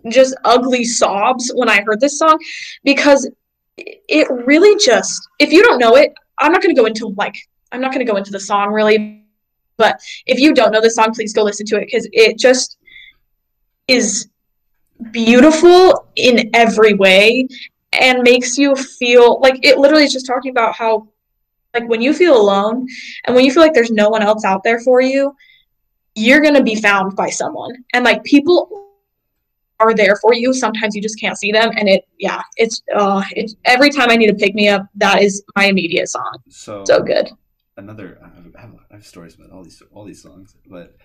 just 0.09 0.35
ugly 0.43 0.83
sobs 0.83 1.51
when 1.55 1.69
I 1.69 1.81
heard 1.81 1.99
this 1.99 2.17
song 2.17 2.37
because 2.83 3.29
it 3.77 4.27
really 4.29 4.77
just 4.83 5.27
if 5.39 5.51
you 5.51 5.63
don't 5.63 5.79
know 5.79 5.95
it, 5.95 6.13
I'm 6.39 6.51
not 6.51 6.61
going 6.61 6.75
to 6.75 6.79
go 6.79 6.85
into 6.85 7.07
like 7.17 7.35
I'm 7.71 7.81
not 7.81 7.91
going 7.91 8.05
to 8.05 8.11
go 8.11 8.17
into 8.17 8.31
the 8.31 8.39
song 8.39 8.71
really, 8.71 9.25
but 9.77 9.99
if 10.25 10.39
you 10.39 10.53
don't 10.53 10.71
know 10.71 10.81
the 10.81 10.89
song, 10.89 11.13
please 11.13 11.33
go 11.33 11.43
listen 11.43 11.65
to 11.67 11.77
it 11.77 11.85
because 11.85 12.07
it 12.11 12.37
just 12.37 12.77
is 13.87 14.29
beautiful 15.11 16.07
in 16.15 16.49
every 16.53 16.93
way 16.93 17.47
and 17.91 18.21
makes 18.21 18.57
you 18.57 18.75
feel 18.75 19.39
like 19.41 19.59
it 19.63 19.77
literally 19.77 20.03
is 20.03 20.13
just 20.13 20.25
talking 20.25 20.51
about 20.51 20.75
how 20.75 21.07
like 21.73 21.87
when 21.89 22.01
you 22.01 22.13
feel 22.13 22.39
alone 22.39 22.87
and 23.25 23.35
when 23.35 23.43
you 23.43 23.51
feel 23.51 23.63
like 23.63 23.73
there's 23.73 23.91
no 23.91 24.09
one 24.09 24.21
else 24.21 24.45
out 24.45 24.63
there 24.63 24.79
for 24.79 25.01
you 25.01 25.35
you're 26.15 26.41
going 26.41 26.53
to 26.53 26.63
be 26.63 26.75
found 26.75 27.15
by 27.15 27.29
someone. 27.29 27.83
And 27.93 28.03
like 28.05 28.23
people 28.23 28.82
are 29.79 29.93
there 29.93 30.15
for 30.21 30.33
you 30.33 30.53
sometimes 30.53 30.95
you 30.95 31.01
just 31.01 31.19
can't 31.19 31.37
see 31.37 31.51
them 31.51 31.71
and 31.77 31.89
it 31.89 32.03
yeah 32.19 32.41
it's 32.57 32.81
uh 32.95 33.23
it's 33.35 33.55
every 33.65 33.89
time 33.89 34.09
i 34.09 34.15
need 34.15 34.27
to 34.27 34.35
pick 34.35 34.53
me 34.55 34.67
up 34.69 34.85
that 34.95 35.21
is 35.21 35.43
my 35.55 35.65
immediate 35.65 36.07
song 36.09 36.37
So, 36.49 36.83
so 36.85 37.01
good 37.01 37.29
another. 37.77 38.19
I 38.23 38.59
have, 38.61 38.75
I 38.91 38.95
have, 38.95 39.05
stories 39.05 39.35
about 39.35 39.51
all 39.51 39.63
these 39.63 39.81
all 39.91 40.05
these 40.05 40.21
songs, 40.21 40.55
but 40.67 40.95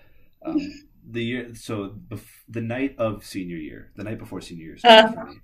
um, 0.45 0.59
the 1.09 1.23
year. 1.23 1.55
So 1.55 1.95
bef- 2.07 2.43
the 2.47 2.61
night 2.61 2.95
of 2.97 3.25
senior 3.25 3.57
year, 3.57 3.91
the 3.95 4.03
night 4.03 4.19
before 4.19 4.41
senior 4.41 4.65
year 4.65 4.77
started 4.77 5.13
for 5.13 5.25
me. 5.25 5.37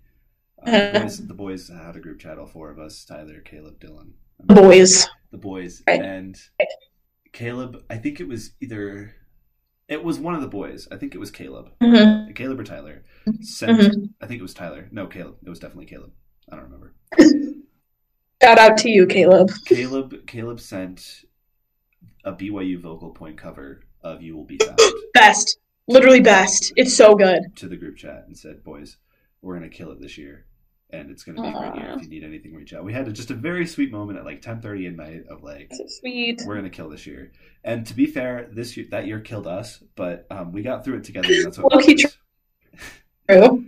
Um, 0.63 0.71
the, 0.71 0.91
Uh. 0.97 0.99
boys, 1.01 1.27
the 1.27 1.33
boys 1.33 1.69
had 1.69 1.95
a 1.95 1.99
group 1.99 2.19
chat, 2.19 2.37
all 2.37 2.45
four 2.45 2.69
of 2.69 2.79
us: 2.79 3.03
Tyler, 3.05 3.41
Caleb, 3.41 3.79
Dylan, 3.79 4.11
The 4.39 4.53
boys 4.53 5.07
the 5.31 5.37
boys, 5.37 5.81
Right. 5.87 6.01
and 6.01 6.37
Caleb. 7.33 7.83
I 7.89 7.97
think 7.97 8.19
it 8.19 8.27
was 8.27 8.51
either. 8.61 9.15
It 9.87 10.03
was 10.03 10.19
one 10.19 10.33
of 10.33 10.41
the 10.41 10.47
boys. 10.47 10.87
I 10.91 10.97
think 10.97 11.13
it 11.13 11.19
was 11.19 11.31
Caleb. 11.31 11.71
hmm 11.81 12.31
Caleb 12.33 12.59
or 12.59 12.63
Tyler 12.63 13.03
sent. 13.41 13.79
Mhm. 13.79 14.09
I 14.21 14.27
think 14.27 14.39
it 14.39 14.43
was 14.43 14.53
Tyler. 14.53 14.87
No, 14.91 15.07
Caleb. 15.07 15.37
It 15.45 15.49
was 15.49 15.59
definitely 15.59 15.85
Caleb. 15.85 16.11
I 16.51 16.55
don't 16.55 16.65
remember. 16.65 16.93
shout 18.41 18.59
out 18.59 18.77
to 18.77 18.89
you 18.89 19.05
caleb 19.07 19.51
Caleb. 19.65 20.27
Caleb 20.27 20.59
sent 20.59 21.25
a 22.23 22.31
BYU 22.33 22.79
vocal 22.79 23.11
point 23.11 23.37
cover 23.37 23.81
of 24.01 24.21
"You 24.21 24.35
Will 24.35 24.43
Be 24.45 24.57
Found" 24.57 24.79
best 25.13 25.57
literally 25.87 26.21
best 26.21 26.73
it's 26.75 26.95
so 26.95 27.15
good 27.15 27.41
to 27.55 27.67
the 27.67 27.75
group 27.77 27.97
chat 27.97 28.25
and 28.27 28.37
said, 28.37 28.63
"Boys, 28.63 28.97
we're 29.41 29.55
gonna 29.55 29.69
kill 29.69 29.91
it 29.91 29.99
this 30.01 30.17
year, 30.17 30.45
and 30.91 31.09
it's 31.09 31.23
gonna 31.23 31.41
be 31.41 31.47
a 31.47 31.51
great 31.51 31.75
year. 31.75 31.95
If 31.95 32.03
you 32.03 32.09
need 32.09 32.23
anything, 32.23 32.53
reach 32.53 32.73
out." 32.73 32.83
We 32.83 32.93
had 32.93 33.11
just 33.15 33.31
a 33.31 33.35
very 33.35 33.65
sweet 33.65 33.91
moment 33.91 34.19
at 34.19 34.25
like 34.25 34.41
ten 34.41 34.61
thirty 34.61 34.85
at 34.87 34.95
night 34.95 35.23
of 35.29 35.43
like, 35.43 35.71
so 35.73 35.85
sweet 35.87 36.41
"We're 36.45 36.55
gonna 36.55 36.69
kill 36.69 36.89
this 36.89 37.07
year." 37.07 37.31
And 37.63 37.85
to 37.87 37.95
be 37.95 38.05
fair, 38.05 38.49
this 38.51 38.77
year 38.77 38.85
that 38.91 39.07
year 39.07 39.19
killed 39.19 39.47
us, 39.47 39.81
but 39.95 40.27
um, 40.29 40.51
we 40.51 40.61
got 40.61 40.83
through 40.83 40.97
it 40.97 41.03
together. 41.03 41.29
And 41.31 41.45
that's 41.45 41.57
what 41.57 41.73
matters. 41.73 42.17
True 43.29 43.65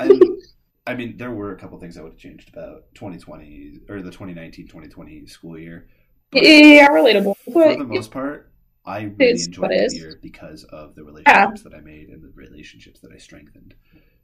I, 0.86 0.94
mean, 0.94 1.16
there 1.16 1.32
were 1.32 1.52
a 1.52 1.58
couple 1.58 1.78
things 1.78 1.98
I 1.98 2.02
would 2.02 2.12
have 2.12 2.18
changed 2.18 2.48
about 2.50 2.84
2020 2.94 3.80
or 3.88 4.00
the 4.00 4.10
2019-2020 4.10 5.28
school 5.28 5.58
year. 5.58 5.88
But 6.30 6.42
yeah 6.44 6.88
relatable 6.88 7.34
for 7.52 7.76
the 7.76 7.84
most 7.84 8.10
part, 8.10 8.52
I 8.86 9.02
really 9.18 9.42
enjoyed 9.42 9.70
the 9.70 9.90
year 9.92 10.18
because 10.22 10.64
of 10.64 10.94
the 10.94 11.04
relationships 11.04 11.62
that 11.62 11.74
I 11.74 11.80
made 11.80 12.08
and 12.08 12.22
the 12.22 12.30
relationships 12.34 13.00
that 13.00 13.12
I 13.12 13.18
strengthened. 13.18 13.74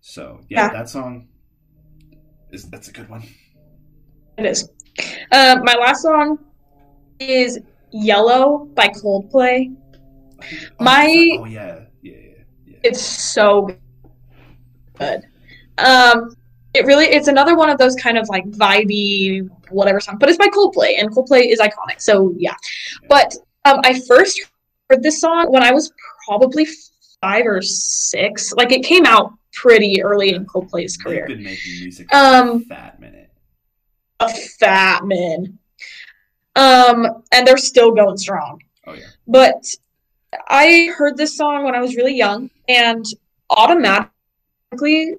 So 0.01 0.41
yeah, 0.49 0.66
Yeah. 0.66 0.72
that 0.72 0.89
song 0.89 1.28
is 2.51 2.70
that's 2.70 2.89
a 2.89 2.93
good 2.93 3.09
one. 3.09 3.24
It 4.39 4.47
is. 4.47 4.68
Uh, 5.32 5.59
my 5.62 5.74
last 5.74 6.03
song 6.03 6.39
is 7.18 7.59
Yellow 7.91 8.66
by 8.74 8.89
Coldplay. 8.89 9.74
Oh, 10.41 10.47
My- 10.80 11.37
oh 11.39 11.45
yeah, 11.45 11.80
yeah, 12.03 12.12
yeah, 12.12 12.30
yeah. 12.66 12.76
It's 12.82 13.01
so 13.01 13.68
good. 14.99 15.24
Um, 15.78 16.36
it 16.74 16.86
really 16.86 17.07
it's 17.07 17.28
another 17.28 17.57
one 17.57 17.70
of 17.70 17.78
those 17.78 17.95
kind 17.97 18.18
of 18.18 18.28
like 18.28 18.45
vibey 18.51 19.49
whatever 19.70 20.01
song, 20.01 20.16
but 20.18 20.28
it's 20.28 20.38
by 20.38 20.49
Coldplay 20.49 20.99
and 20.99 21.11
Coldplay 21.11 21.51
is 21.53 21.61
iconic. 21.61 22.01
So 22.01 22.34
yeah. 22.36 22.55
But 23.09 23.34
um, 23.64 23.80
I 23.84 24.01
first 24.01 24.40
heard 24.90 25.03
this 25.03 25.20
song 25.20 25.51
when 25.53 25.62
I 25.62 25.72
was 25.72 25.92
probably 26.26 26.66
five 27.20 27.47
or 27.47 27.62
six. 27.62 28.53
Like 28.53 28.72
it 28.72 28.84
came 28.84 29.07
out 29.07 29.32
pretty 29.53 30.03
early 30.03 30.30
in 30.34 30.45
Coldplay's 30.47 30.97
career. 30.97 31.26
They've 31.28 31.36
been 31.36 31.45
making 31.45 31.72
music 31.80 32.11
for 32.11 32.16
Um, 32.16 32.49
a 32.49 32.61
fat 32.74 33.01
minute. 33.01 33.30
a 34.20 34.28
fat 34.28 35.05
min. 35.05 35.59
Um, 36.57 37.22
and 37.32 37.47
they're 37.47 37.57
still 37.57 37.92
going 37.92 38.16
strong. 38.16 38.61
Oh 38.86 38.95
yeah. 38.95 39.07
But 39.26 39.64
I 40.49 40.90
heard 40.97 41.16
this 41.16 41.36
song 41.36 41.64
when 41.64 41.74
I 41.74 41.80
was 41.80 41.97
really 41.97 42.14
young 42.16 42.51
and 42.68 43.05
automatically 43.51 44.11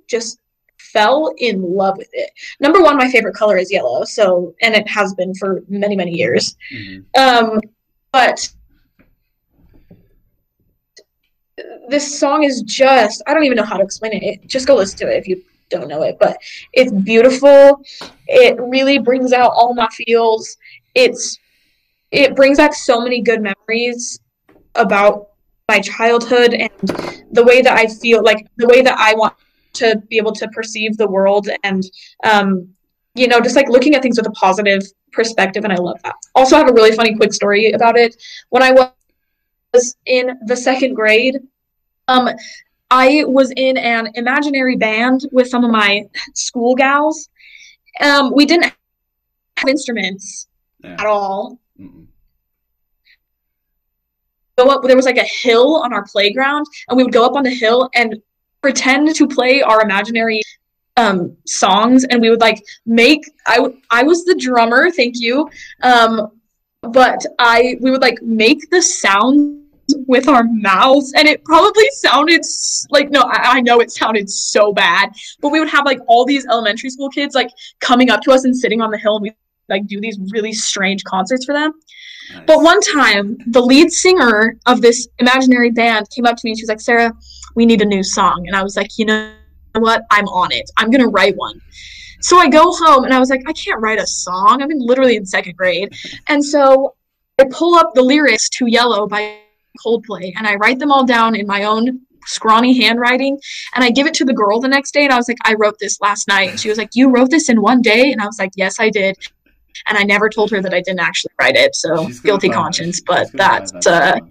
just 0.07 0.39
fell 0.77 1.33
in 1.37 1.61
love 1.61 1.97
with 1.97 2.09
it. 2.13 2.31
Number 2.59 2.81
one, 2.81 2.97
my 2.97 3.09
favorite 3.09 3.35
color 3.35 3.57
is 3.57 3.71
yellow, 3.71 4.03
so 4.05 4.53
and 4.61 4.73
it 4.73 4.87
has 4.87 5.13
been 5.15 5.33
for 5.35 5.63
many, 5.67 5.95
many 5.95 6.11
years. 6.11 6.55
Mhm. 6.73 7.03
Um, 7.17 7.59
but 8.11 8.49
this 11.89 12.19
song 12.19 12.43
is 12.43 12.61
just 12.61 13.21
I 13.27 13.33
don't 13.33 13.43
even 13.43 13.57
know 13.57 13.63
how 13.63 13.77
to 13.77 13.83
explain 13.83 14.13
it. 14.13 14.23
it. 14.23 14.47
Just 14.47 14.67
go 14.67 14.75
listen 14.75 14.97
to 14.99 15.13
it 15.13 15.17
if 15.17 15.27
you 15.27 15.41
don't 15.69 15.87
know 15.87 16.03
it. 16.03 16.17
But 16.19 16.37
it's 16.73 16.91
beautiful. 16.91 17.81
It 18.27 18.59
really 18.59 18.99
brings 18.99 19.33
out 19.33 19.51
all 19.55 19.73
my 19.73 19.87
feels. 19.89 20.57
It's 20.93 21.37
it 22.11 22.35
brings 22.35 22.57
back 22.57 22.73
so 22.73 23.01
many 23.01 23.21
good 23.21 23.41
memories 23.41 24.19
about 24.75 25.29
my 25.67 25.79
childhood 25.79 26.53
and 26.53 26.71
the 27.31 27.43
way 27.43 27.61
that 27.61 27.77
I 27.77 27.87
feel 27.87 28.23
like 28.23 28.47
the 28.57 28.67
way 28.67 28.81
that 28.81 28.97
I 28.97 29.13
want 29.15 29.33
to 29.75 30.01
be 30.09 30.17
able 30.17 30.31
to 30.33 30.47
perceive 30.49 30.97
the 30.97 31.07
world 31.07 31.47
and 31.63 31.83
um, 32.23 32.67
you 33.15 33.27
know 33.27 33.39
just 33.39 33.55
like 33.55 33.69
looking 33.69 33.95
at 33.95 34.01
things 34.01 34.17
with 34.17 34.27
a 34.27 34.31
positive 34.31 34.81
perspective 35.11 35.63
and 35.63 35.73
I 35.73 35.77
love 35.77 35.97
that. 36.03 36.15
Also 36.35 36.55
I 36.55 36.59
have 36.59 36.69
a 36.69 36.73
really 36.73 36.91
funny 36.91 37.15
quick 37.15 37.33
story 37.33 37.71
about 37.71 37.97
it. 37.97 38.15
When 38.49 38.63
I 38.63 38.71
was 38.71 39.95
in 40.05 40.37
the 40.45 40.55
second 40.55 40.93
grade, 40.93 41.37
um, 42.07 42.29
I 42.91 43.23
was 43.27 43.51
in 43.55 43.77
an 43.77 44.09
imaginary 44.15 44.75
band 44.75 45.21
with 45.31 45.47
some 45.47 45.63
of 45.63 45.71
my 45.71 46.03
school 46.33 46.75
gals. 46.75 47.29
Um, 48.01 48.33
we 48.35 48.45
didn't 48.45 48.63
have 48.63 49.69
instruments 49.69 50.47
Yeah. 50.83 50.93
at 50.99 51.05
all. 51.05 51.59
Mm-mm. 51.79 52.07
Go 54.57 54.69
up. 54.69 54.83
There 54.83 54.95
was 54.95 55.05
like 55.05 55.17
a 55.17 55.27
hill 55.43 55.75
on 55.77 55.93
our 55.93 56.05
playground, 56.05 56.65
and 56.87 56.95
we 56.97 57.03
would 57.03 57.13
go 57.13 57.25
up 57.25 57.35
on 57.35 57.43
the 57.43 57.53
hill 57.53 57.89
and 57.93 58.15
pretend 58.65 59.13
to 59.19 59.27
play 59.27 59.61
our 59.61 59.79
imaginary 59.87 60.41
um, 60.97 61.19
songs, 61.45 62.03
and 62.09 62.17
we 62.23 62.29
would 62.31 62.41
like 62.49 62.59
make. 63.01 63.23
I 63.45 63.57
w- 63.57 63.77
I 63.91 64.01
was 64.09 64.25
the 64.29 64.35
drummer. 64.47 64.89
Thank 64.99 65.15
you. 65.25 65.47
Um, 65.83 66.13
but 66.81 67.19
I 67.39 67.77
we 67.81 67.91
would 67.91 68.01
like 68.01 68.19
make 68.23 68.61
the 68.71 68.81
sound 68.81 69.61
with 70.07 70.27
our 70.27 70.43
mouths 70.69 71.13
and 71.15 71.27
it 71.27 71.43
probably 71.45 71.87
sounded 72.05 72.39
s- 72.39 72.87
like 72.89 73.07
no 73.11 73.21
I, 73.21 73.39
I 73.57 73.61
know 73.61 73.77
it 73.81 73.91
sounded 73.91 74.27
so 74.29 74.73
bad 74.73 75.09
but 75.41 75.49
we 75.53 75.59
would 75.59 75.69
have 75.69 75.85
like 75.85 75.99
all 76.07 76.25
these 76.25 76.45
elementary 76.47 76.89
school 76.89 77.09
kids 77.09 77.35
like 77.35 77.49
coming 77.81 78.09
up 78.09 78.21
to 78.21 78.31
us 78.31 78.45
and 78.45 78.55
sitting 78.63 78.81
on 78.81 78.89
the 78.89 78.97
hill 78.97 79.15
and 79.17 79.23
we 79.23 79.31
like 79.69 79.85
do 79.85 79.99
these 80.01 80.17
really 80.35 80.53
strange 80.53 81.03
concerts 81.03 81.45
for 81.45 81.53
them 81.53 81.71
Nice. 82.33 82.43
but 82.47 82.57
one 82.63 82.81
time 82.81 83.37
the 83.57 83.61
lead 83.61 83.91
singer 83.91 84.57
of 84.65 84.81
this 84.81 85.07
imaginary 85.19 85.69
band 85.81 86.07
came 86.15 86.25
up 86.25 86.35
to 86.37 86.41
me 86.45 86.51
and 86.51 86.57
she 86.57 86.63
was 86.63 86.69
like 86.69 86.81
sarah 86.89 87.11
we 87.55 87.65
need 87.65 87.81
a 87.81 87.85
new 87.85 88.03
song. 88.03 88.45
And 88.47 88.55
i 88.55 88.63
was 88.63 88.75
like 88.75 88.97
you 88.97 89.05
know 89.05 89.31
what? 89.73 90.03
I'm 90.09 90.27
on 90.27 90.51
it. 90.51 90.69
I'm 90.77 90.89
gonna 90.89 91.07
write 91.07 91.35
one. 91.35 91.59
So 92.21 92.37
i 92.37 92.47
go 92.47 92.71
home 92.71 93.03
and 93.05 93.13
i 93.13 93.19
was 93.19 93.29
like 93.29 93.43
i 93.47 93.53
can't 93.53 93.81
write 93.81 93.99
a 93.99 94.07
song. 94.07 94.61
I'm 94.61 94.71
in 94.71 94.79
literally 94.79 95.15
in 95.15 95.25
second 95.25 95.57
grade. 95.57 95.93
And 96.27 96.43
so 96.43 96.95
i 97.39 97.45
pull 97.51 97.75
up 97.75 97.93
the 97.93 98.01
lyrics 98.01 98.49
to 98.49 98.67
yellow 98.67 99.07
by 99.07 99.37
coldplay 99.85 100.31
and 100.37 100.47
i 100.47 100.55
write 100.55 100.79
them 100.79 100.89
all 100.89 101.05
down 101.05 101.35
in 101.35 101.45
my 101.45 101.65
own 101.65 101.99
scrawny 102.25 102.81
handwriting 102.81 103.37
and 103.75 103.83
i 103.83 103.89
give 103.89 104.07
it 104.07 104.13
to 104.13 104.23
the 104.23 104.33
girl 104.33 104.59
the 104.59 104.67
next 104.67 104.93
day 104.93 105.03
and 105.03 105.11
i 105.11 105.17
was 105.17 105.27
like 105.27 105.37
i 105.43 105.53
wrote 105.53 105.77
this 105.79 105.99
last 106.01 106.27
night. 106.27 106.49
And 106.51 106.59
she 106.59 106.69
was 106.69 106.77
like 106.77 106.89
you 106.93 107.09
wrote 107.09 107.29
this 107.29 107.49
in 107.49 107.61
one 107.61 107.81
day? 107.81 108.11
And 108.11 108.21
i 108.21 108.25
was 108.25 108.39
like 108.39 108.51
yes 108.55 108.79
i 108.79 108.89
did. 108.89 109.17
And 109.87 109.97
i 109.97 110.03
never 110.03 110.29
told 110.29 110.49
her 110.51 110.61
that 110.61 110.73
i 110.73 110.81
didn't 110.81 111.01
actually 111.01 111.33
write 111.39 111.55
it. 111.55 111.75
So 111.75 112.07
guilty 112.23 112.49
conscience 112.49 112.97
she's 112.97 113.03
but 113.03 113.31
that's 113.33 113.71
that 113.71 114.23
uh. 114.23 114.25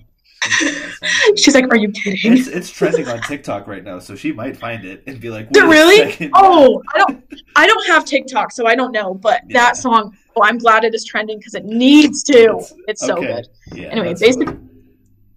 She's 0.48 0.72
gonna 0.72 0.78
find 0.80 1.00
that 1.00 1.26
song. 1.26 1.36
she's 1.36 1.54
like 1.54 1.66
are 1.72 1.76
you 1.76 1.90
kidding 1.90 2.32
It's 2.36 2.46
it's 2.48 2.70
trending 2.70 3.08
on 3.08 3.20
TikTok 3.22 3.66
right 3.66 3.82
now, 3.84 3.98
so 3.98 4.14
she 4.14 4.32
might 4.32 4.56
find 4.56 4.84
it 4.84 5.02
and 5.06 5.20
be 5.20 5.30
like, 5.30 5.48
"Wait 5.50 5.62
really? 5.64 5.96
second." 6.10 6.30
Oh, 6.34 6.82
I 6.94 6.98
don't 6.98 7.24
I 7.56 7.66
don't 7.66 7.86
have 7.86 8.04
TikTok, 8.04 8.52
so 8.52 8.66
I 8.66 8.74
don't 8.74 8.92
know. 8.92 9.14
But 9.14 9.42
Yeah. 9.48 9.60
that 9.60 9.76
song, 9.76 10.16
oh, 10.36 10.42
I'm 10.42 10.58
glad 10.58 10.84
it 10.84 10.94
is 10.94 11.04
trending 11.04 11.38
because 11.38 11.54
it 11.54 11.64
needs 11.64 12.22
to. 12.24 12.38
It's- 12.38 12.74
It's 12.88 13.06
so 13.06 13.16
okay. 13.16 13.26
good. 13.26 13.46
Yeah, 13.78 13.88
Anyway, 13.88 14.14
basically- 14.14 14.46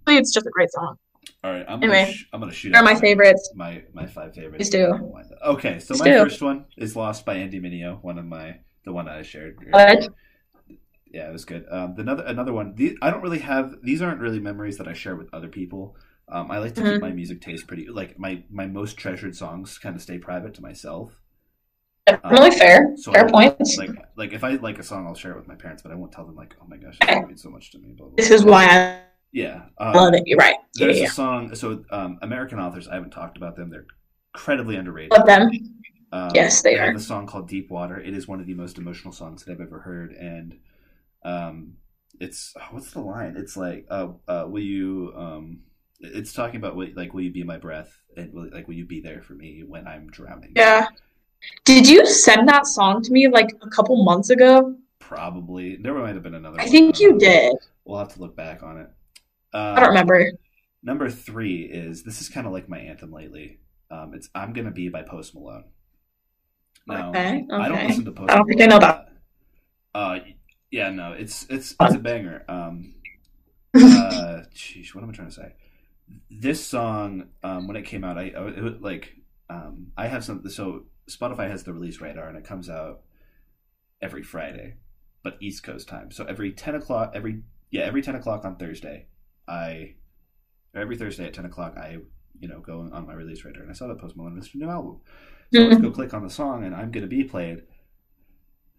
funny. 0.06 0.18
It's 0.20 0.34
just 0.34 0.46
a 0.46 0.50
great 0.52 0.72
song. 0.72 0.98
All 1.44 1.52
right, 1.52 1.66
I'm 1.68 1.80
gonna 1.80 2.12
sh- 2.12 2.26
I'm 2.34 2.40
gonna 2.40 2.52
shoot. 2.52 2.72
They're 2.74 2.82
my 2.84 2.94
my- 2.94 3.00
favorites. 3.00 3.52
My 3.56 3.84
my 3.94 4.06
five 4.08 4.34
favorites. 4.34 4.58
Please 4.58 4.70
do. 4.70 5.14
Okay, 5.46 5.80
so 5.80 5.96
my 5.96 6.06
do. 6.06 6.24
first 6.24 6.42
one 6.42 6.66
is 6.78 6.96
"Lost" 6.96 7.26
by 7.26 7.36
Andy 7.36 7.60
Mineo, 7.60 8.02
one 8.04 8.18
of 8.18 8.26
my 8.26 8.58
the 8.86 8.92
one 8.94 9.08
I 9.08 9.22
shared. 9.22 9.58
What? 9.70 10.10
Yeah, 11.14 11.30
it 11.30 11.32
was 11.34 11.46
good. 11.46 11.66
Um, 11.72 11.96
the 11.96 12.02
another 12.02 12.24
another 12.26 12.54
one. 12.54 12.76
The, 12.76 12.98
I 13.02 13.10
don't 13.12 13.22
really 13.22 13.40
have 13.40 13.76
these. 13.84 14.02
Aren't 14.02 14.20
really 14.20 14.40
memories 14.40 14.78
that 14.78 14.88
I 14.88 14.94
share 14.94 15.16
with 15.16 15.34
other 15.34 15.48
people. 15.48 15.96
Um, 16.30 16.52
I 16.52 16.58
like 16.60 16.76
to 16.76 16.82
keep 16.82 16.98
Mhm. 16.98 17.02
my 17.02 17.12
music 17.12 17.42
taste 17.42 17.68
pretty. 17.68 17.88
Like 17.88 18.20
my 18.20 18.44
my 18.50 18.68
most 18.68 18.98
treasured 18.98 19.36
songs 19.36 19.78
kind 19.78 19.96
of 19.96 20.02
stay 20.02 20.18
private 20.20 20.54
to 20.56 20.62
myself. 20.62 21.22
Really 22.30 22.52
fair. 22.52 22.94
So 22.96 23.12
fair 23.14 23.28
points. 23.30 23.78
Like 23.78 23.92
like 24.16 24.34
if 24.34 24.44
I 24.44 24.52
like 24.56 24.80
a 24.80 24.84
song, 24.84 25.08
I'll 25.08 25.16
share 25.16 25.32
it 25.34 25.38
with 25.38 25.48
my 25.48 25.56
parents, 25.56 25.82
but 25.84 25.92
I 25.92 25.96
won't 25.96 26.12
tell 26.12 26.26
them 26.26 26.36
like, 26.36 26.56
oh 26.62 26.66
my 26.68 26.78
gosh, 26.78 26.98
it 27.02 27.28
means 27.28 27.42
so 27.44 27.50
much 27.50 27.72
to 27.72 27.80
me. 27.80 27.94
Blah, 27.94 28.08
blah, 28.08 28.16
This 28.18 28.28
blah. 28.28 28.36
is 28.36 28.44
why 28.46 28.66
I 28.66 29.00
Yeah, 29.32 29.66
um, 29.78 29.94
love 29.96 30.14
it. 30.14 30.24
You're 30.26 30.38
right. 30.38 30.56
Yeah, 30.76 30.88
There's 30.88 31.00
yeah. 31.00 31.06
a 31.06 31.08
song. 31.08 31.56
So 31.56 31.84
um, 31.92 32.20
American 32.22 32.60
authors. 32.60 32.88
I 32.88 32.96
haven't 32.96 33.12
talked 33.12 33.38
about 33.38 33.56
them. 33.56 33.70
They're 33.70 33.86
incredibly 34.34 34.76
underrated. 34.76 35.12
Love 35.18 35.26
them. 35.28 35.50
Um, 36.12 36.30
Yes, 36.34 36.62
they 36.62 36.76
have 36.76 36.90
are. 36.90 36.92
a 36.96 37.00
song 37.00 37.28
called 37.28 37.48
"Deep 37.50 37.70
Water." 37.70 38.00
It 38.00 38.14
is 38.14 38.28
one 38.28 38.40
of 38.40 38.48
the 38.48 38.54
most 38.54 38.78
emotional 38.78 39.14
songs 39.14 39.44
that 39.44 39.52
I've 39.52 39.62
ever 39.62 39.80
heard, 39.80 40.12
and 40.14 40.58
um, 41.24 41.74
it's 42.20 42.54
oh, 42.60 42.68
what's 42.72 42.92
the 42.92 43.02
line? 43.02 43.36
It's 43.38 43.58
like, 43.58 43.86
uh, 43.90 44.10
uh, 44.28 44.46
"Will 44.48 44.64
you?" 44.64 45.14
Um, 45.16 45.60
it's 46.00 46.34
talking 46.34 46.58
about 46.58 46.76
will, 46.76 46.90
like, 46.96 47.14
"Will 47.14 47.22
you 47.22 47.32
be 47.32 47.44
my 47.44 47.58
breath?" 47.58 47.92
and 48.16 48.34
will, 48.34 48.50
like, 48.52 48.68
"Will 48.68 48.76
you 48.76 48.86
be 48.86 49.02
there 49.02 49.22
for 49.22 49.34
me 49.34 49.64
when 49.66 49.88
I'm 49.88 50.08
drowning?" 50.10 50.54
Yeah. 50.56 50.88
Did 51.66 51.88
you 51.88 52.06
send 52.06 52.50
that 52.50 52.66
song 52.66 53.04
to 53.04 53.12
me 53.12 53.28
like 53.28 53.50
a 53.62 53.70
couple 53.70 54.04
months 54.04 54.32
ago? 54.32 54.76
probably. 55.08 55.78
There 55.78 55.94
might 55.94 56.14
have 56.14 56.24
been 56.24 56.36
another. 56.36 56.60
I 56.60 56.64
one. 56.64 56.72
think 56.72 57.00
you 57.00 57.18
did. 57.18 57.56
We'll 57.86 58.00
have 58.00 58.14
to 58.14 58.20
look 58.20 58.36
back 58.36 58.62
on 58.62 58.78
it. 58.78 58.90
Uh, 59.54 59.74
I 59.76 59.80
don't 59.80 59.90
remember. 59.90 60.32
Number 60.84 61.10
three 61.10 61.64
is 61.64 62.04
this 62.04 62.22
is 62.22 62.30
kind 62.30 62.46
of 62.46 62.54
like 62.54 62.70
my 62.70 62.80
anthem 62.80 63.12
lately. 63.12 63.60
Um, 63.90 64.14
it's 64.14 64.30
"I'm 64.36 64.54
Gonna 64.54 64.72
Be" 64.72 64.90
by 64.90 65.04
Post 65.04 65.34
Malone. 65.34 65.66
Now, 66.86 67.10
Okay, 67.10 67.46
I 67.52 67.70
don't 67.70 67.88
listen 67.88 68.06
to 68.06 68.12
Post 68.12 68.32
I 68.32 68.36
don't 68.36 68.48
think 68.48 68.62
I 68.62 68.66
know 68.66 68.80
that. 68.80 69.10
Uh, 69.96 70.20
yeah, 70.78 70.92
no, 70.92 71.14
it's 71.14 71.48
it's 71.50 71.76
it's 71.80 71.96
a 71.96 72.00
banger. 72.00 72.46
Um, 72.48 72.94
uh, 73.74 74.42
geez, 74.54 74.94
what 74.94 75.04
am 75.04 75.10
I 75.10 75.14
trying 75.14 75.30
to 75.30 75.34
say? 75.34 75.54
This 76.30 76.64
song, 76.64 77.30
um, 77.44 77.68
when 77.68 77.76
it 77.76 77.82
came 77.82 78.04
out, 78.04 78.20
I, 78.20 78.32
I 78.38 78.48
it 78.50 78.62
was 78.62 78.74
like, 78.80 79.16
um, 79.50 79.88
I 79.98 80.06
have 80.08 80.24
some. 80.24 80.48
So 80.50 80.84
Spotify 81.10 81.50
has 81.50 81.64
the 81.64 81.74
release 81.74 82.00
radar, 82.00 82.28
and 82.28 82.38
it 82.38 82.44
comes 82.44 82.70
out 82.70 83.02
every 84.04 84.22
Friday, 84.22 84.76
but 85.24 85.38
East 85.42 85.64
Coast 85.64 85.88
time. 85.88 86.12
So 86.12 86.26
every 86.26 86.52
ten 86.52 86.76
o'clock, 86.76 87.14
every 87.16 87.42
yeah, 87.72 87.82
every 87.82 88.04
ten 88.04 88.14
o'clock 88.14 88.46
on 88.46 88.58
Thursday, 88.58 89.08
I 89.48 89.96
or 90.76 90.82
every 90.82 90.96
Thursday 90.96 91.26
at 91.26 91.34
ten 91.34 91.46
o'clock, 91.46 91.76
I 91.76 91.98
you 92.40 92.48
know 92.48 92.60
go 92.60 92.88
on 92.94 93.08
my 93.08 93.14
release 93.14 93.44
radar, 93.44 93.64
and 93.64 93.72
I 93.72 93.74
saw 93.74 93.88
that 93.88 93.98
Post 93.98 94.16
Malone 94.16 94.36
released 94.36 94.54
a 94.54 94.60
new 94.60 94.70
album. 94.70 95.00
So 95.52 95.62
let's 95.62 95.82
go 95.82 95.90
click 96.00 96.14
on 96.14 96.24
the 96.24 96.30
song, 96.30 96.64
and 96.66 96.76
I'm 96.76 96.92
gonna 96.92 97.08
be 97.08 97.24
played. 97.24 97.64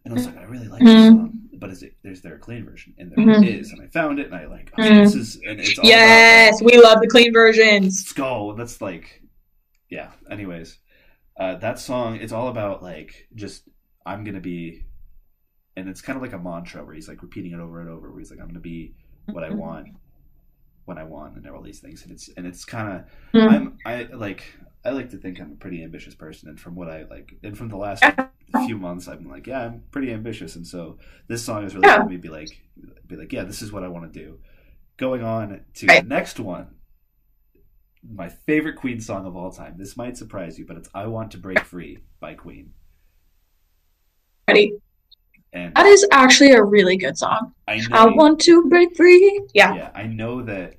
And 0.04 0.12
I 0.12 0.16
was 0.16 0.26
like, 0.26 0.38
I 0.38 0.44
really 0.44 0.68
like 0.68 0.80
this 0.80 0.88
Mhm. 0.88 1.08
song, 1.08 1.48
but 1.58 1.70
is 1.70 1.82
it, 1.82 1.96
there's 2.02 2.22
there 2.22 2.36
a 2.36 2.38
clean 2.38 2.64
version? 2.64 2.94
And 2.98 3.10
there 3.10 3.18
Mhm. 3.18 3.44
is, 3.44 3.72
and 3.72 3.82
I 3.82 3.88
found 3.88 4.18
it, 4.18 4.26
and 4.26 4.34
I 4.34 4.46
like, 4.46 4.70
oh, 4.74 4.82
Mhm. 4.82 5.02
this 5.02 5.14
is, 5.14 5.36
and 5.46 5.60
it's 5.60 5.78
all 5.78 5.86
Yes, 5.86 6.60
about 6.60 6.72
we 6.72 6.78
love 6.80 7.00
the 7.00 7.08
clean 7.08 7.32
versions. 7.32 8.04
skull. 8.04 8.54
That's 8.54 8.80
like, 8.80 9.22
yeah. 9.90 10.12
Anyways, 10.30 10.78
uh, 11.36 11.56
that 11.56 11.78
song, 11.78 12.16
it's 12.16 12.32
all 12.32 12.48
about 12.48 12.82
like 12.82 13.28
just 13.34 13.68
I'm 14.06 14.24
gonna 14.24 14.40
be, 14.40 14.84
and 15.76 15.88
it's 15.88 16.00
kind 16.00 16.16
of 16.16 16.22
like 16.22 16.32
a 16.32 16.38
mantra 16.38 16.84
where 16.84 16.94
he's 16.94 17.08
like 17.08 17.22
repeating 17.22 17.52
it 17.52 17.60
over 17.60 17.80
and 17.80 17.90
over. 17.90 18.10
Where 18.10 18.18
he's 18.18 18.30
like, 18.30 18.40
I'm 18.40 18.48
gonna 18.48 18.60
be 18.60 18.94
what 19.26 19.44
I 19.44 19.50
want 19.50 19.88
when 20.86 20.98
I 20.98 21.04
want, 21.04 21.36
and 21.36 21.46
all 21.48 21.62
these 21.62 21.80
things. 21.80 22.02
And 22.02 22.12
it's 22.12 22.28
and 22.36 22.46
it's 22.46 22.64
kind 22.64 22.92
of 22.92 23.04
Mhm. 23.34 23.48
I'm 23.50 23.78
I 23.84 24.08
like 24.14 24.44
I 24.84 24.90
like 24.90 25.10
to 25.10 25.16
think 25.16 25.40
I'm 25.40 25.52
a 25.52 25.56
pretty 25.56 25.82
ambitious 25.82 26.14
person, 26.14 26.48
and 26.48 26.58
from 26.58 26.74
what 26.74 26.88
I 26.88 27.04
like, 27.04 27.34
and 27.42 27.56
from 27.58 27.68
the 27.68 27.76
last 27.76 28.04
few 28.64 28.78
months, 28.78 29.06
I'm 29.08 29.28
like, 29.28 29.46
yeah, 29.46 29.66
I'm 29.66 29.82
pretty 29.90 30.12
ambitious, 30.12 30.56
and 30.56 30.66
so 30.66 30.98
this 31.26 31.44
song 31.44 31.64
is 31.64 31.74
really 31.74 31.88
Yeah. 31.88 31.94
helping 31.96 32.10
me 32.10 32.16
be 32.16 32.28
like, 32.28 32.48
be 33.06 33.16
like, 33.16 33.32
yeah, 33.32 33.44
this 33.44 33.60
is 33.60 33.72
what 33.72 33.82
I 33.82 33.88
want 33.88 34.12
to 34.12 34.18
do. 34.18 34.38
Going 34.96 35.22
on 35.22 35.64
to 35.74 35.86
Right. 35.86 36.02
the 36.02 36.08
next 36.08 36.38
one, 36.40 36.76
my 38.08 38.28
favorite 38.28 38.76
Queen 38.76 39.00
song 39.00 39.26
of 39.26 39.36
all 39.36 39.50
time. 39.52 39.74
This 39.76 39.96
might 39.96 40.16
surprise 40.16 40.58
you, 40.58 40.64
but 40.64 40.76
it's 40.76 40.88
"I 40.94 41.06
Want 41.06 41.32
to 41.32 41.38
Break 41.38 41.60
Free" 41.60 41.98
by 42.20 42.34
Queen, 42.34 42.72
Ready? 44.46 44.74
and 45.52 45.74
That 45.74 45.86
is 45.86 46.06
actually 46.12 46.52
a 46.52 46.62
really 46.62 46.96
good 46.96 47.18
song. 47.18 47.52
I 47.66 47.76
know 47.78 47.86
I 47.92 48.06
want 48.06 48.40
to 48.42 48.64
break 48.68 48.96
free. 48.96 49.42
Yeah. 49.52 49.74
yeah, 49.74 49.90
I 49.94 50.04
know 50.04 50.42
that 50.42 50.76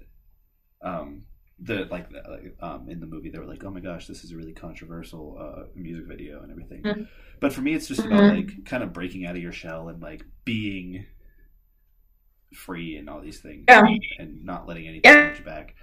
um, 0.81 1.25
the 1.61 1.85
like, 1.91 2.09
like 2.11 2.55
um, 2.61 2.87
in 2.89 2.99
the 2.99 3.05
movie 3.05 3.29
they 3.29 3.39
were 3.39 3.45
like, 3.45 3.63
oh 3.63 3.69
my 3.71 3.79
gosh, 3.81 4.07
this 4.07 4.23
is 4.23 4.31
a 4.31 4.35
really 4.37 4.53
controversial 4.53 5.37
uh, 5.39 5.63
music 5.75 6.05
video 6.07 6.41
and 6.41 6.51
everything. 6.51 6.83
Mhm. 6.83 7.07
But 7.41 7.53
for 7.53 7.61
me, 7.61 7.73
it's 7.73 7.87
just 7.87 8.01
about 8.05 8.21
Mhm. 8.21 8.35
like 8.47 8.65
kind 8.65 8.83
of 8.83 8.93
breaking 8.93 9.25
out 9.25 9.35
of 9.35 9.41
your 9.41 9.51
shell 9.51 9.89
and 9.89 10.01
like 10.01 10.23
being 10.45 11.05
free 12.53 12.95
and 12.97 13.09
all 13.09 13.21
these 13.21 13.39
things, 13.39 13.65
Yeah. 13.67 13.85
and 14.17 14.43
not 14.43 14.67
letting 14.67 14.87
anything 14.87 15.11
Yeah. 15.11 15.25
hold 15.27 15.37
you 15.39 15.45
back. 15.45 15.75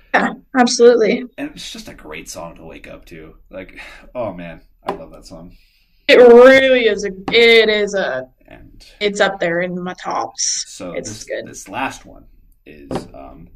Absolutely. 0.59 1.24
And 1.39 1.51
it's 1.51 1.70
just 1.70 1.89
a 1.89 1.95
great 1.95 2.29
song 2.29 2.57
to 2.57 2.64
wake 2.64 2.89
up 2.89 3.05
to. 3.07 3.37
Like, 3.51 3.79
oh 4.14 4.33
man, 4.33 4.62
I 4.83 4.93
love 4.93 5.12
that 5.12 5.27
song. 5.27 5.57
It 6.09 6.16
really 6.18 6.87
is 6.87 7.05
a 7.05 7.11
it 7.33 7.68
is 7.68 7.95
a 7.95 8.29
And 8.47 8.85
it's 9.01 9.20
up 9.20 9.41
there 9.41 9.61
in 9.61 9.81
my 9.83 9.95
tops. 9.95 10.64
so 10.68 10.93
It's 10.93 11.09
this, 11.09 11.24
good. 11.24 11.47
this 11.47 11.68
last 11.68 12.05
one 12.07 12.27
is 12.64 12.91
um, 13.12 13.49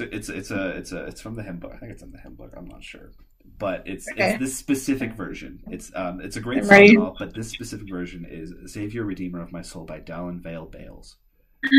it's 0.00 0.28
it's 0.28 0.50
a, 0.50 0.70
it's 0.70 0.92
a 0.92 1.04
it's 1.06 1.20
from 1.20 1.36
the 1.36 1.42
hymn 1.42 1.58
book. 1.58 1.72
I 1.74 1.78
think 1.78 1.92
it's 1.92 2.02
in 2.02 2.10
the 2.12 2.18
hymn 2.18 2.34
book. 2.34 2.52
I'm 2.56 2.66
not 2.66 2.82
sure, 2.82 3.12
but 3.58 3.82
it's 3.86 4.10
Okay. 4.10 4.30
it's 4.30 4.38
this 4.40 4.56
specific 4.56 5.12
version. 5.14 5.62
It's 5.70 5.92
um 5.94 6.20
it's 6.20 6.36
a 6.36 6.40
great 6.40 6.58
I'm 6.58 6.88
song, 6.88 6.96
all, 6.98 7.16
but 7.18 7.34
this 7.34 7.48
specific 7.48 7.88
version 7.88 8.26
is 8.28 8.52
"Savior 8.72 9.04
Redeemer 9.04 9.40
of 9.42 9.52
My 9.52 9.62
Soul" 9.62 9.84
by 9.84 10.00
Dallin 10.00 10.40
Vail 10.40 10.66
Bayles. 10.66 11.16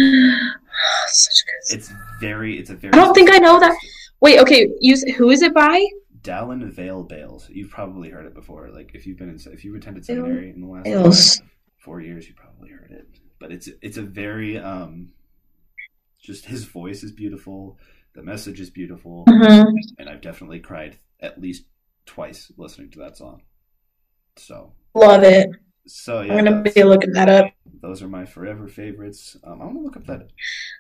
It's 1.72 1.92
very 2.20 2.58
it's 2.58 2.70
a 2.70 2.76
very. 2.76 2.94
I 2.94 2.98
don't 2.98 3.14
think 3.14 3.32
I 3.32 3.38
know 3.38 3.60
that. 3.60 3.76
Wait, 4.22 4.40
okay, 4.40 4.70
use 4.80 5.04
who 5.16 5.30
is 5.30 5.42
it 5.42 5.54
by? 5.54 5.86
Dallin 6.22 6.72
Vail 6.72 7.04
Bayles. 7.04 7.50
You've 7.50 7.70
probably 7.70 8.10
heard 8.10 8.26
it 8.26 8.34
before. 8.34 8.70
Like 8.72 8.92
if 8.94 9.06
you've 9.06 9.18
been 9.18 9.30
in 9.30 9.40
if 9.54 9.64
you've 9.64 9.76
attended 9.76 10.06
seminary 10.06 10.50
in 10.50 10.62
the 10.62 10.68
last 10.68 10.84
Bayles. 10.86 11.42
four 11.78 12.02
years, 12.02 12.28
you 12.28 12.34
probably 12.34 12.70
heard 12.70 12.92
it. 12.92 13.08
But 13.40 13.52
it's 13.52 13.70
it's 13.82 13.98
a 13.98 14.02
very 14.02 14.58
um, 14.58 15.14
just 16.22 16.46
his 16.46 16.66
voice 16.66 17.04
is 17.04 17.12
beautiful. 17.12 17.78
The 18.16 18.24
message 18.24 18.60
is 18.62 18.70
beautiful, 18.70 19.26
Mhm. 19.28 19.74
and 20.00 20.10
I've 20.10 20.22
definitely 20.22 20.60
cried 20.60 20.98
at 21.20 21.40
least 21.42 21.66
twice 22.06 22.52
listening 22.58 22.90
to 22.92 23.00
that 23.00 23.18
song. 23.18 23.42
So 24.38 24.74
Love 24.94 25.24
it. 25.24 25.50
so 25.86 26.22
yeah, 26.22 26.36
I'm 26.36 26.46
gonna 26.46 26.62
be 26.62 26.84
looking 26.84 27.12
that 27.14 27.28
up. 27.30 27.52
those 27.82 28.02
are 28.02 28.08
my 28.08 28.26
forever 28.26 28.68
favorites. 28.68 29.36
Um, 29.44 29.62
I 29.62 29.66
want 29.66 29.78
to 29.78 29.82
look 29.84 29.98
up 29.98 30.06
that 30.08 30.30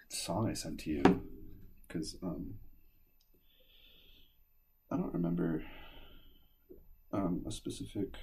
song 0.09 0.49
I 0.49 0.53
sent 0.53 0.79
to 0.81 0.89
you 0.91 1.03
because 1.87 2.17
um, 2.23 2.55
I 4.91 4.97
don't 4.97 5.13
remember 5.13 5.63
um, 7.11 7.43
a 7.47 7.51
specific. 7.51 8.15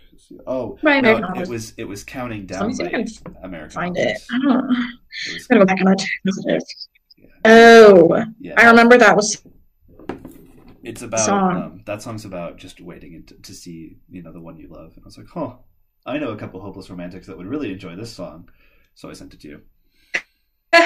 Oh 0.46 0.78
Right, 0.82 1.02
no, 1.02 1.16
it 1.34 1.48
was 1.48 1.74
it 1.76 1.84
was 1.84 2.02
counting 2.04 2.40
Let 2.46 2.48
down 2.48 2.68
me 2.68 2.74
see 2.74 2.82
if 2.84 2.88
I 2.94 2.98
by 2.98 3.04
can 3.04 3.44
American 3.44 3.70
find 3.74 3.96
it. 3.96 4.18
Idol. 4.32 4.52
I 4.52 4.54
don't 4.54 4.70
know. 4.72 4.86
It 5.26 5.34
was- 5.34 5.46
I'm 5.50 5.58
gonna 5.58 5.76
go 5.76 5.84
back. 5.84 5.98
Positive. 6.26 6.62
Yeah. 7.44 7.50
Oh, 7.52 8.24
Yeah, 8.40 8.54
I 8.56 8.66
remember 8.68 8.98
that 8.98 9.16
was 9.16 9.42
It's 10.82 11.02
about 11.02 11.20
song. 11.20 11.56
Um, 11.56 11.82
that 11.86 12.02
song's 12.02 12.24
about 12.24 12.56
just 12.58 12.80
waiting 12.80 13.22
to, 13.26 13.34
to 13.34 13.54
see 13.54 13.96
you 14.10 14.22
know 14.22 14.32
the 14.32 14.40
one 14.40 14.56
you 14.58 14.68
love, 14.68 14.92
and 14.96 15.04
I 15.04 15.06
was 15.06 15.18
like, 15.18 15.36
oh, 15.36 15.58
I 16.06 16.18
know 16.18 16.30
a 16.30 16.36
couple 16.36 16.60
hopeless 16.60 16.90
romantics 16.90 17.26
that 17.26 17.36
would 17.36 17.46
really 17.46 17.72
enjoy 17.72 17.94
this 17.96 18.12
song, 18.12 18.48
so 18.94 19.08
I 19.10 19.12
sent 19.12 19.34
it 19.34 19.40
to 19.40 19.48
you. 19.48 19.60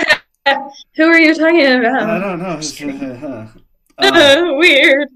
Who 0.96 1.04
are 1.04 1.18
you 1.18 1.34
talking 1.34 1.66
about? 1.66 2.02
I 2.02 2.18
don't 2.18 2.38
know. 2.38 2.58
It's, 2.58 2.80
uh, 2.80 3.48
um, 3.98 4.58
Weird. 4.58 5.08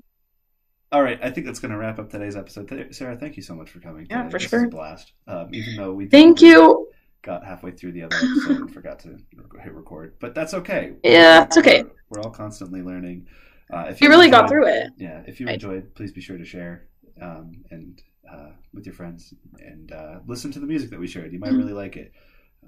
all 0.93 1.03
right, 1.03 1.19
I 1.23 1.31
think 1.31 1.47
that's 1.47 1.61
going 1.61 1.73
to 1.73 1.79
wrap 1.79 1.99
up 1.99 2.11
today's 2.11 2.37
episode. 2.37 2.89
Sarah, 2.93 3.17
thank 3.17 3.37
you 3.37 3.43
so 3.43 3.55
much 3.55 3.71
for 3.71 3.81
coming. 3.81 4.07
Yeah, 4.11 4.25
today. 4.25 4.31
for 4.31 4.39
This 4.39 4.49
sure. 4.49 4.69
blast. 4.69 5.13
Um, 5.27 5.51
even 5.53 5.77
though 5.77 5.93
we 5.93 6.07
Thank 6.07 6.41
you. 6.41 6.89
Got 7.23 7.45
halfway 7.45 7.71
through 7.73 7.93
the 7.93 8.03
other 8.03 8.17
episode 8.17 8.61
and 8.61 8.73
forgot 8.81 8.99
to 9.01 9.19
hit 9.63 9.75
record, 9.75 10.15
but 10.21 10.35
that's 10.35 10.55
okay. 10.55 10.95
Yeah, 11.05 11.45
it's 11.45 11.57
okay. 11.59 11.83
We're, 11.83 11.91
we're 12.11 12.21
all 12.23 12.31
constantly 12.31 12.83
learning. 12.83 13.27
Uh, 13.73 13.87
if 13.91 14.01
You 14.01 14.09
really 14.09 14.31
got 14.31 14.49
through 14.49 14.67
it. 14.67 14.91
yeah 14.97 15.23
if 15.27 15.39
you 15.39 15.47
Right. 15.47 15.55
enjoyed 15.55 15.95
please 15.95 16.11
be 16.13 16.21
sure 16.21 16.37
to 16.37 16.45
share 16.45 16.89
um, 17.23 17.53
and 17.71 18.03
uh, 18.29 18.49
with 18.75 18.85
your 18.85 18.95
friends 18.97 19.33
and 19.61 19.93
uh, 19.93 20.19
listen 20.27 20.51
to 20.53 20.59
the 20.59 20.67
music 20.67 20.91
that 20.91 20.99
we 20.99 21.07
shared 21.07 21.33
you 21.33 21.39
might 21.39 21.53
really 21.53 21.73
like 21.73 21.97
it 21.97 22.13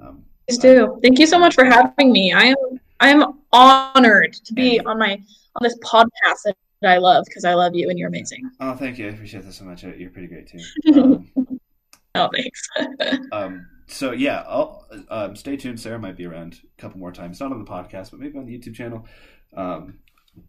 um, 0.01 0.23
Please 0.49 0.59
do. 0.59 0.99
Thank 1.03 1.19
you 1.19 1.27
so 1.27 1.39
much 1.41 1.55
for 1.55 1.65
having 1.65 2.13
me. 2.13 2.33
I 2.33 2.45
am 2.45 2.57
I 3.01 3.09
am 3.09 3.41
honored 3.53 4.33
to 4.45 4.53
be 4.55 4.79
on 4.81 4.97
my 4.99 5.13
on 5.57 5.63
this 5.63 5.77
podcast 5.85 6.43
that 6.45 6.57
I 6.85 6.99
love 6.99 7.25
because 7.27 7.45
I 7.45 7.55
love 7.55 7.75
you 7.75 7.91
and 7.91 7.99
you're 7.99 8.09
amazing. 8.09 8.49
oh 8.61 8.75
thank 8.77 8.97
you 8.99 9.07
i 9.09 9.11
appreciate 9.11 9.45
that 9.45 9.53
so 9.55 9.65
much 9.65 9.83
you're 9.83 10.11
pretty 10.11 10.29
great 10.29 10.47
too 10.47 10.61
um, 11.01 11.31
Oh, 12.15 12.29
thanks. 12.33 12.69
um, 13.33 13.67
so 13.93 14.13
yeah 14.13 14.45
I'll, 14.47 14.87
um, 15.09 15.37
stay 15.37 15.57
tuned 15.57 15.79
sarah 15.81 15.99
might 15.99 16.17
be 16.17 16.27
around 16.27 16.61
a 16.79 16.81
couple 16.81 16.99
more 16.99 17.13
times 17.13 17.41
not 17.41 17.53
on 17.53 17.59
the 17.59 17.71
podcast 17.71 18.11
but 18.11 18.21
maybe 18.21 18.39
on 18.39 18.47
the 18.47 18.59
youtube 18.59 18.75
channel 18.75 19.07
um, 19.57 19.99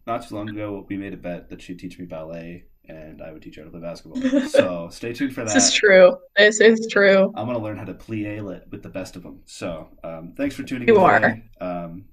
not 0.06 0.26
too 0.28 0.34
long 0.34 0.48
ago 0.48 0.84
we 0.88 0.96
made 0.96 1.12
a 1.12 1.16
bet 1.16 1.50
that 1.50 1.60
she'd 1.62 1.78
teach 1.78 1.98
me 1.98 2.04
ballet 2.06 2.64
and 2.88 3.22
i 3.22 3.32
would 3.32 3.42
teach 3.42 3.56
her 3.56 3.62
how 3.62 3.66
to 3.66 3.70
play 3.70 3.80
basketball 3.80 4.48
so 4.48 4.88
stay 4.90 5.12
tuned 5.12 5.34
for 5.34 5.44
that 5.44 5.54
this 5.54 5.68
is 5.68 5.72
true. 5.74 6.16
This 6.36 6.60
is 6.60 6.88
true. 6.90 7.32
I'm 7.36 7.46
gonna 7.46 7.58
learn 7.58 7.78
how 7.78 7.84
to 7.84 7.94
plie 7.94 8.24
it 8.38 8.64
with 8.70 8.82
the 8.82 8.88
best 8.88 9.14
of 9.16 9.22
them. 9.22 9.42
So, 9.46 9.88
um, 10.02 10.34
thanks 10.36 10.54
for 10.56 10.64
tuning 10.64 10.88
You 10.88 10.96
in. 10.96 11.00
are. 11.00 11.42
Um, 11.60 12.06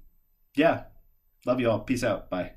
yeah, 0.54 0.84
love 1.44 1.58
you 1.60 1.68
all. 1.70 1.80
Peace 1.80 2.04
out. 2.04 2.30
Bye. 2.30 2.52